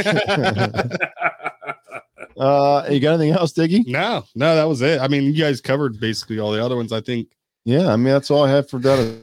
[2.38, 3.86] uh, you got anything else, Diggy?
[3.86, 5.00] No, no, that was it.
[5.00, 6.92] I mean, you guys covered basically all the other ones.
[6.92, 7.28] I think.
[7.64, 9.22] Yeah, I mean that's all I have for that.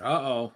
[0.00, 0.52] Uh oh.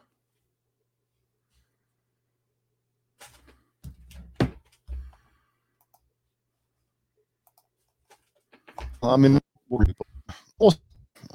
[9.02, 10.74] I mean, well,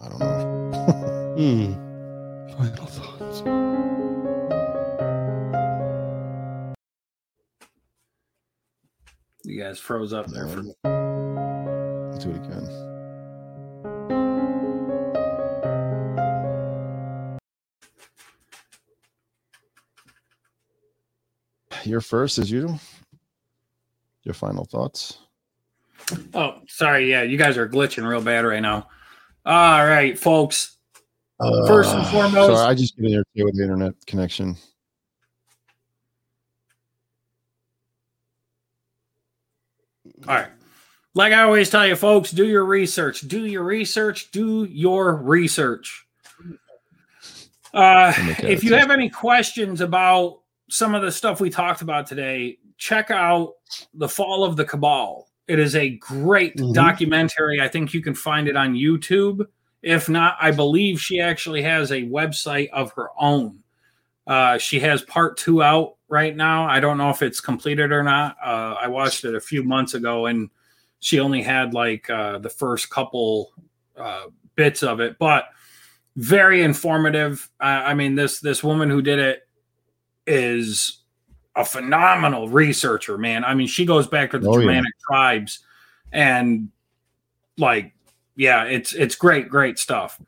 [0.02, 1.36] I don't know.
[1.38, 1.74] Hmm.
[2.58, 3.42] Final thoughts.
[9.44, 10.62] You guys froze up there for
[12.12, 12.92] Let's do it again.
[21.84, 22.80] You're first as usual.
[24.24, 25.18] Your final thoughts?
[26.34, 27.10] Oh, sorry.
[27.10, 28.88] Yeah, you guys are glitching real bad right now.
[29.46, 30.78] All right, folks.
[31.68, 34.56] First and Uh, foremost- sorry, I just get there with the internet connection.
[40.28, 40.50] All right.
[41.14, 43.22] Like I always tell you, folks, do your research.
[43.22, 44.32] Do your research.
[44.32, 46.06] Do your research.
[47.74, 52.58] Uh, if you have any questions about some of the stuff we talked about today,
[52.78, 53.54] check out
[53.94, 55.28] The Fall of the Cabal.
[55.48, 56.72] It is a great Mm-hmm.
[56.72, 56.74] Mhm.
[56.74, 57.60] documentary.
[57.62, 59.46] I think you can find it on YouTube.
[59.82, 63.60] If not, I believe she actually has a website of her own.
[64.28, 66.66] Uh, she has part two out right now.
[66.68, 68.38] I don't know if it's completed or not.
[68.44, 70.50] Uh, I watched it a few months ago and
[71.00, 73.52] she only had like uh, the first couple
[73.98, 75.46] uh, bits of it, but
[76.16, 77.50] very informative.
[77.60, 79.48] I, I mean, this this woman who did it
[80.28, 81.01] is
[81.56, 83.44] a phenomenal researcher, man.
[83.44, 84.62] I mean, she goes back to the Oh, yeah.
[84.62, 85.60] Germanic tribes
[86.12, 86.70] and
[87.58, 87.94] like,
[88.36, 90.20] yeah, it's it's great, great stuff.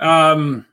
[0.00, 0.66] Um,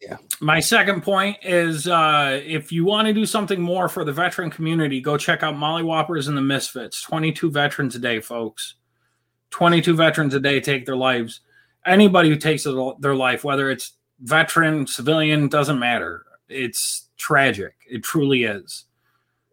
[0.00, 0.18] Yeah.
[0.40, 4.50] My second point is uh, if you want to do something more for the veteran
[4.50, 7.02] community, go check out Molly Whoppers and the Misfits.
[7.02, 8.74] 22 veterans a day, folks.
[9.50, 11.40] 22 veterans a day take their lives.
[11.86, 16.25] Anybody who takes their their life, whether it's veteran, civilian, doesn't matter.
[16.48, 17.74] It's tragic.
[17.88, 18.84] It truly is.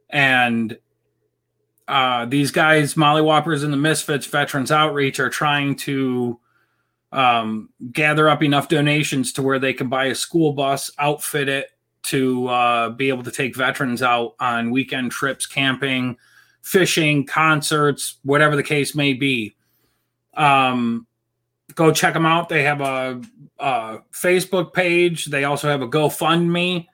[0.09, 0.77] And
[1.87, 6.39] uh, these guys, Molly Whoppers and the Misfits Veterans Outreach, are trying to
[7.11, 11.67] um, gather up enough donations to where they can buy a school bus, outfit it
[12.03, 16.17] to uh, be able to take veterans out on weekend trips, camping,
[16.61, 19.55] fishing, concerts, whatever the case may be.
[20.35, 21.07] Um,
[21.75, 22.49] go check them out.
[22.49, 23.21] They have a,
[23.59, 25.25] a Facebook page.
[25.25, 26.87] They also have a GoFundMe.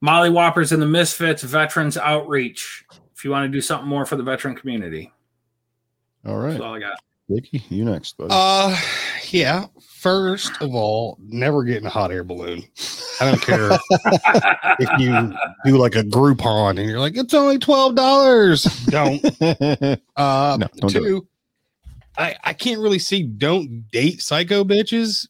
[0.00, 2.84] Molly Whoppers and the Misfits Veterans Outreach.
[3.14, 5.10] If you want to do something more for the veteran community,
[6.26, 6.50] All right.
[6.50, 6.98] that's all I got.
[7.30, 8.28] Vicky, you next, buddy.
[8.30, 8.78] Uh,
[9.30, 9.64] yeah.
[9.80, 12.62] First of all, never get in a hot air balloon.
[13.18, 13.70] I don't care
[14.78, 15.32] if you
[15.64, 18.64] do like a Groupon and you're like, it's only twelve dollars.
[18.86, 19.24] Don't.
[20.16, 21.28] Uh, No, don't do two.
[22.18, 23.22] I I can't really see.
[23.22, 25.26] Don't date psycho bitches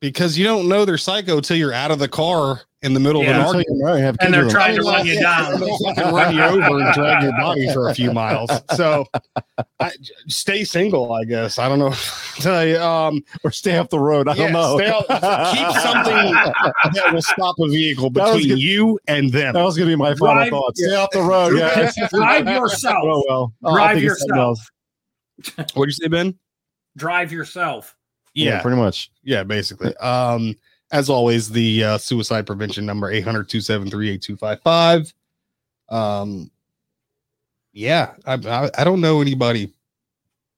[0.00, 3.24] because you don't know they're psycho till you're out of the car in the middle
[3.24, 3.30] Yeah.
[3.30, 3.66] of an argument.
[3.80, 4.60] you're have And they're with them.
[4.60, 5.58] trying to run you down.
[5.96, 8.48] They'll run you over and drag your body for a few miles.
[8.76, 9.04] So,
[9.80, 9.90] I,
[10.28, 11.12] stay single.
[11.12, 11.92] I guess I don't know.
[12.36, 14.28] Tell you, um, or stay off the road.
[14.28, 14.76] I Yeah, don't know.
[14.78, 16.32] stay out- keep something
[16.94, 19.54] that will stop a vehicle That was between you and them.
[19.54, 20.76] that was gonna be my final Drive- thought.
[20.76, 21.96] Stay off the road, guys.
[22.10, 22.96] Drive yourself.
[23.02, 23.52] Oh well.
[23.64, 24.60] I'll Drive think of something yourself.
[25.58, 25.74] Else.
[25.74, 26.38] What'd you say, Ben?
[26.96, 27.96] Drive yourself.
[28.34, 29.10] Yeah, pretty much.
[29.24, 29.96] yeah, basically.
[29.96, 30.54] Um,
[30.92, 35.12] as always, the uh, suicide prevention number 800-273-8255.
[35.90, 36.50] Um,
[37.72, 39.72] yeah, I, I I don't know anybody.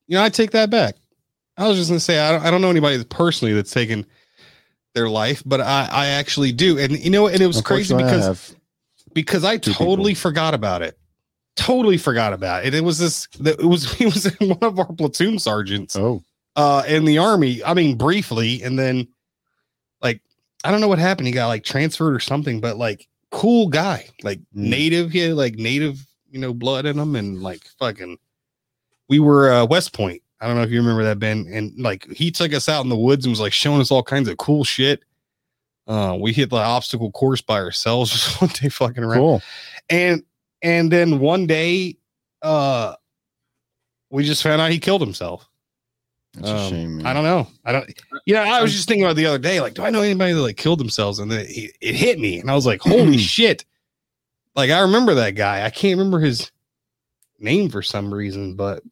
[0.06, 0.96] You know, I take that back.
[1.56, 4.06] I was just gonna say I don't, I don't know anybody personally that's taken
[4.94, 8.26] their life, but I I actually do, and you know, and it was crazy Unfortunately,
[8.26, 8.56] I because
[9.12, 10.20] because I totally people.
[10.22, 10.98] forgot about it.
[11.60, 12.74] Totally forgot about it.
[12.74, 13.28] It was this.
[13.44, 16.22] It was he was one of our platoon sergeants Oh,
[16.56, 17.62] uh in the army.
[17.62, 19.08] I mean, briefly, and then
[20.00, 20.22] like
[20.64, 21.26] I don't know what happened.
[21.26, 24.70] He got like transferred or something, but like cool guy, like Mm.
[24.70, 28.16] native, yeah, like native, you know, blood in him, and like fucking.
[29.08, 30.22] We were uh, West Point.
[30.40, 31.46] I don't know if you remember that, Ben.
[31.52, 34.02] And like he took us out in the woods and was like showing us all
[34.02, 35.02] kinds of cool shit.
[35.86, 39.42] Uh, we hit the obstacle course by ourselves just one day, fucking around cool.
[39.90, 40.22] and
[40.62, 41.96] and then one day
[42.42, 42.94] uh
[44.10, 45.48] we just found out he killed himself
[46.34, 46.96] That's a Um, shame.
[46.98, 47.06] Man.
[47.06, 47.92] i don't know i don't
[48.26, 50.32] you know i was just thinking about the other day like do i know anybody
[50.32, 53.18] that like killed themselves and then it, it hit me and i was like holy
[53.36, 53.64] shit
[54.56, 56.50] like i remember that guy i can't remember his
[57.38, 58.82] name for some reason but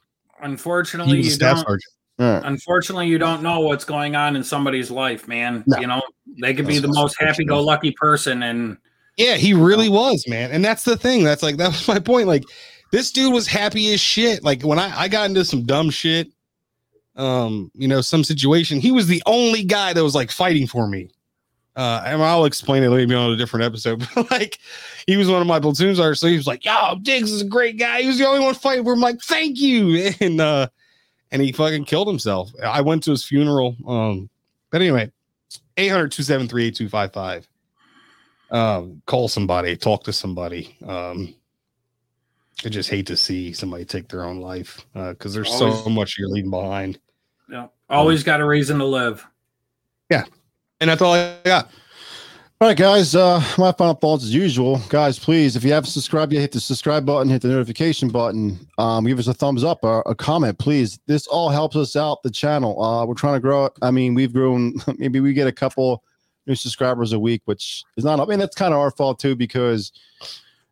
[0.40, 1.66] Unfortunately, you staff don't.
[1.66, 5.64] sergeant Unfortunately, you don't know what's going on in somebody's life, man.
[5.66, 5.78] No.
[5.80, 6.02] You know,
[6.40, 8.76] they could be the most happy-go-lucky person, and
[9.18, 10.50] yeah he really was man.
[10.50, 12.44] And that's the thing that's like that was my point like
[12.90, 14.42] this dude was happy as shit.
[14.42, 16.28] Like when i i got into some dumb shit
[17.16, 20.86] um you know some situation he was the only guy that was like fighting for
[20.86, 21.10] me.
[21.76, 24.58] Uh and i'll explain it maybe on a different episode but like
[25.06, 27.46] he was one of my platoon sergeants so he was like yo diggs is a
[27.46, 28.00] great guy.
[28.00, 29.00] He was the only one fighting for him.
[29.00, 30.12] Like thank you.
[30.20, 30.68] And uh
[31.30, 32.50] and he fucking killed himself.
[32.64, 34.30] I went to his funeral um
[34.70, 35.10] but anyway
[35.76, 37.46] 800-273-8255
[38.50, 41.34] um call somebody talk to somebody um
[42.64, 46.16] i just hate to see somebody take their own life uh because there's so much
[46.18, 46.98] you're leaving behind
[47.48, 49.26] you know, always got a reason to live.
[50.10, 50.24] Yeah,
[50.80, 51.70] and that's all i got
[52.60, 53.14] All right, guys.
[53.14, 55.18] Uh, my final thoughts as usual, guys.
[55.18, 58.58] Please, if you haven't subscribed yet, hit the subscribe button, hit the notification button.
[58.76, 60.98] Um, give us a thumbs up or a comment, please.
[61.06, 62.82] This all helps us out the channel.
[62.82, 63.72] Uh, we're trying to grow it.
[63.80, 64.74] I mean, we've grown.
[64.98, 66.02] Maybe we get a couple
[66.48, 68.18] new subscribers a week, which is not.
[68.18, 69.92] I mean, that's kind of our fault too because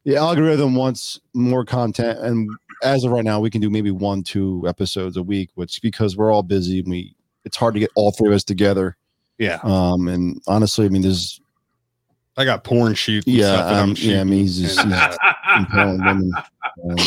[0.04, 2.48] the algorithm wants more content, and
[2.82, 6.16] as of right now, we can do maybe one, two episodes a week, which because
[6.16, 8.96] we're all busy, and we it's hard to get all three of us together.
[9.38, 11.40] Yeah, Um, and honestly, I mean, there's
[12.38, 13.26] I got porn shoots.
[13.26, 14.20] and yeah, stuff that um, I'm yeah.
[14.20, 15.16] I mean, he's just he's uh,
[15.58, 16.32] impaling women.
[16.36, 16.96] Um,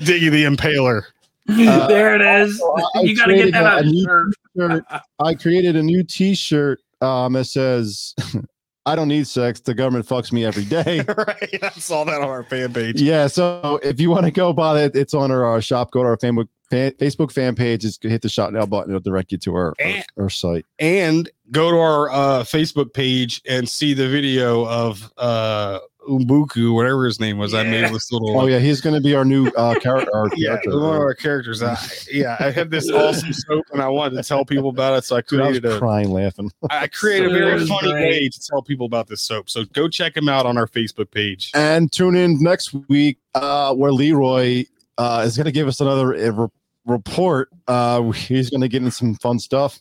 [0.00, 1.02] Diggy the Impaler.
[1.48, 2.62] Uh, there it is.
[2.94, 4.84] I you got to get that a- a on new shirt.
[5.18, 8.14] I created a new T-shirt um, that says,
[8.86, 9.60] "I don't need sex.
[9.60, 11.58] The government fucks me every day." right.
[11.62, 13.00] I saw that on our fan page.
[13.00, 13.26] yeah.
[13.26, 15.90] So if you want to go buy it, it's on our, uh, shop.
[15.90, 17.82] Go to our Facebook fan, Facebook fan page.
[17.82, 18.90] Just hit the shot now button.
[18.90, 20.66] It'll direct you to our our, our site.
[20.78, 27.04] And go to our uh, Facebook page and see the video of uh, Umbuku, whatever
[27.04, 27.54] his name was.
[27.54, 28.38] I made this little.
[28.38, 30.10] Oh yeah, he's going to be our new uh, character.
[30.14, 30.70] Our Yeah, character.
[30.80, 31.62] one of our characters.
[31.62, 31.76] I,
[32.12, 35.16] yeah, I had this awesome soap, and I wanted to tell people about it, so
[35.16, 36.50] I Dude, I was created a crying laughing.
[36.70, 38.02] I created a very funny great.
[38.10, 39.48] way to tell people about this soap.
[39.50, 41.50] So go check him out on our Facebook page.
[41.54, 44.64] And tune in next week uh, where Leroy
[44.98, 46.48] uh, is going to give us another uh, re-
[46.86, 47.48] report.
[47.66, 49.78] Uh, he's going to get in some fun stuff.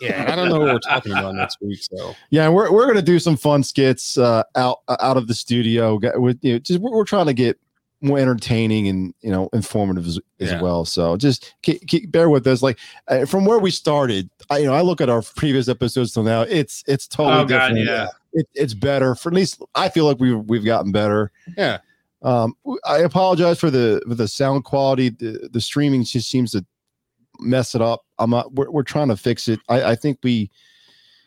[0.00, 1.78] Yeah, I don't know what we're talking about next week.
[1.80, 5.26] So yeah, we're, we're going to do some fun skits uh, out uh, out of
[5.28, 5.98] the studio.
[6.16, 7.58] With you know, just we're, we're trying to get
[8.02, 10.60] more entertaining and you know informative as, as Yeah.
[10.60, 10.84] well.
[10.84, 12.62] So just keep, keep, bear with us.
[12.62, 16.12] Like uh, from where we started, I you know I look at our previous episodes
[16.12, 16.42] till now.
[16.42, 17.86] It's it's totally Oh god, different.
[17.86, 18.08] yeah.
[18.32, 19.14] It, it's better.
[19.14, 21.30] For at least I feel like we've we've gotten better.
[21.56, 21.78] yeah,
[22.22, 22.54] Um,
[22.84, 25.08] I apologize for the for the sound quality.
[25.10, 26.66] The, the streaming just seems to
[27.40, 28.02] mess it up.
[28.18, 28.52] I'm not.
[28.54, 29.60] We're, we're trying to fix it.
[29.68, 30.50] I, I think we.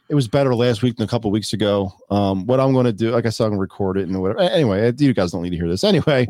[0.09, 1.93] It was better last week than a couple weeks ago.
[2.09, 4.19] Um, what I'm going to do, like I said, I'm going to record it and
[4.19, 4.39] whatever.
[4.39, 5.83] Anyway, you guys don't need to hear this.
[5.83, 6.25] Anyway,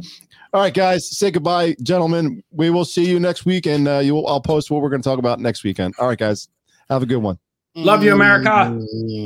[0.52, 2.44] all right, guys, say goodbye, gentlemen.
[2.52, 4.28] We will see you next week, and uh, you will.
[4.28, 5.94] I'll post what we're going to talk about next weekend.
[5.98, 6.50] All right, guys,
[6.90, 7.40] have a good one.
[7.76, 8.78] Love you, America.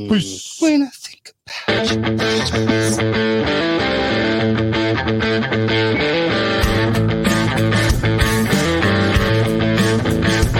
[0.09, 0.59] Peace.